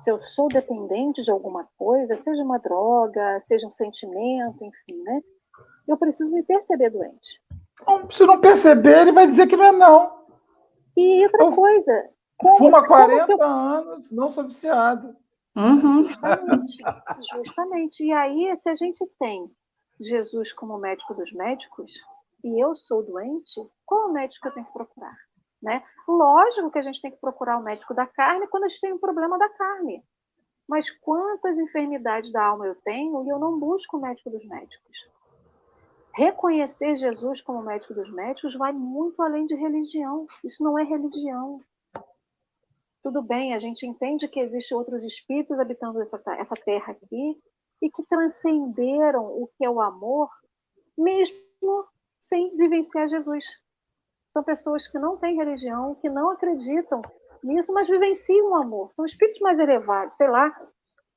se 0.00 0.10
eu 0.10 0.20
sou 0.22 0.48
dependente 0.48 1.22
de 1.22 1.30
alguma 1.30 1.68
coisa, 1.78 2.16
seja 2.16 2.42
uma 2.42 2.58
droga, 2.58 3.40
seja 3.40 3.66
um 3.66 3.70
sentimento, 3.70 4.64
enfim, 4.64 5.02
né? 5.02 5.20
Eu 5.86 5.96
preciso 5.96 6.30
me 6.30 6.42
perceber 6.42 6.90
doente. 6.90 7.40
Se 8.12 8.26
não 8.26 8.40
perceber, 8.40 9.00
ele 9.00 9.12
vai 9.12 9.26
dizer 9.26 9.46
que 9.46 9.56
não 9.56 9.64
é 9.64 9.72
não. 9.72 10.22
E 10.96 11.24
outra 11.24 11.44
eu 11.44 11.52
coisa. 11.52 12.10
Como, 12.38 12.56
fuma 12.56 12.86
40 12.86 13.32
eu... 13.32 13.42
anos, 13.42 14.10
não 14.10 14.30
sou 14.30 14.44
viciado. 14.44 15.16
Uhum. 15.56 16.04
Justamente, 16.04 16.78
justamente. 17.44 18.04
E 18.04 18.12
aí, 18.12 18.56
se 18.58 18.68
a 18.68 18.74
gente 18.74 19.04
tem 19.18 19.50
Jesus 20.00 20.52
como 20.52 20.78
médico 20.78 21.14
dos 21.14 21.32
médicos 21.32 21.92
e 22.42 22.62
eu 22.62 22.74
sou 22.74 23.02
doente, 23.02 23.60
qual 23.86 24.08
o 24.08 24.12
médico 24.12 24.42
que 24.42 24.48
eu 24.48 24.54
tenho 24.54 24.66
que 24.66 24.72
procurar? 24.72 25.16
Né? 25.62 25.82
Lógico 26.08 26.70
que 26.70 26.78
a 26.78 26.82
gente 26.82 27.00
tem 27.00 27.10
que 27.10 27.20
procurar 27.20 27.58
o 27.58 27.62
médico 27.62 27.94
da 27.94 28.06
carne 28.06 28.48
quando 28.48 28.64
a 28.64 28.68
gente 28.68 28.80
tem 28.80 28.92
um 28.92 28.98
problema 28.98 29.38
da 29.38 29.48
carne. 29.50 30.02
Mas 30.68 30.90
quantas 30.90 31.58
enfermidades 31.58 32.32
da 32.32 32.44
alma 32.44 32.66
eu 32.66 32.74
tenho 32.76 33.24
e 33.24 33.28
eu 33.28 33.38
não 33.38 33.58
busco 33.58 33.96
o 33.96 34.00
médico 34.00 34.30
dos 34.30 34.44
médicos? 34.46 35.11
Reconhecer 36.14 36.96
Jesus 36.96 37.40
como 37.40 37.62
médico 37.62 37.94
dos 37.94 38.10
médicos 38.12 38.54
vai 38.54 38.72
muito 38.72 39.22
além 39.22 39.46
de 39.46 39.54
religião. 39.54 40.26
Isso 40.44 40.62
não 40.62 40.78
é 40.78 40.84
religião. 40.84 41.60
Tudo 43.02 43.22
bem, 43.22 43.54
a 43.54 43.58
gente 43.58 43.86
entende 43.86 44.28
que 44.28 44.38
existem 44.38 44.76
outros 44.76 45.02
espíritos 45.04 45.58
habitando 45.58 46.00
essa, 46.00 46.22
essa 46.38 46.54
terra 46.54 46.92
aqui 46.92 47.40
e 47.80 47.90
que 47.90 48.02
transcenderam 48.04 49.24
o 49.24 49.48
que 49.56 49.64
é 49.64 49.70
o 49.70 49.80
amor, 49.80 50.30
mesmo 50.96 51.86
sem 52.20 52.56
vivenciar 52.56 53.08
Jesus. 53.08 53.44
São 54.32 54.44
pessoas 54.44 54.86
que 54.86 54.98
não 54.98 55.16
têm 55.16 55.36
religião, 55.36 55.96
que 55.96 56.08
não 56.08 56.30
acreditam 56.30 57.02
nisso, 57.42 57.72
mas 57.72 57.88
vivenciam 57.88 58.50
o 58.50 58.54
amor. 58.54 58.92
São 58.92 59.04
espíritos 59.04 59.40
mais 59.40 59.58
elevados, 59.58 60.16
sei 60.16 60.28
lá, 60.28 60.50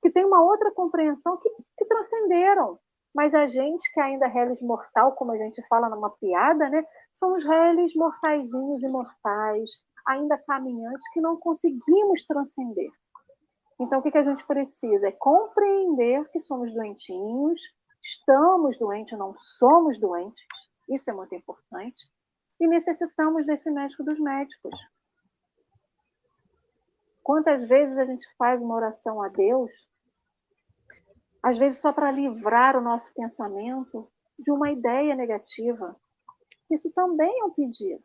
que 0.01 0.09
têm 0.09 0.25
uma 0.25 0.43
outra 0.43 0.71
compreensão 0.71 1.37
que, 1.37 1.49
que 1.77 1.85
transcenderam. 1.85 2.79
Mas 3.15 3.33
a 3.33 3.47
gente 3.47 3.89
que 3.93 3.99
ainda 4.01 4.25
é 4.25 4.29
reles 4.29 4.61
mortal, 4.61 5.13
como 5.13 5.31
a 5.31 5.37
gente 5.37 5.65
fala 5.69 5.87
numa 5.87 6.09
piada, 6.09 6.69
né? 6.69 6.85
São 7.13 7.33
os 7.33 7.45
reles 7.45 7.95
mortaizinhos 7.95 8.83
imortais, 8.83 9.71
ainda 10.05 10.37
caminhantes, 10.37 11.09
que 11.13 11.21
não 11.21 11.37
conseguimos 11.37 12.25
transcender. 12.25 12.91
Então, 13.79 13.99
o 13.99 14.03
que, 14.03 14.11
que 14.11 14.17
a 14.17 14.23
gente 14.23 14.45
precisa? 14.45 15.07
É 15.07 15.13
compreender 15.13 16.29
que 16.29 16.39
somos 16.39 16.73
doentinhos, 16.73 17.61
estamos 18.03 18.77
doentes, 18.77 19.17
não 19.17 19.33
somos 19.33 19.97
doentes, 19.97 20.45
isso 20.89 21.09
é 21.09 21.13
muito 21.13 21.33
importante, 21.33 22.05
e 22.59 22.67
necessitamos 22.67 23.45
desse 23.45 23.71
médico 23.71 24.03
dos 24.03 24.19
médicos. 24.19 24.77
Quantas 27.23 27.63
vezes 27.63 27.97
a 27.97 28.05
gente 28.05 28.27
faz 28.37 28.61
uma 28.61 28.75
oração 28.75 29.21
a 29.21 29.29
Deus, 29.29 29.87
às 31.45 31.59
vezes 31.59 31.77
só 31.77 31.93
para 31.93 32.09
livrar 32.09 32.75
o 32.75 32.81
nosso 32.81 33.13
pensamento 33.13 34.07
de 34.39 34.51
uma 34.51 34.71
ideia 34.71 35.13
negativa. 35.13 35.95
Isso 36.71 36.91
também 36.91 37.39
é 37.39 37.45
um 37.45 37.51
pedido. 37.51 38.03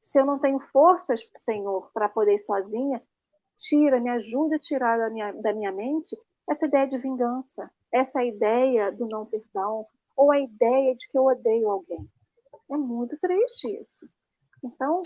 Se 0.00 0.20
eu 0.20 0.24
não 0.24 0.38
tenho 0.38 0.60
forças, 0.72 1.28
Senhor, 1.36 1.90
para 1.92 2.08
poder 2.08 2.34
ir 2.34 2.38
sozinha, 2.38 3.02
tira, 3.58 3.98
me 3.98 4.08
ajuda 4.10 4.54
a 4.54 4.58
tirar 4.60 4.98
da 4.98 5.10
minha, 5.10 5.32
da 5.32 5.52
minha 5.52 5.72
mente 5.72 6.16
essa 6.48 6.66
ideia 6.66 6.86
de 6.86 6.96
vingança, 6.96 7.68
essa 7.92 8.22
ideia 8.22 8.92
do 8.92 9.08
não 9.08 9.26
perdão, 9.26 9.84
ou 10.16 10.30
a 10.30 10.38
ideia 10.38 10.94
de 10.94 11.08
que 11.08 11.18
eu 11.18 11.24
odeio 11.24 11.68
alguém. 11.68 12.08
É 12.70 12.76
muito 12.76 13.18
triste 13.18 13.66
isso. 13.80 14.08
Então, 14.62 15.02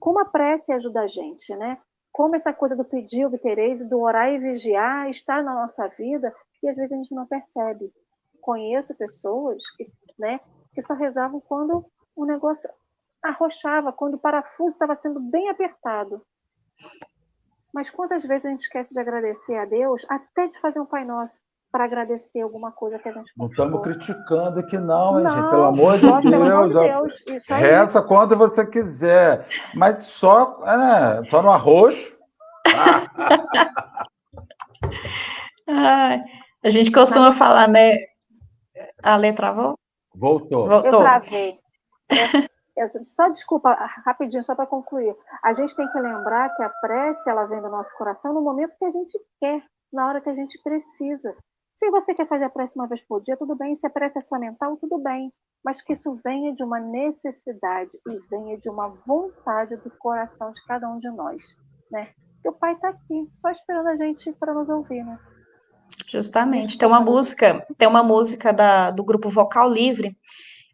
como 0.00 0.20
a 0.20 0.24
prece 0.24 0.72
ajuda 0.72 1.02
a 1.02 1.06
gente, 1.06 1.54
né? 1.54 1.78
Como 2.10 2.34
essa 2.34 2.54
coisa 2.54 2.74
do 2.74 2.84
pedir, 2.84 3.26
obtereis, 3.26 3.86
do 3.86 4.00
orar 4.00 4.32
e 4.32 4.38
vigiar 4.38 5.10
está 5.10 5.42
na 5.42 5.54
nossa 5.54 5.86
vida 5.88 6.34
e 6.62 6.68
às 6.68 6.76
vezes 6.76 6.92
a 6.92 6.96
gente 6.96 7.14
não 7.14 7.26
percebe. 7.26 7.92
Conheço 8.40 8.94
pessoas 8.94 9.62
que, 9.76 9.90
né, 10.18 10.40
que 10.74 10.82
só 10.82 10.94
rezavam 10.94 11.40
quando 11.40 11.84
o 12.14 12.24
negócio 12.24 12.68
arrochava, 13.22 13.92
quando 13.92 14.14
o 14.14 14.18
parafuso 14.18 14.74
estava 14.74 14.94
sendo 14.94 15.20
bem 15.20 15.48
apertado. 15.48 16.22
Mas 17.72 17.90
quantas 17.90 18.24
vezes 18.24 18.46
a 18.46 18.50
gente 18.50 18.60
esquece 18.60 18.94
de 18.94 19.00
agradecer 19.00 19.56
a 19.56 19.64
Deus, 19.64 20.06
até 20.08 20.46
de 20.46 20.58
fazer 20.58 20.80
um 20.80 20.86
Pai 20.86 21.04
Nosso? 21.04 21.38
para 21.70 21.84
agradecer 21.84 22.40
alguma 22.40 22.72
coisa 22.72 22.98
que 22.98 23.08
a 23.08 23.12
gente 23.12 23.30
Não 23.36 23.46
estamos 23.46 23.82
criticando 23.82 24.58
aqui, 24.60 24.78
não, 24.78 25.20
hein, 25.20 25.28
gente? 25.28 25.50
Pelo 25.50 25.64
amor 25.64 25.96
de 25.96 26.00
Deus. 26.00 26.22
Pelo 26.22 26.44
amor 26.44 26.68
de 26.68 26.74
Deus. 26.74 27.22
Isso 27.26 27.52
aí. 27.52 27.60
Reza 27.60 28.00
quando 28.02 28.34
você 28.36 28.66
quiser. 28.66 29.46
Mas 29.74 30.04
só, 30.04 30.60
né, 30.60 31.22
só 31.28 31.42
no 31.42 31.50
arroz. 31.50 32.16
ah, 35.68 36.18
a 36.62 36.68
gente 36.68 36.90
costuma 36.90 37.32
falar, 37.32 37.68
né? 37.68 37.96
A 39.02 39.16
letra 39.16 39.52
travou? 39.52 39.78
Voltou. 40.14 40.68
Voltou. 40.68 41.00
Eu 41.00 41.00
travei. 41.00 41.58
É, 42.10 42.82
é, 42.82 42.88
só 42.88 43.28
desculpa, 43.28 43.72
rapidinho, 44.04 44.42
só 44.42 44.54
para 44.54 44.66
concluir. 44.66 45.14
A 45.42 45.52
gente 45.52 45.74
tem 45.76 45.90
que 45.90 45.98
lembrar 45.98 46.54
que 46.54 46.62
a 46.62 46.68
prece, 46.68 47.28
ela 47.28 47.44
vem 47.46 47.60
do 47.60 47.68
nosso 47.68 47.96
coração 47.96 48.32
no 48.32 48.40
momento 48.40 48.76
que 48.78 48.84
a 48.84 48.90
gente 48.90 49.18
quer, 49.40 49.62
na 49.92 50.08
hora 50.08 50.20
que 50.20 50.28
a 50.28 50.34
gente 50.34 50.60
precisa. 50.62 51.36
Se 51.76 51.90
você 51.90 52.12
quer 52.12 52.26
fazer 52.26 52.44
a 52.44 52.50
prece 52.50 52.74
uma 52.74 52.88
vez 52.88 53.00
por 53.00 53.22
dia, 53.22 53.36
tudo 53.36 53.54
bem. 53.54 53.74
Se 53.74 53.86
a 53.86 53.90
prece 53.90 54.18
é 54.18 54.20
sua 54.20 54.38
mental, 54.38 54.76
tudo 54.76 54.98
bem. 54.98 55.32
Mas 55.64 55.80
que 55.80 55.92
isso 55.92 56.18
venha 56.24 56.52
de 56.54 56.64
uma 56.64 56.80
necessidade 56.80 57.96
e 58.08 58.18
venha 58.28 58.58
de 58.58 58.68
uma 58.68 58.88
vontade 58.88 59.76
do 59.76 59.90
coração 59.90 60.50
de 60.50 60.64
cada 60.66 60.88
um 60.88 60.98
de 60.98 61.10
nós, 61.10 61.56
né? 61.90 62.12
Porque 62.34 62.48
o 62.48 62.52
Pai 62.52 62.74
está 62.74 62.88
aqui, 62.90 63.26
só 63.30 63.50
esperando 63.50 63.88
a 63.88 63.96
gente 63.96 64.32
para 64.32 64.54
nos 64.54 64.68
ouvir, 64.68 65.04
né? 65.04 65.18
Justamente. 66.06 66.78
Tem 66.78 66.88
uma 66.88 67.00
música, 67.00 67.66
tem 67.76 67.88
uma 67.88 68.02
música 68.02 68.52
da, 68.52 68.90
do 68.90 69.02
grupo 69.02 69.28
Vocal 69.28 69.70
Livre 69.70 70.16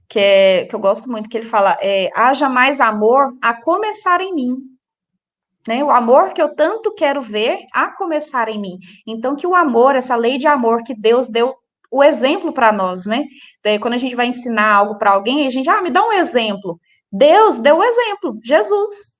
que, 0.09 0.18
é, 0.18 0.64
que 0.66 0.75
eu 0.75 0.81
gosto 0.81 1.11
muito, 1.11 1.29
que 1.29 1.37
ele 1.37 1.47
fala: 1.47 1.77
é, 1.81 2.11
haja 2.14 2.49
mais 2.49 2.81
amor 2.81 3.35
a 3.41 3.55
começar 3.55 4.20
em 4.20 4.35
mim 4.35 4.75
né? 5.66 5.83
O 5.83 5.91
amor 5.91 6.33
que 6.33 6.43
eu 6.43 6.55
tanto 6.55 6.95
quero 6.95 7.20
ver 7.20 7.59
a 7.72 7.89
começar 7.89 8.49
em 8.49 8.61
mim. 8.61 8.79
Então, 9.07 9.35
que 9.35 9.47
o 9.47 9.55
amor, 9.55 9.97
essa 9.97 10.14
lei 10.14 10.37
de 10.37 10.47
amor 10.47 10.83
que 10.85 10.95
Deus 10.95 11.29
deu 11.29 11.55
o 11.91 12.03
exemplo 12.03 12.53
para 12.53 12.72
nós, 12.72 13.07
né? 13.07 13.25
Daí, 13.62 13.79
quando 13.79 13.95
a 13.95 13.99
gente 13.99 14.16
vai 14.16 14.27
ensinar 14.27 14.72
algo 14.75 14.99
para 14.99 15.12
alguém, 15.12 15.47
a 15.47 15.51
gente, 15.51 15.68
ah, 15.68 15.81
me 15.81 15.91
dá 15.91 16.05
um 16.07 16.12
exemplo. 16.12 16.79
Deus 17.11 17.59
deu 17.59 17.79
o 17.79 17.85
exemplo, 17.85 18.39
Jesus. 18.43 19.14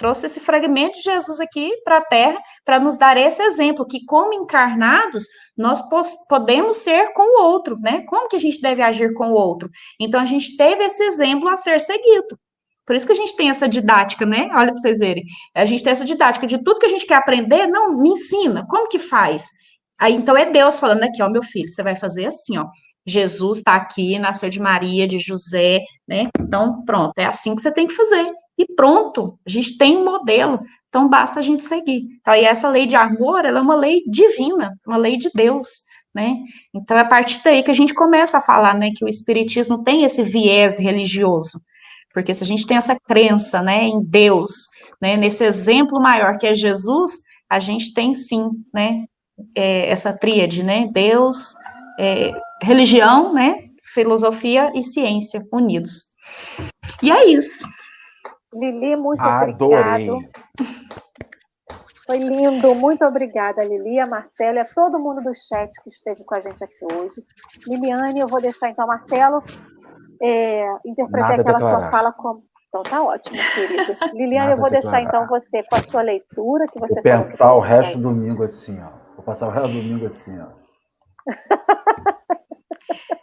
Trouxe 0.00 0.24
esse 0.24 0.40
fragmento 0.40 0.96
de 0.96 1.02
Jesus 1.02 1.40
aqui 1.40 1.70
para 1.84 1.98
a 1.98 2.00
Terra 2.00 2.40
para 2.64 2.80
nos 2.80 2.96
dar 2.96 3.18
esse 3.18 3.42
exemplo, 3.42 3.86
que 3.86 4.02
como 4.06 4.32
encarnados, 4.32 5.26
nós 5.54 5.82
podemos 6.26 6.78
ser 6.78 7.12
com 7.12 7.22
o 7.22 7.42
outro, 7.44 7.78
né? 7.78 8.02
Como 8.08 8.26
que 8.26 8.34
a 8.36 8.40
gente 8.40 8.62
deve 8.62 8.80
agir 8.80 9.12
com 9.12 9.28
o 9.28 9.34
outro? 9.34 9.68
Então, 10.00 10.18
a 10.18 10.24
gente 10.24 10.56
teve 10.56 10.84
esse 10.84 11.04
exemplo 11.04 11.50
a 11.50 11.58
ser 11.58 11.82
seguido. 11.82 12.38
Por 12.86 12.96
isso 12.96 13.04
que 13.04 13.12
a 13.12 13.16
gente 13.16 13.36
tem 13.36 13.50
essa 13.50 13.68
didática, 13.68 14.24
né? 14.24 14.48
Olha 14.54 14.72
para 14.72 14.80
vocês 14.80 15.00
verem. 15.00 15.22
A 15.54 15.66
gente 15.66 15.82
tem 15.84 15.90
essa 15.90 16.06
didática 16.06 16.46
de 16.46 16.56
tudo 16.64 16.80
que 16.80 16.86
a 16.86 16.88
gente 16.90 17.04
quer 17.04 17.16
aprender, 17.16 17.66
não, 17.66 18.00
me 18.00 18.08
ensina, 18.08 18.66
como 18.70 18.88
que 18.88 18.98
faz? 18.98 19.48
Aí 20.00 20.14
então 20.14 20.34
é 20.34 20.46
Deus 20.46 20.80
falando 20.80 21.02
aqui, 21.02 21.22
ó, 21.22 21.28
meu 21.28 21.42
filho, 21.42 21.68
você 21.68 21.82
vai 21.82 21.94
fazer 21.94 22.24
assim, 22.24 22.56
ó. 22.56 22.64
Jesus 23.06 23.58
está 23.58 23.74
aqui, 23.76 24.18
nasceu 24.18 24.48
de 24.48 24.60
Maria, 24.60 25.06
de 25.06 25.18
José, 25.18 25.80
né? 26.08 26.28
Então, 26.40 26.82
pronto, 26.86 27.12
é 27.18 27.26
assim 27.26 27.54
que 27.54 27.60
você 27.60 27.72
tem 27.72 27.86
que 27.86 27.94
fazer. 27.94 28.32
E 28.60 28.66
pronto, 28.74 29.38
a 29.46 29.48
gente 29.48 29.78
tem 29.78 29.96
um 29.96 30.04
modelo, 30.04 30.60
então 30.90 31.08
basta 31.08 31.40
a 31.40 31.42
gente 31.42 31.64
seguir. 31.64 32.02
Então, 32.20 32.34
e 32.34 32.44
essa 32.44 32.68
lei 32.68 32.84
de 32.84 32.94
amor, 32.94 33.42
ela 33.46 33.58
é 33.58 33.62
uma 33.62 33.74
lei 33.74 34.02
divina, 34.06 34.78
uma 34.86 34.98
lei 34.98 35.16
de 35.16 35.30
Deus, 35.34 35.82
né? 36.14 36.34
Então, 36.74 36.94
é 36.94 37.00
a 37.00 37.04
partir 37.06 37.40
daí 37.42 37.62
que 37.62 37.70
a 37.70 37.74
gente 37.74 37.94
começa 37.94 38.36
a 38.36 38.42
falar, 38.42 38.74
né, 38.74 38.90
que 38.94 39.02
o 39.02 39.08
espiritismo 39.08 39.82
tem 39.82 40.04
esse 40.04 40.22
viés 40.22 40.78
religioso. 40.78 41.58
Porque 42.12 42.34
se 42.34 42.44
a 42.44 42.46
gente 42.46 42.66
tem 42.66 42.76
essa 42.76 42.94
crença, 43.08 43.62
né, 43.62 43.84
em 43.84 44.04
Deus, 44.04 44.68
né, 45.00 45.16
nesse 45.16 45.42
exemplo 45.42 45.98
maior 45.98 46.36
que 46.36 46.46
é 46.46 46.52
Jesus, 46.52 47.12
a 47.48 47.58
gente 47.58 47.94
tem 47.94 48.12
sim, 48.12 48.50
né, 48.74 49.06
é, 49.56 49.88
essa 49.88 50.12
tríade, 50.12 50.62
né, 50.62 50.86
Deus, 50.92 51.54
é, 51.98 52.30
religião, 52.62 53.32
né, 53.32 53.70
filosofia 53.94 54.70
e 54.74 54.84
ciência 54.84 55.40
unidos. 55.50 56.10
E 57.02 57.10
é 57.10 57.24
isso. 57.24 57.64
Lili, 58.54 58.96
muito 58.96 59.22
Adorei. 59.22 60.10
obrigado. 60.10 60.30
Foi 62.06 62.18
lindo, 62.18 62.74
muito 62.74 63.04
obrigada, 63.04 63.62
Lili, 63.62 64.00
a 64.00 64.06
Marcela, 64.06 64.62
a 64.62 64.64
todo 64.64 64.98
mundo 64.98 65.22
do 65.22 65.32
chat 65.32 65.70
que 65.82 65.90
esteve 65.90 66.24
com 66.24 66.34
a 66.34 66.40
gente 66.40 66.64
aqui 66.64 66.84
hoje. 66.92 67.22
Liliane, 67.68 68.18
eu 68.18 68.26
vou 68.26 68.40
deixar 68.40 68.68
então, 68.68 68.86
Marcelo, 68.86 69.42
é, 70.20 70.66
interpretei 70.84 71.36
Nada 71.36 71.42
aquela 71.42 71.60
sua 71.60 71.90
fala 71.90 72.12
como. 72.12 72.42
Então 72.68 72.82
tá 72.82 73.02
ótimo, 73.02 73.36
querido. 73.54 73.96
Liliane, 74.12 74.52
eu 74.52 74.58
vou 74.58 74.70
deixar 74.70 75.02
então 75.02 75.26
você 75.28 75.62
com 75.62 75.76
a 75.76 75.82
sua 75.82 76.02
leitura 76.02 76.66
que 76.66 76.80
você 76.80 76.94
Vou 76.94 77.02
pensar 77.02 77.54
o 77.54 77.60
resto 77.60 77.98
do 77.98 78.02
domingo 78.04 78.42
assim, 78.42 78.80
ó. 78.80 78.90
Vou 79.14 79.24
passar 79.24 79.48
o 79.48 79.50
resto 79.50 79.68
do 79.68 79.80
domingo 79.80 80.06
assim, 80.06 80.36
ó. 80.40 80.46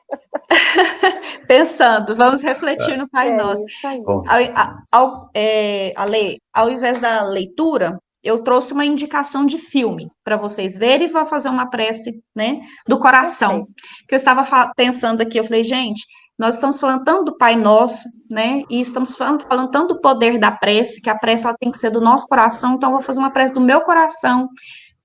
Pensando, 1.47 2.15
vamos 2.15 2.41
refletir 2.41 2.93
é. 2.93 2.97
no 2.97 3.09
Pai 3.09 3.29
é, 3.29 3.35
Nosso. 3.35 3.63
Ao, 4.05 4.77
ao, 4.91 5.29
é, 5.33 5.93
Ale, 5.95 6.39
ao 6.53 6.69
invés 6.69 6.99
da 6.99 7.23
leitura, 7.23 7.97
eu 8.23 8.43
trouxe 8.43 8.73
uma 8.73 8.85
indicação 8.85 9.45
de 9.45 9.57
filme 9.57 10.09
para 10.23 10.37
vocês 10.37 10.77
verem 10.77 11.07
e 11.07 11.11
vou 11.11 11.25
fazer 11.25 11.49
uma 11.49 11.69
prece, 11.69 12.21
né, 12.35 12.59
do 12.87 12.99
coração. 12.99 13.67
Que 14.07 14.15
eu 14.15 14.17
estava 14.17 14.71
pensando 14.75 15.21
aqui, 15.21 15.39
eu 15.39 15.43
falei, 15.43 15.63
gente, 15.63 16.05
nós 16.37 16.55
estamos 16.55 16.79
falando 16.79 17.03
tanto 17.03 17.25
do 17.25 17.37
Pai 17.37 17.55
Nosso, 17.55 18.07
né? 18.29 18.61
E 18.69 18.79
estamos 18.79 19.15
falando, 19.15 19.41
falando 19.41 19.71
tanto 19.71 19.95
do 19.95 20.01
poder 20.01 20.37
da 20.39 20.51
prece, 20.51 21.01
que 21.01 21.09
a 21.09 21.17
prece 21.17 21.45
ela 21.45 21.55
tem 21.59 21.71
que 21.71 21.79
ser 21.79 21.89
do 21.89 21.99
nosso 21.99 22.27
coração, 22.27 22.75
então 22.75 22.89
eu 22.89 22.97
vou 22.97 23.01
fazer 23.01 23.19
uma 23.19 23.31
prece 23.31 23.53
do 23.53 23.61
meu 23.61 23.81
coração 23.81 24.47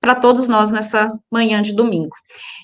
para 0.03 0.15
todos 0.15 0.49
nós 0.49 0.69
nessa 0.69 1.17
manhã 1.31 1.61
de 1.61 1.73
domingo. 1.73 2.13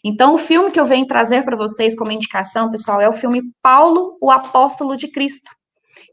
Então, 0.04 0.34
o 0.34 0.38
filme 0.38 0.72
que 0.72 0.80
eu 0.80 0.84
venho 0.84 1.08
trazer 1.08 1.46
para 1.46 1.56
vocês 1.56 1.96
como 1.96 2.12
indicação, 2.12 2.70
pessoal, 2.70 3.00
é 3.00 3.08
o 3.08 3.14
filme 3.14 3.42
Paulo, 3.62 4.18
o 4.22 4.30
Apóstolo 4.30 4.98
de 4.98 5.08
Cristo. 5.08 5.50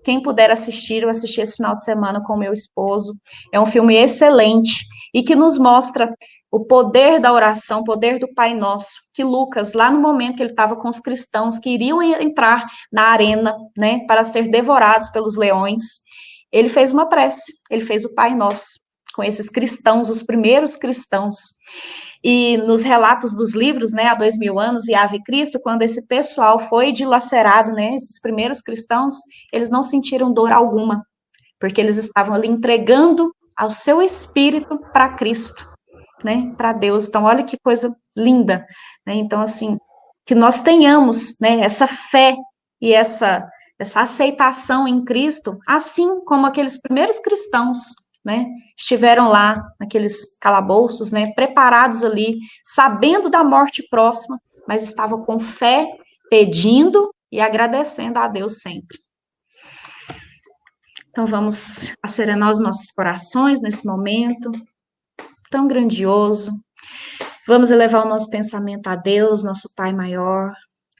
Quem 0.04 0.22
puder 0.22 0.52
assistir, 0.52 1.02
eu 1.02 1.08
assisti 1.08 1.40
esse 1.40 1.56
final 1.56 1.74
de 1.74 1.82
semana 1.82 2.22
com 2.24 2.36
meu 2.36 2.52
esposo. 2.52 3.12
É 3.52 3.58
um 3.58 3.66
filme 3.66 3.96
excelente 3.96 4.86
e 5.12 5.24
que 5.24 5.34
nos 5.34 5.58
mostra 5.58 6.14
o 6.48 6.64
poder 6.64 7.18
da 7.18 7.32
oração, 7.32 7.80
o 7.80 7.84
poder 7.84 8.20
do 8.20 8.32
Pai 8.32 8.54
Nosso, 8.54 8.94
que 9.12 9.24
Lucas, 9.24 9.72
lá 9.72 9.90
no 9.90 9.98
momento 9.98 10.36
que 10.36 10.44
ele 10.44 10.50
estava 10.50 10.76
com 10.76 10.88
os 10.88 11.00
cristãos 11.00 11.58
que 11.58 11.70
iriam 11.70 12.00
entrar 12.00 12.64
na 12.92 13.02
arena, 13.08 13.52
né, 13.76 14.04
para 14.06 14.24
ser 14.24 14.48
devorados 14.48 15.08
pelos 15.08 15.36
leões, 15.36 15.82
ele 16.52 16.68
fez 16.68 16.92
uma 16.92 17.08
prece, 17.08 17.52
ele 17.68 17.84
fez 17.84 18.04
o 18.04 18.14
Pai 18.14 18.32
Nosso 18.32 18.76
com 19.16 19.24
esses 19.24 19.48
cristãos, 19.48 20.10
os 20.10 20.22
primeiros 20.22 20.76
cristãos. 20.76 21.36
E 22.22 22.58
nos 22.58 22.82
relatos 22.82 23.34
dos 23.34 23.54
livros, 23.54 23.92
né, 23.92 24.08
há 24.08 24.14
dois 24.14 24.36
mil 24.36 24.60
anos 24.60 24.86
e 24.88 24.94
Ave 24.94 25.22
Cristo, 25.24 25.58
quando 25.62 25.82
esse 25.82 26.06
pessoal 26.06 26.58
foi 26.58 26.92
dilacerado, 26.92 27.72
né, 27.72 27.94
esses 27.94 28.20
primeiros 28.20 28.60
cristãos, 28.60 29.14
eles 29.52 29.70
não 29.70 29.82
sentiram 29.82 30.32
dor 30.32 30.52
alguma, 30.52 31.04
porque 31.58 31.80
eles 31.80 31.96
estavam 31.96 32.34
ali 32.34 32.46
entregando 32.46 33.34
ao 33.56 33.72
seu 33.72 34.02
espírito 34.02 34.78
para 34.92 35.14
Cristo, 35.14 35.66
né, 36.22 36.52
para 36.58 36.72
Deus. 36.72 37.08
Então, 37.08 37.24
olha 37.24 37.42
que 37.42 37.56
coisa 37.58 37.94
linda, 38.16 38.66
né? 39.06 39.14
Então, 39.14 39.40
assim, 39.40 39.78
que 40.26 40.34
nós 40.34 40.60
tenhamos, 40.60 41.36
né, 41.40 41.60
essa 41.60 41.86
fé 41.86 42.36
e 42.80 42.92
essa 42.92 43.48
essa 43.78 44.00
aceitação 44.00 44.88
em 44.88 45.04
Cristo, 45.04 45.58
assim 45.66 46.24
como 46.24 46.46
aqueles 46.46 46.80
primeiros 46.80 47.18
cristãos 47.18 47.94
né, 48.26 48.44
estiveram 48.76 49.28
lá 49.28 49.62
naqueles 49.78 50.36
calabouços, 50.40 51.12
né, 51.12 51.32
preparados 51.32 52.02
ali, 52.02 52.38
sabendo 52.64 53.30
da 53.30 53.44
morte 53.44 53.86
próxima, 53.88 54.36
mas 54.66 54.82
estavam 54.82 55.24
com 55.24 55.38
fé, 55.38 55.86
pedindo 56.28 57.14
e 57.30 57.40
agradecendo 57.40 58.18
a 58.18 58.26
Deus 58.26 58.60
sempre. 58.60 58.98
Então 61.08 61.24
vamos 61.24 61.94
acerenar 62.02 62.50
os 62.50 62.58
nossos 62.58 62.90
corações 62.90 63.62
nesse 63.62 63.86
momento 63.86 64.50
tão 65.48 65.68
grandioso. 65.68 66.50
Vamos 67.46 67.70
elevar 67.70 68.04
o 68.04 68.08
nosso 68.08 68.28
pensamento 68.28 68.88
a 68.88 68.96
Deus, 68.96 69.44
nosso 69.44 69.72
Pai 69.76 69.92
maior, 69.92 70.52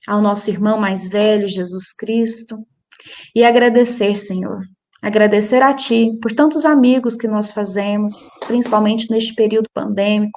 ao 0.07 0.22
nosso 0.22 0.49
irmão 0.49 0.79
mais 0.79 1.09
velho, 1.09 1.49
Jesus 1.49 1.93
Cristo, 1.93 2.57
e 3.35 3.43
agradecer, 3.45 4.16
Senhor, 4.16 4.61
Agradecer 5.07 5.62
a 5.62 5.72
Ti 5.72 6.18
por 6.20 6.32
tantos 6.32 6.64
amigos 6.64 7.16
que 7.16 7.28
nós 7.28 7.52
fazemos, 7.52 8.28
principalmente 8.44 9.09
neste 9.09 9.36
período 9.36 9.68
pandêmico, 9.72 10.36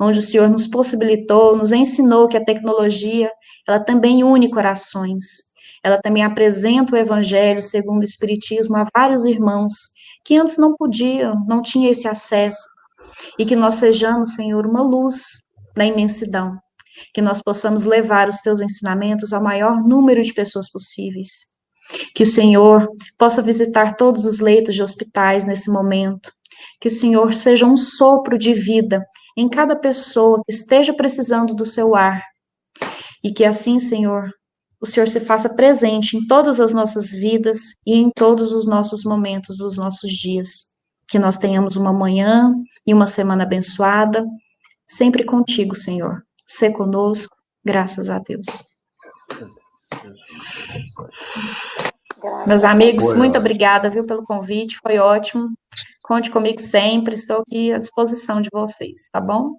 onde 0.00 0.20
o 0.20 0.22
Senhor 0.22 0.48
nos 0.48 0.68
possibilitou, 0.68 1.56
nos 1.56 1.72
ensinou 1.72 2.28
que 2.28 2.36
a 2.36 2.44
tecnologia, 2.44 3.28
ela 3.66 3.80
também 3.80 4.22
une 4.22 4.48
corações. 4.48 5.24
Ela 5.82 6.00
também 6.00 6.22
apresenta 6.22 6.94
o 6.94 6.96
Evangelho 6.96 7.60
segundo 7.60 8.02
o 8.02 8.04
Espiritismo 8.04 8.76
a 8.76 8.86
vários 8.96 9.24
irmãos 9.24 9.72
que 10.24 10.36
antes 10.36 10.58
não 10.58 10.76
podiam, 10.76 11.34
não 11.48 11.60
tinham 11.60 11.90
esse 11.90 12.06
acesso. 12.06 12.68
E 13.36 13.44
que 13.44 13.56
nós 13.56 13.74
sejamos, 13.74 14.36
Senhor, 14.36 14.64
uma 14.64 14.80
luz 14.80 15.40
na 15.76 15.86
imensidão. 15.86 16.56
Que 17.12 17.20
nós 17.20 17.42
possamos 17.42 17.84
levar 17.84 18.28
os 18.28 18.36
Teus 18.36 18.60
ensinamentos 18.60 19.32
ao 19.32 19.42
maior 19.42 19.82
número 19.82 20.22
de 20.22 20.32
pessoas 20.32 20.70
possíveis 20.70 21.52
que 22.14 22.22
o 22.22 22.26
Senhor 22.26 22.88
possa 23.18 23.42
visitar 23.42 23.96
todos 23.96 24.24
os 24.24 24.40
leitos 24.40 24.74
de 24.74 24.82
hospitais 24.82 25.46
nesse 25.46 25.70
momento. 25.70 26.32
Que 26.80 26.88
o 26.88 26.90
Senhor 26.90 27.34
seja 27.34 27.66
um 27.66 27.76
sopro 27.76 28.38
de 28.38 28.52
vida 28.54 29.04
em 29.36 29.48
cada 29.48 29.76
pessoa 29.76 30.42
que 30.44 30.52
esteja 30.52 30.94
precisando 30.94 31.54
do 31.54 31.66
seu 31.66 31.94
ar. 31.94 32.22
E 33.22 33.32
que 33.32 33.44
assim, 33.44 33.78
Senhor, 33.78 34.30
o 34.80 34.86
Senhor 34.86 35.08
se 35.08 35.20
faça 35.20 35.54
presente 35.54 36.16
em 36.16 36.26
todas 36.26 36.60
as 36.60 36.72
nossas 36.72 37.10
vidas 37.10 37.74
e 37.86 37.94
em 37.94 38.10
todos 38.14 38.52
os 38.52 38.66
nossos 38.66 39.02
momentos 39.02 39.56
dos 39.56 39.76
nossos 39.76 40.12
dias. 40.12 40.74
Que 41.08 41.18
nós 41.18 41.36
tenhamos 41.36 41.76
uma 41.76 41.92
manhã 41.92 42.52
e 42.86 42.92
uma 42.92 43.06
semana 43.06 43.44
abençoada, 43.44 44.24
sempre 44.86 45.24
contigo, 45.24 45.74
Senhor. 45.74 46.22
Se 46.46 46.70
conosco, 46.72 47.34
graças 47.64 48.10
a 48.10 48.18
Deus. 48.18 48.46
Meus 52.46 52.64
amigos, 52.64 53.04
Boa. 53.04 53.16
muito 53.16 53.38
obrigada, 53.38 53.90
viu, 53.90 54.04
pelo 54.04 54.24
convite, 54.24 54.78
foi 54.82 54.98
ótimo. 54.98 55.50
Conte 56.02 56.30
comigo 56.30 56.60
sempre, 56.60 57.14
estou 57.14 57.40
aqui 57.40 57.72
à 57.72 57.78
disposição 57.78 58.40
de 58.42 58.50
vocês, 58.52 59.08
tá 59.10 59.20
bom? 59.20 59.54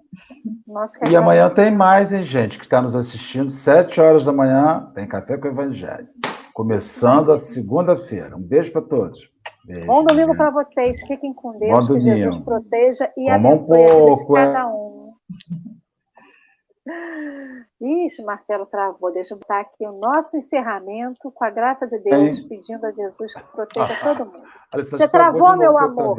E 1.10 1.16
amanhã 1.16 1.50
tem 1.50 1.74
mais, 1.74 2.12
hein, 2.12 2.22
gente, 2.22 2.58
que 2.58 2.64
está 2.64 2.80
nos 2.80 2.94
assistindo, 2.94 3.50
sete 3.50 4.00
horas 4.00 4.24
da 4.24 4.32
manhã, 4.32 4.88
tem 4.94 5.08
Café 5.08 5.36
com 5.36 5.48
o 5.48 5.50
Evangelho. 5.50 6.06
Começando 6.54 7.32
a 7.32 7.36
segunda-feira. 7.36 8.36
Um 8.36 8.42
beijo 8.42 8.72
para 8.72 8.82
todos. 8.82 9.28
Beijo, 9.66 9.86
bom 9.86 10.04
domingo 10.04 10.36
para 10.36 10.50
vocês, 10.50 11.00
fiquem 11.00 11.34
com 11.34 11.58
Deus, 11.58 11.88
bom 11.88 11.94
que 11.94 12.00
domingo. 12.00 12.16
Jesus 12.16 12.44
proteja 12.44 13.10
e 13.16 13.24
Como 13.24 13.48
abençoe 13.48 13.82
um 13.82 13.86
pouco, 13.86 14.36
a 14.36 14.40
vida 14.40 14.50
de 14.50 14.54
cada 14.54 14.68
um. 14.68 15.12
Ixi, 17.80 18.22
Marcelo 18.22 18.66
travou. 18.66 19.12
Deixa 19.12 19.34
eu 19.34 19.38
botar 19.38 19.60
aqui 19.60 19.86
o 19.86 19.92
nosso 19.92 20.36
encerramento, 20.36 21.30
com 21.30 21.44
a 21.44 21.50
graça 21.50 21.86
de 21.86 21.98
Deus, 21.98 22.38
Ei. 22.38 22.48
pedindo 22.48 22.86
a 22.86 22.92
Jesus 22.92 23.34
que 23.34 23.42
proteja 23.52 23.92
ah, 23.92 24.14
todo 24.14 24.26
mundo. 24.26 24.46
Você 24.72 25.08
travou, 25.08 25.56
meu 25.56 25.76
amor? 25.76 26.16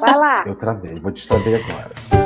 Vai 0.00 0.16
lá. 0.16 0.44
Eu 0.46 0.56
travei, 0.56 0.98
vou 1.00 1.12
te 1.12 1.26
agora. 1.54 2.25